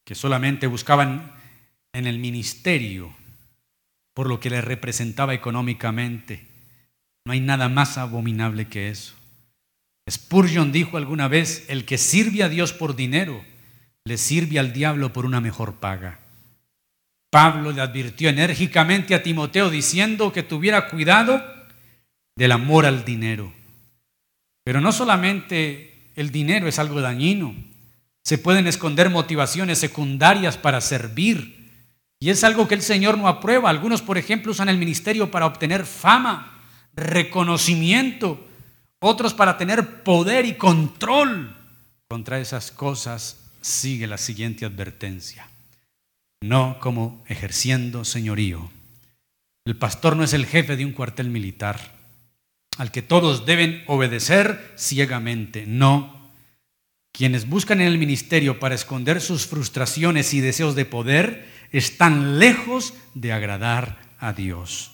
que 0.03 0.15
solamente 0.15 0.67
buscaban 0.67 1.31
en 1.93 2.07
el 2.07 2.19
ministerio 2.19 3.15
por 4.15 4.29
lo 4.29 4.41
que 4.41 4.49
les 4.49 4.65
representaba 4.65 5.35
económicamente 5.35 6.54
no 7.25 7.33
hay 7.33 7.41
nada 7.41 7.69
más 7.69 7.97
abominable 7.97 8.67
que 8.67 8.91
eso. 8.91 9.15
Spurgeon 10.11 10.73
dijo 10.73 10.99
alguna 10.99 11.29
vez, 11.29 11.65
el 11.69 11.87
que 11.87 11.97
sirve 11.97 12.43
a 12.43 12.49
Dios 12.49 12.73
por 12.73 12.95
dinero, 12.95 13.43
le 14.05 14.19
sirve 14.19 14.59
al 14.59 14.75
diablo 14.75 15.13
por 15.13 15.25
una 15.25 15.41
mejor 15.41 15.77
paga. 15.77 16.21
Pablo 17.31 17.73
le 17.73 17.81
advirtió 17.81 18.29
enérgicamente 18.29 19.15
a 19.15 19.23
Timoteo 19.23 19.71
diciendo 19.71 20.33
que 20.33 20.43
tuviera 20.43 20.89
cuidado 20.89 21.43
del 22.37 22.53
amor 22.53 22.85
al 22.85 23.05
dinero. 23.05 23.53
Pero 24.63 24.81
no 24.81 24.93
solamente 24.93 26.11
el 26.17 26.31
dinero 26.31 26.69
es 26.69 26.79
algo 26.79 27.01
dañino, 27.01 27.55
se 28.23 28.39
pueden 28.39 28.67
esconder 28.67 29.11
motivaciones 29.11 29.79
secundarias 29.79 30.57
para 30.57 30.81
servir. 30.81 31.71
Y 32.21 32.31
es 32.31 32.45
algo 32.45 32.69
que 32.69 32.75
el 32.75 32.83
Señor 32.83 33.19
no 33.19 33.29
aprueba. 33.29 33.69
Algunos, 33.69 34.01
por 34.01 34.17
ejemplo, 34.17 34.53
usan 34.53 34.69
el 34.69 34.79
ministerio 34.79 35.31
para 35.31 35.47
obtener 35.47 35.85
fama 35.85 36.54
reconocimiento, 36.97 38.47
otros 39.01 39.35
para 39.35 39.59
tener 39.59 40.03
poder 40.03 40.47
y 40.47 40.55
control. 40.55 41.57
Contra 42.09 42.41
esas 42.41 42.71
cosas 42.71 43.39
sigue 43.61 44.07
la 44.07 44.19
siguiente 44.19 44.65
advertencia. 44.65 45.49
No 46.43 46.79
como 46.81 47.25
ejerciendo 47.29 48.05
señorío. 48.05 48.71
El 49.65 49.77
pastor 49.77 50.17
no 50.17 50.25
es 50.25 50.35
el 50.35 50.47
jefe 50.47 50.77
de 50.77 50.85
un 50.85 50.93
cuartel 50.93 51.31
militar 51.31 51.95
al 52.77 52.91
que 52.91 53.03
todos 53.03 53.47
deben 53.47 53.83
obedecer 53.87 54.75
ciegamente. 54.77 55.65
No. 55.67 56.31
Quienes 57.13 57.49
buscan 57.49 57.81
en 57.81 57.87
el 57.87 57.99
ministerio 57.99 58.59
para 58.59 58.75
esconder 58.75 59.21
sus 59.21 59.47
frustraciones 59.47 60.35
y 60.35 60.41
deseos 60.41 60.75
de 60.75 60.85
poder 60.85 61.49
están 61.71 62.39
lejos 62.39 62.95
de 63.15 63.33
agradar 63.33 63.99
a 64.19 64.33
Dios. 64.33 64.94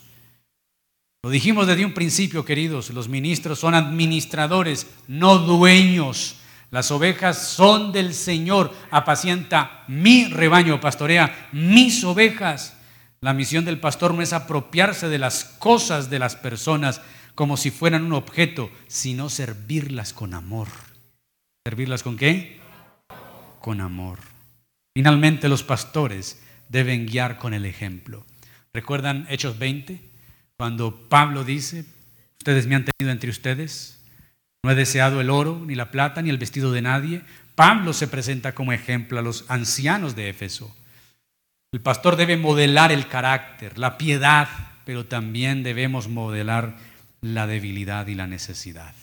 Lo 1.22 1.28
dijimos 1.28 1.66
desde 1.66 1.84
un 1.84 1.92
principio, 1.92 2.46
queridos, 2.46 2.88
los 2.90 3.08
ministros 3.08 3.58
son 3.58 3.74
administradores, 3.74 4.86
no 5.06 5.38
dueños. 5.38 6.36
Las 6.70 6.90
ovejas 6.90 7.46
son 7.46 7.92
del 7.92 8.14
Señor, 8.14 8.72
apacienta 8.90 9.84
mi 9.86 10.24
rebaño, 10.28 10.80
pastorea 10.80 11.48
mis 11.52 12.04
ovejas. 12.04 12.78
La 13.20 13.34
misión 13.34 13.66
del 13.66 13.78
pastor 13.78 14.14
no 14.14 14.22
es 14.22 14.32
apropiarse 14.32 15.10
de 15.10 15.18
las 15.18 15.44
cosas 15.44 16.08
de 16.08 16.18
las 16.18 16.36
personas 16.36 17.02
como 17.34 17.58
si 17.58 17.70
fueran 17.70 18.04
un 18.04 18.14
objeto, 18.14 18.70
sino 18.86 19.28
servirlas 19.28 20.14
con 20.14 20.32
amor. 20.32 20.68
¿Servirlas 21.66 22.02
con 22.02 22.16
qué? 22.16 22.60
Con 23.60 23.82
amor. 23.82 24.20
Finalmente 24.94 25.50
los 25.50 25.62
pastores 25.62 26.40
deben 26.70 27.06
guiar 27.06 27.36
con 27.36 27.52
el 27.52 27.66
ejemplo. 27.66 28.24
¿Recuerdan 28.72 29.26
Hechos 29.28 29.58
20? 29.58 30.09
Cuando 30.60 31.08
Pablo 31.08 31.42
dice, 31.42 31.86
ustedes 32.36 32.66
me 32.66 32.74
han 32.74 32.84
tenido 32.84 33.10
entre 33.10 33.30
ustedes, 33.30 33.98
no 34.62 34.70
he 34.70 34.74
deseado 34.74 35.22
el 35.22 35.30
oro, 35.30 35.58
ni 35.64 35.74
la 35.74 35.90
plata, 35.90 36.20
ni 36.20 36.28
el 36.28 36.36
vestido 36.36 36.70
de 36.70 36.82
nadie. 36.82 37.22
Pablo 37.54 37.94
se 37.94 38.08
presenta 38.08 38.54
como 38.54 38.74
ejemplo 38.74 39.18
a 39.18 39.22
los 39.22 39.46
ancianos 39.48 40.16
de 40.16 40.28
Éfeso. 40.28 40.76
El 41.72 41.80
pastor 41.80 42.16
debe 42.16 42.36
modelar 42.36 42.92
el 42.92 43.08
carácter, 43.08 43.78
la 43.78 43.96
piedad, 43.96 44.48
pero 44.84 45.06
también 45.06 45.62
debemos 45.62 46.08
modelar 46.08 46.76
la 47.22 47.46
debilidad 47.46 48.06
y 48.08 48.14
la 48.14 48.26
necesidad. 48.26 48.94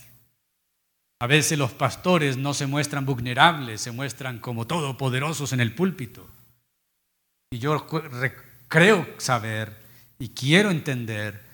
A 1.20 1.26
veces 1.26 1.58
los 1.58 1.72
pastores 1.72 2.38
no 2.38 2.54
se 2.54 2.68
muestran 2.68 3.08
vulnerables, 3.08 3.82
se 3.82 3.90
muestran 3.90 4.38
como 4.38 4.68
todopoderosos 4.68 5.54
en 5.54 5.62
el 5.62 5.74
púlpito. 5.74 6.30
Y 7.50 7.58
yo 7.58 7.88
creo 8.68 9.08
saber 9.18 9.76
y 10.20 10.30
quiero 10.30 10.70
entender 10.70 11.47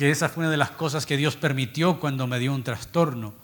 que 0.00 0.10
esa 0.10 0.30
fue 0.30 0.44
una 0.44 0.50
de 0.50 0.56
las 0.56 0.70
cosas 0.70 1.04
que 1.04 1.18
Dios 1.18 1.36
permitió 1.36 2.00
cuando 2.00 2.26
me 2.26 2.38
dio 2.38 2.54
un 2.54 2.62
trastorno. 2.62 3.34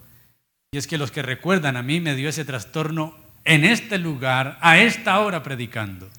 Y 0.71 0.79
es 0.79 0.87
que 0.87 0.97
los 0.97 1.11
que 1.11 1.21
recuerdan 1.21 1.77
a 1.77 1.83
mí 1.83 1.99
me 1.99 2.15
dio 2.15 2.29
ese 2.29 2.45
trastorno 2.45 3.15
en 3.43 3.63
este 3.63 3.99
lugar, 3.99 4.57
a 4.59 4.79
esta 4.79 5.19
hora 5.19 5.43
predicando. 5.43 6.09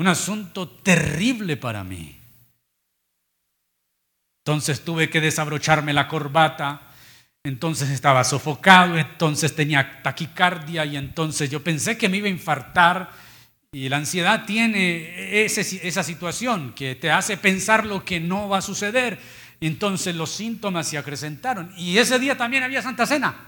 Un 0.00 0.08
asunto 0.08 0.68
terrible 0.68 1.56
para 1.56 1.84
mí. 1.84 2.18
Entonces 4.44 4.84
tuve 4.84 5.08
que 5.08 5.20
desabrocharme 5.20 5.92
la 5.92 6.08
corbata, 6.08 6.88
entonces 7.44 7.90
estaba 7.90 8.24
sofocado, 8.24 8.98
entonces 8.98 9.54
tenía 9.54 10.02
taquicardia 10.02 10.84
y 10.86 10.96
entonces 10.96 11.48
yo 11.48 11.62
pensé 11.62 11.96
que 11.96 12.08
me 12.08 12.16
iba 12.16 12.26
a 12.26 12.30
infartar 12.30 13.12
y 13.72 13.88
la 13.88 13.98
ansiedad 13.98 14.46
tiene 14.46 15.44
esa 15.44 16.02
situación 16.02 16.72
que 16.74 16.96
te 16.96 17.10
hace 17.10 17.36
pensar 17.36 17.86
lo 17.86 18.04
que 18.04 18.18
no 18.18 18.48
va 18.48 18.58
a 18.58 18.62
suceder. 18.62 19.18
Entonces 19.60 20.14
los 20.16 20.30
síntomas 20.30 20.88
se 20.88 20.98
acrecentaron. 20.98 21.72
Y 21.76 21.98
ese 21.98 22.18
día 22.18 22.36
también 22.36 22.64
había 22.64 22.82
Santa 22.82 23.06
Cena. 23.06 23.46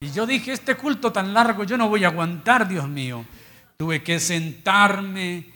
Y 0.00 0.10
yo 0.12 0.26
dije, 0.26 0.52
este 0.52 0.76
culto 0.76 1.12
tan 1.12 1.34
largo 1.34 1.64
yo 1.64 1.76
no 1.76 1.88
voy 1.88 2.04
a 2.04 2.08
aguantar, 2.08 2.66
Dios 2.66 2.88
mío. 2.88 3.26
Tuve 3.76 4.02
que 4.02 4.18
sentarme. 4.20 5.50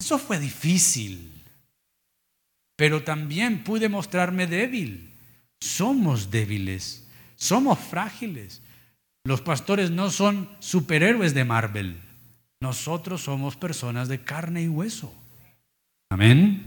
Eso 0.00 0.18
fue 0.18 0.40
difícil. 0.40 1.44
Pero 2.76 3.04
también 3.04 3.62
pude 3.62 3.88
mostrarme 3.88 4.48
débil. 4.48 5.14
Somos 5.60 6.30
débiles. 6.30 7.06
Somos 7.36 7.78
frágiles. 7.78 8.62
Los 9.24 9.42
pastores 9.42 9.92
no 9.92 10.10
son 10.10 10.48
superhéroes 10.58 11.34
de 11.34 11.44
Marvel. 11.44 12.03
Nosotros 12.64 13.20
somos 13.20 13.56
personas 13.56 14.08
de 14.08 14.24
carne 14.24 14.62
y 14.62 14.68
hueso. 14.68 15.12
Amén. 16.08 16.64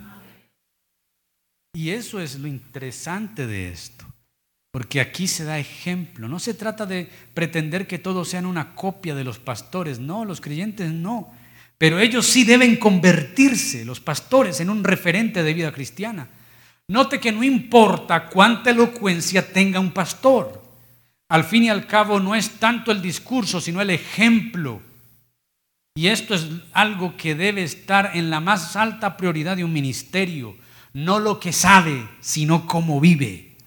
Y 1.74 1.90
eso 1.90 2.22
es 2.22 2.38
lo 2.38 2.48
interesante 2.48 3.48
de 3.48 3.70
esto, 3.70 4.06
porque 4.70 5.02
aquí 5.02 5.28
se 5.28 5.44
da 5.44 5.58
ejemplo. 5.58 6.28
No 6.28 6.38
se 6.38 6.54
trata 6.54 6.86
de 6.86 7.10
pretender 7.34 7.88
que 7.88 7.98
todos 7.98 8.30
sean 8.30 8.46
una 8.46 8.76
copia 8.76 9.16
de 9.16 9.24
los 9.24 9.40
pastores, 9.40 9.98
no, 9.98 10.24
los 10.24 10.40
creyentes 10.40 10.92
no. 10.92 11.34
Pero 11.80 12.00
ellos 12.00 12.28
sí 12.28 12.44
deben 12.44 12.76
convertirse, 12.76 13.84
los 13.84 14.00
pastores, 14.00 14.60
en 14.60 14.70
un 14.70 14.84
referente 14.84 15.42
de 15.42 15.54
vida 15.56 15.72
cristiana. 15.72 16.28
Note 16.88 17.20
que 17.20 17.32
no 17.32 17.44
importa 17.44 18.28
cuánta 18.28 18.70
elocuencia 18.70 19.52
tenga 19.52 19.80
un 19.80 19.94
pastor. 19.94 20.64
Al 21.30 21.44
fin 21.44 21.64
y 21.64 21.70
al 21.70 21.88
cabo 21.88 22.20
no 22.20 22.36
es 22.36 22.60
tanto 22.60 22.92
el 22.92 23.02
discurso, 23.02 23.60
sino 23.60 23.82
el 23.82 23.90
ejemplo 23.90 24.86
y 25.98 26.10
esto 26.10 26.36
es 26.36 26.48
algo 26.74 27.18
que 27.18 27.34
debe 27.34 27.64
estar 27.64 28.12
en 28.14 28.30
la 28.30 28.40
más 28.40 28.76
alta 28.76 29.18
prioridad 29.18 29.58
de 29.58 29.64
un 29.64 29.74
ministerio. 29.74 30.56
No 30.94 31.18
lo 31.18 31.40
que 31.40 31.52
sabe, 31.52 32.08
sino 32.20 32.68
cómo 32.68 33.00
vive. 33.00 33.58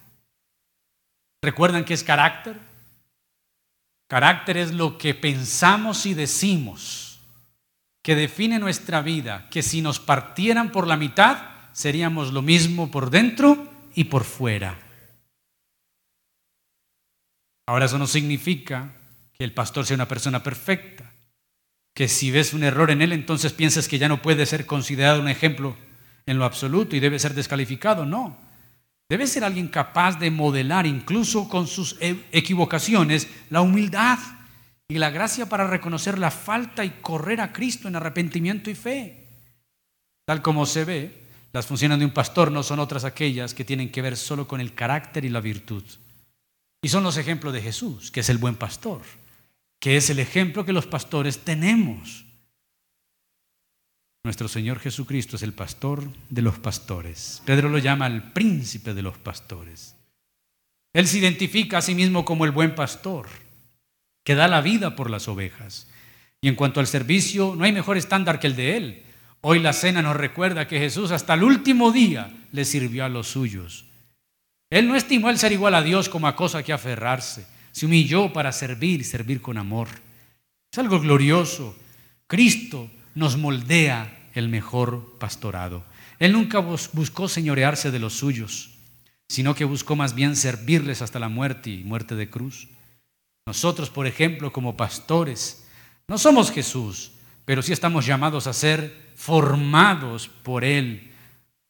¿Recuerdan 1.43 1.83
qué 1.83 1.93
es 1.93 2.05
carácter? 2.05 2.57
Carácter 4.07 4.55
es 4.55 4.71
lo 4.71 4.97
que 4.97 5.13
pensamos 5.13 6.05
y 6.05 6.13
decimos, 6.13 7.19
que 8.01 8.15
define 8.15 8.59
nuestra 8.59 9.01
vida, 9.01 9.49
que 9.49 9.61
si 9.61 9.81
nos 9.81 9.99
partieran 9.99 10.71
por 10.71 10.87
la 10.87 10.95
mitad, 10.95 11.49
seríamos 11.73 12.31
lo 12.31 12.41
mismo 12.41 12.91
por 12.91 13.09
dentro 13.09 13.69
y 13.93 14.05
por 14.05 14.23
fuera. 14.23 14.79
Ahora 17.67 17.87
eso 17.87 17.97
no 17.97 18.07
significa 18.07 18.93
que 19.33 19.43
el 19.43 19.53
pastor 19.53 19.85
sea 19.85 19.95
una 19.95 20.07
persona 20.07 20.41
perfecta 20.41 21.10
que 21.93 22.07
si 22.07 22.31
ves 22.31 22.53
un 22.53 22.63
error 22.63 22.91
en 22.91 23.01
él, 23.01 23.11
entonces 23.11 23.53
piensas 23.53 23.87
que 23.87 23.99
ya 23.99 24.07
no 24.07 24.21
puede 24.21 24.45
ser 24.45 24.65
considerado 24.65 25.21
un 25.21 25.27
ejemplo 25.27 25.75
en 26.25 26.37
lo 26.37 26.45
absoluto 26.45 26.95
y 26.95 26.99
debe 26.99 27.19
ser 27.19 27.33
descalificado. 27.33 28.05
No. 28.05 28.37
Debe 29.09 29.27
ser 29.27 29.43
alguien 29.43 29.67
capaz 29.67 30.17
de 30.19 30.31
modelar, 30.31 30.87
incluso 30.87 31.49
con 31.49 31.67
sus 31.67 31.97
e-, 31.99 32.15
equivocaciones, 32.31 33.27
la 33.49 33.61
humildad 33.61 34.19
y 34.87 34.97
la 34.97 35.09
gracia 35.09 35.47
para 35.47 35.67
reconocer 35.67 36.17
la 36.17 36.31
falta 36.31 36.85
y 36.85 36.91
correr 37.01 37.41
a 37.41 37.51
Cristo 37.51 37.87
en 37.87 37.95
arrepentimiento 37.97 38.69
y 38.69 38.75
fe. 38.75 39.27
Tal 40.25 40.41
como 40.41 40.65
se 40.65 40.85
ve, 40.85 41.21
Las 41.53 41.65
funciones 41.65 41.99
de 41.99 42.05
un 42.05 42.11
pastor 42.11 42.49
no 42.49 42.63
son 42.63 42.79
otras 42.79 43.03
aquellas 43.03 43.53
que 43.53 43.65
tienen 43.65 43.91
que 43.91 44.01
ver 44.01 44.15
solo 44.15 44.47
con 44.47 44.61
el 44.61 44.73
carácter 44.73 45.25
y 45.25 45.29
la 45.29 45.41
virtud. 45.41 45.83
Y 46.81 46.87
son 46.87 47.03
los 47.03 47.17
ejemplos 47.17 47.51
de 47.51 47.61
Jesús, 47.61 48.09
que 48.09 48.21
es 48.21 48.29
el 48.29 48.37
buen 48.37 48.55
pastor, 48.55 49.01
que 49.81 49.97
es 49.97 50.11
el 50.11 50.19
ejemplo 50.19 50.63
que 50.63 50.73
los 50.73 50.85
pastores 50.85 51.39
tenemos. 51.39 52.23
Nuestro 54.23 54.47
Señor 54.47 54.79
Jesucristo 54.79 55.35
es 55.35 55.41
el 55.41 55.53
pastor 55.53 56.03
de 56.29 56.43
los 56.43 56.59
pastores. 56.59 57.41
Pedro 57.45 57.67
lo 57.67 57.79
llama 57.79 58.05
el 58.05 58.21
príncipe 58.21 58.93
de 58.93 59.01
los 59.01 59.17
pastores. 59.17 59.95
Él 60.93 61.07
se 61.07 61.17
identifica 61.17 61.79
a 61.79 61.81
sí 61.81 61.95
mismo 61.95 62.23
como 62.23 62.45
el 62.45 62.51
buen 62.51 62.75
pastor, 62.75 63.27
que 64.23 64.35
da 64.35 64.47
la 64.47 64.61
vida 64.61 64.95
por 64.95 65.09
las 65.09 65.27
ovejas. 65.27 65.87
Y 66.41 66.47
en 66.47 66.55
cuanto 66.55 66.79
al 66.79 66.85
servicio, 66.85 67.55
no 67.57 67.63
hay 67.63 67.71
mejor 67.71 67.97
estándar 67.97 68.39
que 68.39 68.47
el 68.47 68.55
de 68.55 68.77
Él. 68.77 69.03
Hoy 69.41 69.57
la 69.57 69.73
cena 69.73 70.03
nos 70.03 70.15
recuerda 70.15 70.67
que 70.67 70.77
Jesús 70.77 71.09
hasta 71.09 71.33
el 71.33 71.41
último 71.41 71.91
día 71.91 72.31
le 72.51 72.65
sirvió 72.65 73.03
a 73.03 73.09
los 73.09 73.29
suyos. 73.29 73.85
Él 74.69 74.87
no 74.87 74.95
estimó 74.95 75.31
el 75.31 75.39
ser 75.39 75.51
igual 75.51 75.73
a 75.73 75.81
Dios 75.81 76.07
como 76.07 76.27
a 76.27 76.35
cosa 76.35 76.61
que 76.61 76.71
aferrarse. 76.71 77.47
Se 77.71 77.85
humilló 77.85 78.33
para 78.33 78.51
servir 78.51 79.01
y 79.01 79.03
servir 79.03 79.41
con 79.41 79.57
amor. 79.57 79.87
Es 80.71 80.79
algo 80.79 80.99
glorioso. 80.99 81.75
Cristo 82.27 82.89
nos 83.15 83.37
moldea 83.37 84.29
el 84.33 84.49
mejor 84.49 85.17
pastorado. 85.19 85.83
Él 86.19 86.33
nunca 86.33 86.59
buscó 86.59 87.27
señorearse 87.27 87.91
de 87.91 87.99
los 87.99 88.13
suyos, 88.13 88.71
sino 89.27 89.55
que 89.55 89.65
buscó 89.65 89.95
más 89.95 90.13
bien 90.13 90.35
servirles 90.35 91.01
hasta 91.01 91.19
la 91.19 91.29
muerte 91.29 91.69
y 91.69 91.83
muerte 91.83 92.15
de 92.15 92.29
cruz. 92.29 92.67
Nosotros, 93.45 93.89
por 93.89 94.05
ejemplo, 94.05 94.53
como 94.53 94.77
pastores, 94.77 95.65
no 96.07 96.17
somos 96.17 96.51
Jesús, 96.51 97.11
pero 97.45 97.61
sí 97.61 97.73
estamos 97.73 98.05
llamados 98.05 98.47
a 98.47 98.53
ser 98.53 99.11
formados 99.15 100.27
por 100.27 100.63
Él. 100.63 101.11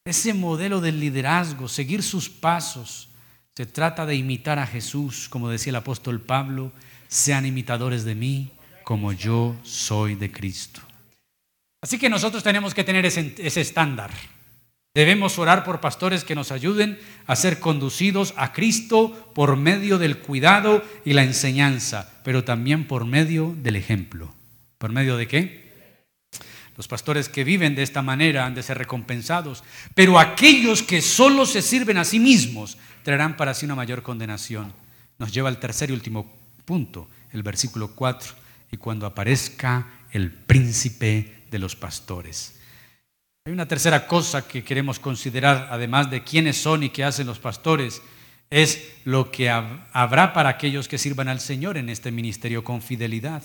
Ese 0.04 0.34
modelo 0.34 0.82
del 0.82 1.00
liderazgo, 1.00 1.68
seguir 1.68 2.04
sus 2.04 2.30
pasos, 2.30 3.11
se 3.56 3.66
trata 3.66 4.06
de 4.06 4.16
imitar 4.16 4.60
a 4.60 4.68
Jesús, 4.68 5.28
como 5.28 5.50
decía 5.50 5.72
el 5.72 5.76
apóstol 5.76 6.22
Pablo, 6.22 6.72
sean 7.08 7.46
imitadores 7.46 8.06
de 8.06 8.16
mí 8.16 8.52
como 8.84 9.12
yo 9.12 9.56
soy 9.64 10.16
de 10.16 10.32
Cristo. 10.32 10.82
Así 11.82 11.98
que 11.98 12.10
nosotros 12.10 12.44
tenemos 12.44 12.74
que 12.74 12.84
tener 12.84 13.06
ese, 13.06 13.34
estándar. 13.40 14.12
Debemos 14.94 15.40
orar 15.40 15.64
por 15.64 15.82
pastores 15.82 16.24
que 16.24 16.36
nos 16.36 16.52
ayuden 16.52 17.00
a 17.26 17.36
ser 17.36 17.60
conducidos 17.60 18.34
a 18.38 18.54
Cristo 18.54 19.32
por 19.34 19.58
medio 19.58 19.98
del 19.98 20.20
cuidado 20.20 20.84
y 21.04 21.14
la 21.14 21.24
enseñanza, 21.24 22.22
pero 22.24 22.44
también 22.44 22.88
por 22.88 23.06
medio 23.06 23.56
del 23.58 23.76
ejemplo. 23.76 24.34
¿Por 24.78 24.92
medio 24.92 25.18
de 25.18 25.28
qué? 25.28 25.72
Los 26.78 26.88
pastores 26.88 27.30
que 27.30 27.44
viven 27.44 27.76
de 27.76 27.84
esta 27.84 28.02
manera 28.02 28.46
han 28.46 28.56
de 28.56 28.64
ser 28.64 28.78
recompensados, 28.78 29.64
pero 29.94 30.20
aquellos 30.20 30.84
que 30.84 31.02
solo 31.02 31.46
se 31.46 31.62
sirven 31.62 31.98
a 31.98 32.06
sí 32.06 32.20
mismos 32.20 32.78
traerán 33.04 33.38
para 33.38 33.54
sí 33.54 33.66
una 33.66 33.76
mayor 33.76 34.04
condenación. 34.04 34.74
Nos 35.20 35.32
lleva 35.32 35.50
al 35.50 35.60
tercer 35.60 35.90
y 35.90 35.94
último 35.94 36.32
punto, 36.66 37.08
el 37.32 37.44
versículo 37.44 37.96
4, 37.96 38.34
y 38.72 38.78
cuando 38.78 39.06
aparezca 39.06 39.88
el 40.12 40.32
príncipe 40.32 41.44
de 41.50 41.60
los 41.60 41.76
pastores. 41.76 42.56
Hay 43.46 43.54
una 43.54 43.68
tercera 43.68 44.08
cosa 44.08 44.48
que 44.48 44.64
queremos 44.64 45.00
considerar, 45.00 45.68
además 45.72 46.12
de 46.12 46.24
quiénes 46.24 46.58
son 46.58 46.84
y 46.84 46.90
qué 46.90 47.04
hacen 47.04 47.28
los 47.28 47.40
pastores, 47.40 48.02
es 48.50 48.88
lo 49.06 49.32
que 49.32 49.50
habrá 49.50 50.34
para 50.34 50.50
aquellos 50.50 50.88
que 50.88 50.98
sirvan 50.98 51.28
al 51.28 51.40
Señor 51.40 51.78
en 51.78 51.90
este 51.90 52.12
ministerio 52.12 52.64
con 52.64 52.82
fidelidad. 52.82 53.44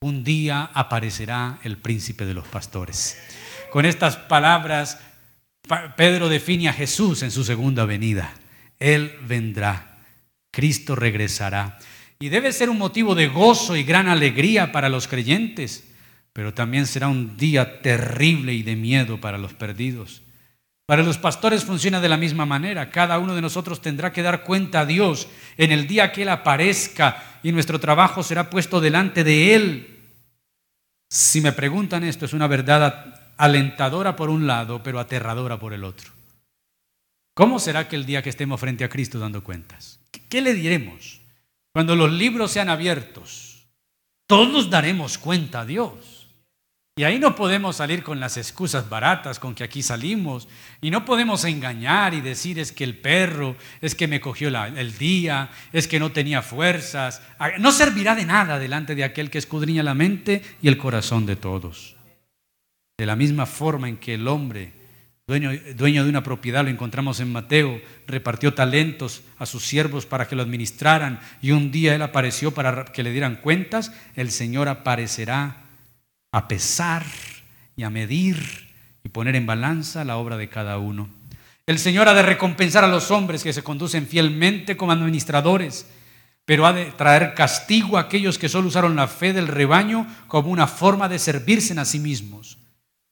Un 0.00 0.24
día 0.24 0.70
aparecerá 0.74 1.58
el 1.62 1.78
príncipe 1.78 2.26
de 2.26 2.34
los 2.34 2.46
pastores. 2.46 3.18
Con 3.70 3.86
estas 3.86 4.16
palabras, 4.16 4.98
Pedro 5.96 6.28
define 6.28 6.68
a 6.68 6.72
Jesús 6.72 7.22
en 7.22 7.30
su 7.30 7.44
segunda 7.44 7.84
venida. 7.84 8.34
Él 8.82 9.16
vendrá, 9.26 9.98
Cristo 10.50 10.94
regresará. 10.94 11.78
Y 12.18 12.28
debe 12.28 12.52
ser 12.52 12.70
un 12.70 12.78
motivo 12.78 13.14
de 13.14 13.28
gozo 13.28 13.76
y 13.76 13.82
gran 13.82 14.08
alegría 14.08 14.72
para 14.72 14.88
los 14.88 15.08
creyentes 15.08 15.84
pero 16.32 16.54
también 16.54 16.86
será 16.86 17.08
un 17.08 17.36
día 17.36 17.82
terrible 17.82 18.54
y 18.54 18.62
de 18.62 18.76
miedo 18.76 19.20
para 19.20 19.38
los 19.38 19.52
perdidos. 19.54 20.22
Para 20.86 21.02
los 21.02 21.18
pastores 21.18 21.64
funciona 21.64 22.00
de 22.00 22.08
la 22.08 22.16
misma 22.16 22.46
manera. 22.46 22.90
Cada 22.90 23.18
uno 23.18 23.34
de 23.34 23.42
nosotros 23.42 23.80
tendrá 23.80 24.12
que 24.12 24.22
dar 24.22 24.42
cuenta 24.42 24.80
a 24.80 24.86
Dios 24.86 25.28
en 25.56 25.72
el 25.72 25.86
día 25.86 26.12
que 26.12 26.22
Él 26.22 26.28
aparezca 26.28 27.22
y 27.42 27.52
nuestro 27.52 27.78
trabajo 27.78 28.22
será 28.22 28.50
puesto 28.50 28.80
delante 28.80 29.24
de 29.24 29.54
Él. 29.54 29.98
Si 31.08 31.40
me 31.40 31.52
preguntan 31.52 32.02
esto, 32.02 32.24
es 32.24 32.32
una 32.32 32.46
verdad 32.46 33.14
alentadora 33.36 34.16
por 34.16 34.30
un 34.30 34.46
lado, 34.46 34.82
pero 34.82 34.98
aterradora 34.98 35.58
por 35.58 35.74
el 35.74 35.84
otro. 35.84 36.10
¿Cómo 37.34 37.58
será 37.58 37.88
que 37.88 37.96
el 37.96 38.04
día 38.04 38.22
que 38.22 38.30
estemos 38.30 38.60
frente 38.60 38.84
a 38.84 38.88
Cristo 38.88 39.18
dando 39.18 39.42
cuentas? 39.42 40.00
¿Qué 40.28 40.42
le 40.42 40.54
diremos? 40.54 41.20
Cuando 41.72 41.96
los 41.96 42.12
libros 42.12 42.52
sean 42.52 42.68
abiertos, 42.68 43.66
todos 44.26 44.68
daremos 44.68 45.16
cuenta 45.16 45.60
a 45.60 45.66
Dios. 45.66 46.22
Y 46.94 47.04
ahí 47.04 47.18
no 47.18 47.34
podemos 47.34 47.76
salir 47.76 48.02
con 48.02 48.20
las 48.20 48.36
excusas 48.36 48.90
baratas 48.90 49.38
con 49.38 49.54
que 49.54 49.64
aquí 49.64 49.82
salimos. 49.82 50.46
Y 50.82 50.90
no 50.90 51.06
podemos 51.06 51.44
engañar 51.46 52.12
y 52.12 52.20
decir 52.20 52.58
es 52.58 52.70
que 52.70 52.84
el 52.84 52.98
perro, 52.98 53.56
es 53.80 53.94
que 53.94 54.06
me 54.06 54.20
cogió 54.20 54.48
el 54.48 54.98
día, 54.98 55.48
es 55.72 55.88
que 55.88 55.98
no 55.98 56.12
tenía 56.12 56.42
fuerzas. 56.42 57.22
Ah, 57.38 57.52
no 57.58 57.72
servirá 57.72 58.14
de 58.14 58.26
nada 58.26 58.58
delante 58.58 58.94
de 58.94 59.04
aquel 59.04 59.30
que 59.30 59.38
escudriña 59.38 59.82
la 59.82 59.94
mente 59.94 60.42
y 60.60 60.68
el 60.68 60.76
corazón 60.76 61.24
de 61.24 61.36
todos. 61.36 61.96
De 62.98 63.06
la 63.06 63.16
misma 63.16 63.46
forma 63.46 63.88
en 63.88 63.96
que 63.96 64.12
el 64.12 64.28
hombre, 64.28 64.81
dueño, 65.40 66.04
de 66.04 66.08
una 66.08 66.22
propiedad, 66.22 66.64
lo 66.64 66.70
encontramos 66.70 67.20
en 67.20 67.32
Mateo, 67.32 67.80
repartió 68.06 68.54
talentos 68.54 69.22
a 69.38 69.46
sus 69.46 69.64
siervos 69.64 70.06
para 70.06 70.28
que 70.28 70.36
lo 70.36 70.42
administraran 70.42 71.20
y 71.40 71.52
un 71.52 71.70
día 71.70 71.94
él 71.94 72.02
apareció 72.02 72.52
para 72.52 72.84
que 72.86 73.02
le 73.02 73.12
dieran 73.12 73.36
cuentas, 73.36 73.92
el 74.14 74.30
Señor 74.30 74.68
aparecerá 74.68 75.62
a 76.32 76.48
pesar 76.48 77.04
y 77.76 77.82
a 77.82 77.90
medir 77.90 78.70
y 79.04 79.08
poner 79.08 79.36
en 79.36 79.46
balanza 79.46 80.04
la 80.04 80.16
obra 80.16 80.36
de 80.36 80.48
cada 80.48 80.78
uno. 80.78 81.08
El 81.66 81.78
Señor 81.78 82.08
ha 82.08 82.14
de 82.14 82.22
recompensar 82.22 82.84
a 82.84 82.88
los 82.88 83.10
hombres 83.10 83.42
que 83.42 83.52
se 83.52 83.62
conducen 83.62 84.06
fielmente 84.06 84.76
como 84.76 84.92
administradores, 84.92 85.86
pero 86.44 86.66
ha 86.66 86.72
de 86.72 86.86
traer 86.86 87.34
castigo 87.34 87.96
a 87.96 88.02
aquellos 88.02 88.36
que 88.36 88.48
solo 88.48 88.68
usaron 88.68 88.96
la 88.96 89.06
fe 89.06 89.32
del 89.32 89.48
rebaño 89.48 90.06
como 90.26 90.50
una 90.50 90.66
forma 90.66 91.08
de 91.08 91.18
servirse 91.18 91.78
a 91.78 91.84
sí 91.84 92.00
mismos. 92.00 92.58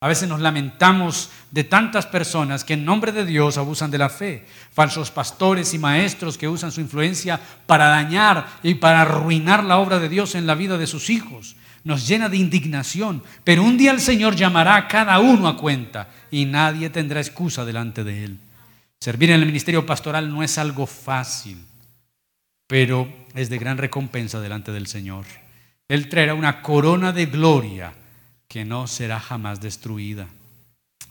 A 0.02 0.08
veces 0.08 0.28
nos 0.28 0.40
lamentamos 0.40 1.30
de 1.50 1.62
tantas 1.62 2.06
personas 2.06 2.64
que 2.64 2.72
en 2.72 2.86
nombre 2.86 3.12
de 3.12 3.26
Dios 3.26 3.58
abusan 3.58 3.90
de 3.90 3.98
la 3.98 4.08
fe, 4.08 4.46
falsos 4.72 5.10
pastores 5.10 5.74
y 5.74 5.78
maestros 5.78 6.38
que 6.38 6.48
usan 6.48 6.72
su 6.72 6.80
influencia 6.80 7.38
para 7.66 7.88
dañar 7.88 8.46
y 8.62 8.74
para 8.74 9.02
arruinar 9.02 9.62
la 9.62 9.76
obra 9.76 9.98
de 9.98 10.08
Dios 10.08 10.34
en 10.34 10.46
la 10.46 10.54
vida 10.54 10.78
de 10.78 10.86
sus 10.86 11.10
hijos 11.10 11.56
nos 11.84 12.06
llena 12.06 12.28
de 12.28 12.36
indignación, 12.36 13.22
pero 13.44 13.62
un 13.62 13.78
día 13.78 13.90
el 13.90 14.00
Señor 14.00 14.36
llamará 14.36 14.76
a 14.76 14.88
cada 14.88 15.18
uno 15.18 15.48
a 15.48 15.56
cuenta 15.56 16.08
y 16.30 16.44
nadie 16.44 16.90
tendrá 16.90 17.20
excusa 17.20 17.64
delante 17.64 18.04
de 18.04 18.24
Él. 18.24 18.38
Servir 19.00 19.30
en 19.30 19.40
el 19.40 19.46
ministerio 19.46 19.86
pastoral 19.86 20.30
no 20.30 20.42
es 20.42 20.58
algo 20.58 20.86
fácil, 20.86 21.58
pero 22.66 23.10
es 23.34 23.48
de 23.48 23.58
gran 23.58 23.78
recompensa 23.78 24.40
delante 24.40 24.72
del 24.72 24.86
Señor. 24.86 25.24
Él 25.88 26.08
traerá 26.08 26.34
una 26.34 26.60
corona 26.60 27.12
de 27.12 27.26
gloria 27.26 27.94
que 28.50 28.64
no 28.64 28.88
será 28.88 29.20
jamás 29.20 29.60
destruida. 29.60 30.26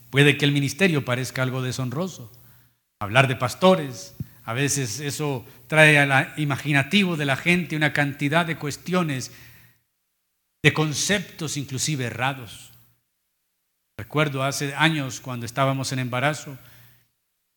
Puede 0.09 0.37
que 0.37 0.43
el 0.43 0.51
ministerio 0.51 1.05
parezca 1.05 1.41
algo 1.41 1.61
deshonroso. 1.61 2.29
Hablar 2.99 3.29
de 3.29 3.37
pastores, 3.37 4.13
a 4.43 4.51
veces 4.51 4.99
eso 4.99 5.45
trae 5.67 5.97
al 5.97 6.33
imaginativo 6.35 7.15
de 7.15 7.25
la 7.25 7.37
gente 7.37 7.77
una 7.77 7.93
cantidad 7.93 8.45
de 8.45 8.57
cuestiones 8.57 9.31
de 10.61 10.73
conceptos 10.73 11.55
inclusive 11.55 12.05
errados. 12.05 12.71
Recuerdo 13.97 14.43
hace 14.43 14.75
años 14.75 15.21
cuando 15.21 15.45
estábamos 15.45 15.93
en 15.93 15.99
embarazo, 15.99 16.57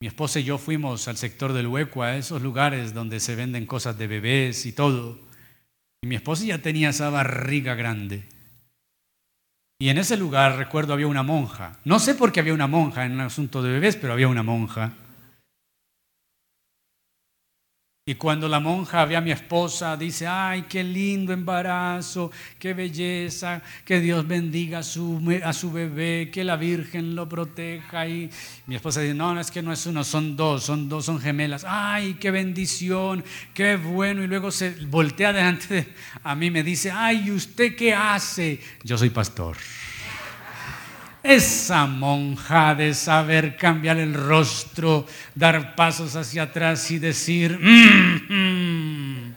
mi 0.01 0.07
esposa 0.07 0.39
y 0.39 0.45
yo 0.45 0.59
fuimos 0.59 1.09
al 1.09 1.17
sector 1.17 1.53
del 1.53 1.67
hueco, 1.67 2.05
a 2.05 2.17
esos 2.17 2.41
lugares 2.41 2.95
donde 2.95 3.19
se 3.19 3.35
venden 3.35 3.67
cosas 3.67 3.99
de 3.99 4.07
bebés 4.07 4.65
y 4.65 4.73
todo. 4.73 5.19
Y 6.03 6.07
mi 6.07 6.15
esposa 6.15 6.45
ya 6.45 6.59
tenía 6.59 6.91
esa 6.91 7.11
barriga 7.11 7.75
grande. 7.75 8.29
Y 9.83 9.89
en 9.89 9.99
ese 9.99 10.17
lugar, 10.17 10.59
recuerdo, 10.59 10.93
había 10.93 11.09
una 11.09 11.25
monja. 11.25 11.73
No 11.85 11.99
sé 11.99 12.15
por 12.15 12.31
qué 12.31 12.39
había 12.39 12.55
una 12.55 12.69
monja 12.69 13.05
en 13.05 13.15
un 13.15 13.21
asunto 13.23 13.65
de 13.65 13.73
bebés, 13.73 13.97
pero 13.97 14.13
había 14.13 14.29
una 14.29 14.45
monja. 14.45 14.93
Y 18.05 18.17
cuando 18.17 18.49
la 18.49 18.59
monja 18.59 19.05
ve 19.05 19.15
a 19.15 19.21
mi 19.21 19.31
esposa, 19.31 19.97
dice, 19.97 20.27
ay, 20.27 20.63
qué 20.63 20.83
lindo 20.83 21.33
embarazo, 21.33 22.33
qué 22.59 22.75
belleza, 22.75 23.63
que 23.85 24.01
Dios 24.01 24.27
bendiga 24.27 24.81
a 24.81 24.83
su, 24.83 25.23
a 25.45 25.53
su 25.53 25.71
bebé, 25.71 26.29
que 26.29 26.43
la 26.43 26.57
Virgen 26.57 27.15
lo 27.15 27.29
proteja. 27.29 28.09
Y 28.09 28.29
mi 28.67 28.75
esposa 28.75 29.03
dice, 29.03 29.15
no, 29.15 29.33
no 29.33 29.41
es 29.41 29.53
que 29.53 29.63
no 29.63 29.73
es 29.73 29.87
uno, 29.87 30.03
son 30.03 30.35
dos, 30.37 30.65
son 30.65 30.89
dos, 30.89 31.05
son 31.05 31.21
gemelas. 31.21 31.65
Ay, 31.65 32.15
qué 32.15 32.33
bendición, 32.33 33.23
qué 33.55 33.77
bueno. 33.77 34.25
Y 34.25 34.27
luego 34.27 34.51
se 34.51 34.71
voltea 34.87 35.33
delante 35.33 35.73
de 35.73 35.95
a 36.25 36.35
mí, 36.35 36.51
me 36.51 36.65
dice, 36.65 36.91
ay, 36.91 37.29
¿y 37.29 37.31
usted 37.31 37.77
qué 37.77 37.95
hace? 37.95 38.59
Yo 38.83 38.99
soy 38.99 39.11
pastor. 39.11 39.57
Esa 41.23 41.87
monja 41.87 42.75
de 42.75 42.95
saber 42.95 43.57
cambiar 43.57 43.99
el 43.99 44.15
rostro, 44.15 45.07
dar 45.35 45.75
pasos 45.75 46.17
hacia 46.17 46.45
atrás 46.45 46.91
y 46.91 46.99
decir, 46.99 47.59
mm, 47.59 48.33
mm". 48.33 49.35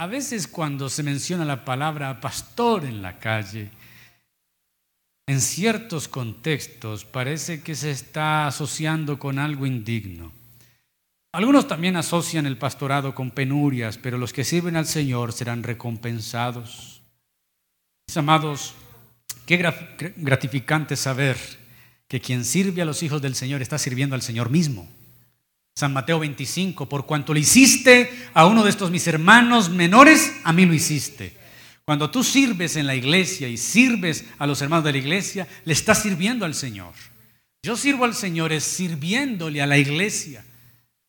a 0.00 0.06
veces 0.06 0.48
cuando 0.48 0.88
se 0.88 1.02
menciona 1.02 1.44
la 1.44 1.64
palabra 1.64 2.20
pastor 2.20 2.84
en 2.84 3.02
la 3.02 3.18
calle, 3.18 3.70
en 5.28 5.40
ciertos 5.40 6.08
contextos 6.08 7.04
parece 7.04 7.62
que 7.62 7.76
se 7.76 7.92
está 7.92 8.48
asociando 8.48 9.18
con 9.18 9.38
algo 9.38 9.64
indigno. 9.64 10.32
Algunos 11.32 11.68
también 11.68 11.94
asocian 11.94 12.46
el 12.46 12.58
pastorado 12.58 13.14
con 13.14 13.30
penurias, 13.30 13.96
pero 13.98 14.18
los 14.18 14.32
que 14.32 14.42
sirven 14.42 14.74
al 14.74 14.86
Señor 14.86 15.32
serán 15.32 15.62
recompensados. 15.62 17.02
Mis 18.08 18.16
amados, 18.16 18.74
qué 19.50 20.14
gratificante 20.16 20.94
saber 20.94 21.36
que 22.06 22.20
quien 22.20 22.44
sirve 22.44 22.82
a 22.82 22.84
los 22.84 23.02
hijos 23.02 23.20
del 23.20 23.34
Señor 23.34 23.62
está 23.62 23.78
sirviendo 23.78 24.14
al 24.14 24.22
Señor 24.22 24.48
mismo. 24.48 24.88
San 25.74 25.92
Mateo 25.92 26.20
25, 26.20 26.88
por 26.88 27.04
cuanto 27.04 27.34
le 27.34 27.40
hiciste 27.40 28.10
a 28.32 28.46
uno 28.46 28.62
de 28.62 28.70
estos 28.70 28.92
mis 28.92 29.08
hermanos 29.08 29.68
menores, 29.68 30.36
a 30.44 30.52
mí 30.52 30.66
lo 30.66 30.74
hiciste. 30.74 31.36
Cuando 31.84 32.12
tú 32.12 32.22
sirves 32.22 32.76
en 32.76 32.86
la 32.86 32.94
iglesia 32.94 33.48
y 33.48 33.56
sirves 33.56 34.24
a 34.38 34.46
los 34.46 34.62
hermanos 34.62 34.84
de 34.84 34.92
la 34.92 34.98
iglesia, 34.98 35.48
le 35.64 35.72
estás 35.72 36.02
sirviendo 36.02 36.44
al 36.44 36.54
Señor. 36.54 36.94
Yo 37.60 37.76
sirvo 37.76 38.04
al 38.04 38.14
Señor 38.14 38.52
es 38.52 38.62
sirviéndole 38.62 39.60
a 39.62 39.66
la 39.66 39.78
iglesia. 39.78 40.44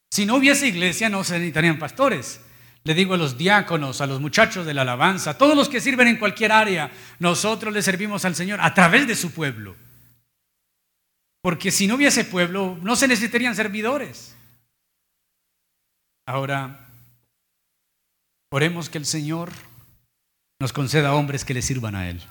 Si 0.10 0.26
no 0.26 0.38
hubiese 0.38 0.68
iglesia, 0.68 1.10
no 1.10 1.24
se 1.24 1.36
necesitarían 1.36 1.78
pastores. 1.78 2.40
Le 2.84 2.94
digo 2.96 3.14
a 3.14 3.18
los 3.18 3.38
diáconos, 3.38 4.02
a 4.02 4.08
los 4.08 4.20
muchachos 4.20 4.66
de 4.66 4.74
la 4.74 4.82
alabanza, 4.82 5.32
a 5.32 5.38
todos 5.38 5.56
los 5.56 5.70
que 5.70 5.82
sirven 5.82 6.08
en 6.08 6.18
cualquier 6.18 6.52
área, 6.52 6.92
nosotros 7.20 7.74
le 7.74 7.82
servimos 7.82 8.26
al 8.26 8.36
Señor 8.36 8.60
a 8.62 8.74
través 8.74 9.08
de 9.08 9.16
su 9.16 9.32
pueblo. 9.32 9.76
Porque 11.42 11.72
si 11.72 11.88
no 11.88 11.96
hubiese 11.96 12.24
pueblo, 12.24 12.78
no 12.82 12.96
se 12.96 13.08
necesitarían 13.08 13.56
servidores. 13.56 14.36
Ahora, 16.28 16.88
oremos 18.52 18.90
que 18.90 19.00
el 19.00 19.06
Señor 19.06 19.52
nos 20.60 20.74
conceda 20.74 21.16
hombres 21.16 21.44
que 21.44 21.56
le 21.56 21.64
sirvan 21.64 21.96
a 21.96 22.10
Él, 22.10 22.22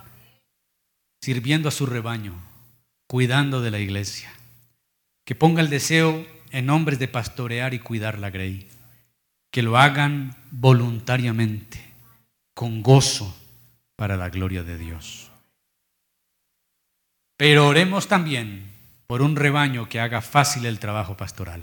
sirviendo 1.22 1.68
a 1.68 1.72
su 1.72 1.86
rebaño, 1.86 2.34
cuidando 3.08 3.60
de 3.60 3.72
la 3.72 3.80
iglesia. 3.80 4.32
Que 5.26 5.34
ponga 5.34 5.60
el 5.60 5.70
deseo 5.70 6.26
en 6.50 6.70
hombres 6.70 6.98
de 6.98 7.08
pastorear 7.08 7.74
y 7.74 7.80
cuidar 7.80 8.18
la 8.18 8.30
grey. 8.30 8.69
Que 9.50 9.62
lo 9.62 9.76
hagan 9.76 10.36
voluntariamente, 10.50 11.80
con 12.54 12.82
gozo, 12.82 13.36
para 13.96 14.16
la 14.16 14.30
gloria 14.30 14.62
de 14.62 14.78
Dios. 14.78 15.30
Pero 17.36 17.68
oremos 17.68 18.08
también 18.08 18.72
por 19.06 19.22
un 19.22 19.36
rebaño 19.36 19.88
que 19.88 20.00
haga 20.00 20.22
fácil 20.22 20.64
el 20.66 20.78
trabajo 20.78 21.16
pastoral. 21.16 21.62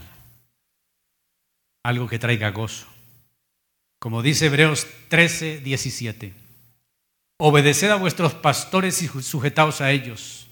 Algo 1.83 2.07
que 2.07 2.19
traiga 2.19 2.51
gozo. 2.51 2.85
Como 3.99 4.21
dice 4.21 4.47
Hebreos 4.47 4.85
13, 5.07 5.61
17. 5.61 6.33
Obedeced 7.39 7.89
a 7.89 7.95
vuestros 7.95 8.33
pastores 8.35 9.01
y 9.01 9.07
sujetaos 9.07 9.81
a 9.81 9.91
ellos, 9.91 10.47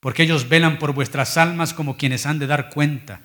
porque 0.00 0.24
ellos 0.24 0.48
velan 0.48 0.78
por 0.78 0.92
vuestras 0.92 1.36
almas 1.36 1.72
como 1.72 1.96
quienes 1.96 2.26
han 2.26 2.38
de 2.38 2.46
dar 2.46 2.68
cuenta 2.68 3.22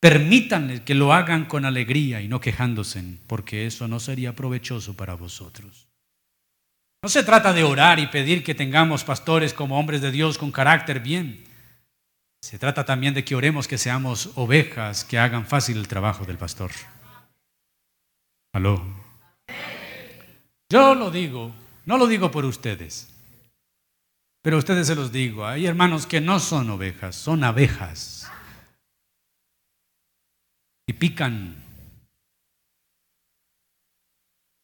Permítanle 0.00 0.84
que 0.84 0.94
lo 0.94 1.12
hagan 1.12 1.46
con 1.46 1.64
alegría 1.64 2.20
y 2.20 2.28
no 2.28 2.40
quejándose, 2.40 3.02
porque 3.26 3.66
eso 3.66 3.88
no 3.88 3.98
sería 3.98 4.36
provechoso 4.36 4.94
para 4.94 5.14
vosotros. 5.14 5.88
No 7.02 7.08
se 7.08 7.24
trata 7.24 7.52
de 7.52 7.64
orar 7.64 7.98
y 7.98 8.06
pedir 8.06 8.44
que 8.44 8.54
tengamos 8.54 9.02
pastores 9.02 9.52
como 9.52 9.78
hombres 9.78 10.00
de 10.00 10.12
Dios 10.12 10.38
con 10.38 10.52
carácter 10.52 11.00
bien. 11.00 11.44
Se 12.40 12.58
trata 12.58 12.84
también 12.84 13.14
de 13.14 13.24
que 13.24 13.34
oremos 13.34 13.66
que 13.66 13.78
seamos 13.78 14.30
ovejas 14.36 15.04
que 15.04 15.18
hagan 15.18 15.46
fácil 15.46 15.78
el 15.78 15.88
trabajo 15.88 16.24
del 16.24 16.38
pastor. 16.38 16.70
Aló. 18.52 18.84
Yo 20.70 20.94
lo 20.94 21.10
digo, 21.10 21.52
no 21.86 21.98
lo 21.98 22.06
digo 22.06 22.30
por 22.30 22.44
ustedes, 22.44 23.08
pero 24.42 24.56
a 24.56 24.58
ustedes 24.60 24.86
se 24.86 24.94
los 24.94 25.10
digo. 25.10 25.44
Hay 25.46 25.66
hermanos 25.66 26.06
que 26.06 26.20
no 26.20 26.38
son 26.38 26.70
ovejas, 26.70 27.16
son 27.16 27.42
abejas 27.42 28.17
y 30.88 30.94
pican. 30.94 31.54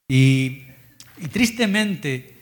Y, 0.08 0.64
tristemente, 1.30 2.40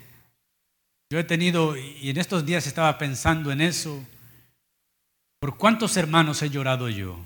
yo 1.11 1.19
he 1.19 1.25
tenido, 1.25 1.77
y 1.77 2.09
en 2.09 2.17
estos 2.17 2.47
días 2.47 2.67
estaba 2.67 2.97
pensando 2.97 3.51
en 3.51 3.61
eso, 3.61 4.07
por 5.41 5.57
cuántos 5.59 5.97
hermanos 5.97 6.41
he 6.43 6.51
llorado 6.51 6.89
yo. 6.89 7.19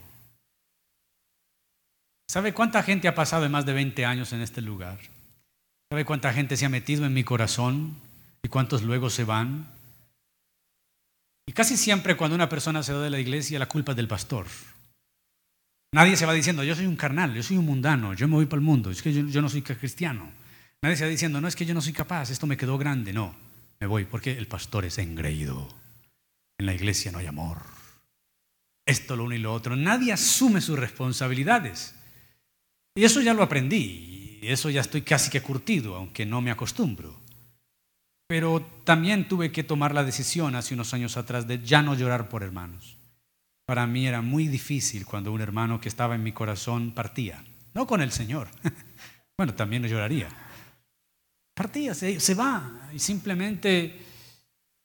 ¿Sabe 2.29 2.55
cuánta 2.55 2.83
gente 2.83 3.07
ha 3.07 3.15
pasado 3.15 3.45
en 3.45 3.53
más 3.53 3.67
de 3.67 3.75
20 3.75 4.05
años 4.07 4.33
en 4.33 4.41
este 4.41 4.63
lugar? 4.63 4.99
¿Sabe 5.91 6.05
cuánta 6.05 6.33
gente 6.33 6.57
se 6.57 6.65
ha 6.65 6.71
metido 6.71 7.05
en 7.07 7.15
mi 7.15 7.23
corazón 7.23 8.01
y 8.43 8.49
cuántos 8.49 8.83
luego 8.83 9.11
se 9.11 9.25
van? 9.25 9.71
Y 11.47 11.53
casi 11.53 11.77
siempre 11.77 12.17
cuando 12.17 12.35
una 12.35 12.49
persona 12.49 12.83
se 12.83 12.93
va 12.93 13.03
de 13.03 13.11
la 13.11 13.21
iglesia, 13.21 13.59
la 13.59 13.69
culpa 13.69 13.93
es 13.93 13.97
del 13.97 14.09
pastor. 14.09 14.47
Nadie 15.97 16.19
se 16.19 16.27
va 16.27 16.35
diciendo, 16.35 16.63
yo 16.63 16.75
soy 16.75 16.85
un 16.85 16.95
carnal, 16.95 17.33
yo 17.33 17.43
soy 17.43 17.57
un 17.57 17.65
mundano, 17.65 18.13
yo 18.13 18.29
me 18.29 18.35
voy 18.35 18.45
para 18.45 18.59
el 18.59 18.67
mundo, 18.67 18.91
es 18.91 19.01
que 19.01 19.15
yo, 19.15 19.41
no 19.41 19.49
soy 19.49 19.63
cristiano. 19.63 20.31
Nadie 20.83 20.95
se 20.95 21.05
va 21.05 21.11
diciendo, 21.11 21.41
no 21.41 21.49
es 21.49 21.57
que 21.57 21.65
yo 21.65 21.73
no 21.73 21.81
soy 21.81 21.95
capaz, 21.95 22.29
esto 22.29 22.47
me 22.47 22.59
quedó 22.59 22.77
grande. 22.77 23.15
No, 23.15 23.35
me 23.81 23.87
voy 23.87 24.05
porque 24.05 24.37
el 24.37 24.47
pastor 24.47 24.85
es 24.85 24.99
engreído. 24.99 25.67
En 26.59 26.67
la 26.67 26.75
iglesia 26.75 27.11
no 27.11 27.17
hay 27.17 27.25
amor. 27.25 27.63
Esto, 28.85 29.17
lo 29.17 29.25
uno 29.25 29.37
y 29.37 29.39
lo 29.39 29.55
otro. 29.55 29.75
Nadie 29.75 30.13
asume 30.13 30.61
sus 30.61 30.79
responsabilidades. 30.79 31.95
Y 32.95 33.05
eso 33.05 33.23
ya 33.23 33.33
lo 33.33 33.43
aprendí. 33.43 34.39
Y 34.43 34.49
eso 34.49 34.69
ya 34.69 34.83
estoy 34.83 35.01
casi 35.01 35.31
que 35.31 35.41
curtido, 35.41 35.97
aunque 35.97 36.27
no 36.27 36.43
me 36.43 36.51
acostumbro. 36.51 37.19
Pero 38.27 38.61
también 38.85 39.29
tuve 39.29 39.51
que 39.51 39.65
tomar 39.65 39.95
la 39.95 40.05
decisión 40.05 40.57
hace 40.57 40.75
unos 40.75 40.93
años 40.93 41.17
atrás 41.17 41.47
de 41.49 41.65
ya 41.65 41.81
no 41.81 41.95
llorar 41.95 42.29
por 42.29 42.43
hermanos. 42.43 42.99
Para 43.67 43.85
mí 43.89 44.07
era 44.07 44.23
muy 44.23 44.47
difícil 44.47 45.05
cuando 45.05 45.33
un 45.33 45.41
hermano 45.41 45.81
que 45.81 45.89
estaba 45.89 46.15
en 46.15 46.23
mi 46.23 46.31
corazón 46.31 46.93
partía. 46.93 47.45
No 47.75 47.85
con 47.85 48.01
el 48.01 48.13
Señor. 48.13 48.49
bueno, 49.37 49.55
también 49.55 49.83
lo 49.83 49.89
lloraría. 49.89 50.29
Partía, 51.53 51.93
se, 51.93 52.35
va. 52.35 52.89
Y 52.95 53.01
simplemente 53.01 53.99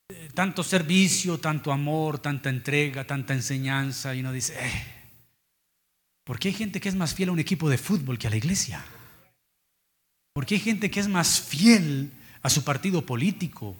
eh, 0.09 0.29
tanto 0.33 0.63
servicio, 0.63 1.37
tanto 1.37 1.71
amor, 1.71 2.17
tanta 2.17 2.49
entrega, 2.49 3.05
tanta 3.05 3.35
enseñanza. 3.35 4.15
Y 4.15 4.21
uno 4.21 4.31
dice, 4.31 4.55
eh, 4.59 4.83
¿por 6.23 6.39
qué 6.39 6.47
hay 6.47 6.55
gente 6.55 6.81
que 6.81 6.89
es 6.89 6.95
más 6.95 7.13
fiel 7.13 7.29
a 7.29 7.33
un 7.33 7.39
equipo 7.39 7.69
de 7.69 7.77
fútbol 7.77 8.17
que 8.17 8.25
a 8.25 8.31
la 8.31 8.37
iglesia? 8.37 8.83
¿Por 10.33 10.47
qué 10.47 10.55
hay 10.55 10.61
gente 10.61 10.89
que 10.89 11.01
es 11.01 11.07
más 11.07 11.39
fiel 11.39 12.11
a 12.41 12.49
su 12.49 12.63
partido 12.63 13.05
político, 13.05 13.77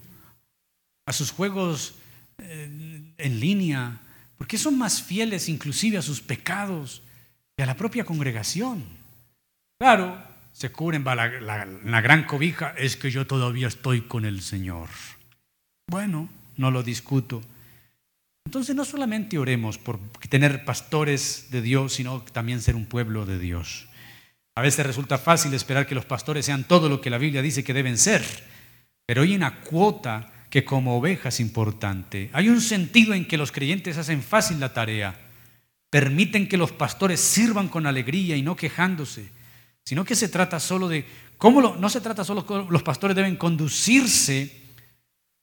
a 1.07 1.13
sus 1.13 1.31
juegos 1.31 1.95
eh, 2.37 3.15
en 3.17 3.39
línea? 3.39 3.99
Porque 4.41 4.57
son 4.57 4.75
más 4.75 5.03
fieles 5.03 5.49
inclusive 5.49 5.99
a 5.99 6.01
sus 6.01 6.19
pecados 6.19 7.03
y 7.55 7.61
a 7.61 7.67
la 7.67 7.75
propia 7.75 8.03
congregación. 8.03 8.83
Claro, 9.79 10.19
se 10.51 10.71
cubren 10.71 11.03
la, 11.03 11.67
la 11.67 12.01
gran 12.01 12.23
cobija, 12.23 12.73
es 12.75 12.97
que 12.97 13.11
yo 13.11 13.27
todavía 13.27 13.67
estoy 13.67 14.01
con 14.01 14.25
el 14.25 14.41
Señor. 14.41 14.89
Bueno, 15.87 16.27
no 16.57 16.71
lo 16.71 16.81
discuto. 16.81 17.43
Entonces 18.43 18.75
no 18.75 18.83
solamente 18.83 19.37
oremos 19.37 19.77
por 19.77 19.99
tener 20.27 20.65
pastores 20.65 21.49
de 21.51 21.61
Dios, 21.61 21.93
sino 21.93 22.23
también 22.23 22.63
ser 22.63 22.75
un 22.75 22.87
pueblo 22.87 23.27
de 23.27 23.37
Dios. 23.37 23.89
A 24.55 24.63
veces 24.63 24.87
resulta 24.87 25.19
fácil 25.19 25.53
esperar 25.53 25.85
que 25.85 25.93
los 25.93 26.05
pastores 26.05 26.47
sean 26.47 26.63
todo 26.63 26.89
lo 26.89 26.99
que 26.99 27.11
la 27.11 27.19
Biblia 27.19 27.43
dice 27.43 27.63
que 27.63 27.75
deben 27.75 27.99
ser, 27.99 28.23
pero 29.05 29.21
hay 29.21 29.35
una 29.35 29.61
cuota 29.61 30.33
que 30.51 30.65
como 30.65 30.97
oveja 30.97 31.29
es 31.29 31.39
importante. 31.39 32.29
Hay 32.33 32.49
un 32.49 32.59
sentido 32.59 33.13
en 33.13 33.25
que 33.25 33.37
los 33.37 33.53
creyentes 33.53 33.97
hacen 33.97 34.21
fácil 34.21 34.59
la 34.59 34.73
tarea, 34.73 35.17
permiten 35.89 36.47
que 36.47 36.57
los 36.57 36.73
pastores 36.73 37.21
sirvan 37.21 37.69
con 37.69 37.87
alegría 37.87 38.35
y 38.35 38.41
no 38.41 38.57
quejándose, 38.57 39.31
sino 39.85 40.03
que 40.03 40.13
se 40.13 40.27
trata 40.27 40.59
solo 40.59 40.89
de 40.89 41.05
cómo 41.37 41.61
no 41.61 41.89
se 41.89 42.01
trata 42.01 42.25
solo 42.25 42.45
los 42.69 42.83
pastores 42.83 43.15
deben 43.15 43.37
conducirse 43.37 44.61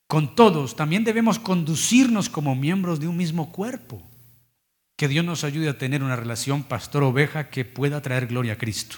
con 0.07 0.35
todos, 0.35 0.75
también 0.75 1.03
debemos 1.03 1.39
conducirnos 1.39 2.29
como 2.29 2.55
miembros 2.55 2.99
de 2.99 3.07
un 3.07 3.17
mismo 3.17 3.51
cuerpo. 3.51 4.01
Que 4.95 5.07
Dios 5.07 5.25
nos 5.25 5.43
ayude 5.43 5.69
a 5.69 5.77
tener 5.77 6.03
una 6.03 6.15
relación 6.15 6.63
pastor-oveja 6.63 7.49
que 7.49 7.65
pueda 7.65 8.01
traer 8.01 8.27
gloria 8.27 8.53
a 8.53 8.57
Cristo. 8.57 8.97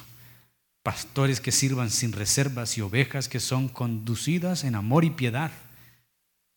Pastores 0.84 1.40
que 1.40 1.52
sirvan 1.52 1.90
sin 1.90 2.12
reservas 2.12 2.78
y 2.78 2.82
ovejas 2.82 3.30
que 3.30 3.40
son 3.40 3.70
conducidas 3.70 4.64
en 4.64 4.76
amor 4.76 5.06
y 5.06 5.12
piedad 5.12 5.52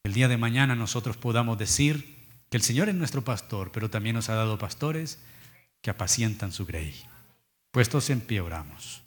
el 0.04 0.12
día 0.12 0.28
de 0.28 0.36
mañana 0.36 0.76
nosotros 0.76 1.16
podamos 1.16 1.56
decir 1.56 2.14
que 2.50 2.58
el 2.58 2.62
Señor 2.62 2.90
es 2.90 2.94
nuestro 2.94 3.24
pastor, 3.24 3.72
pero 3.72 3.88
también 3.88 4.14
nos 4.14 4.28
ha 4.28 4.34
dado 4.34 4.58
pastores 4.58 5.18
que 5.80 5.90
apacientan 5.90 6.52
su 6.52 6.66
grey. 6.66 6.94
Puestos 7.70 8.10
en 8.10 8.20
pie 8.20 8.42
oramos. 8.42 9.03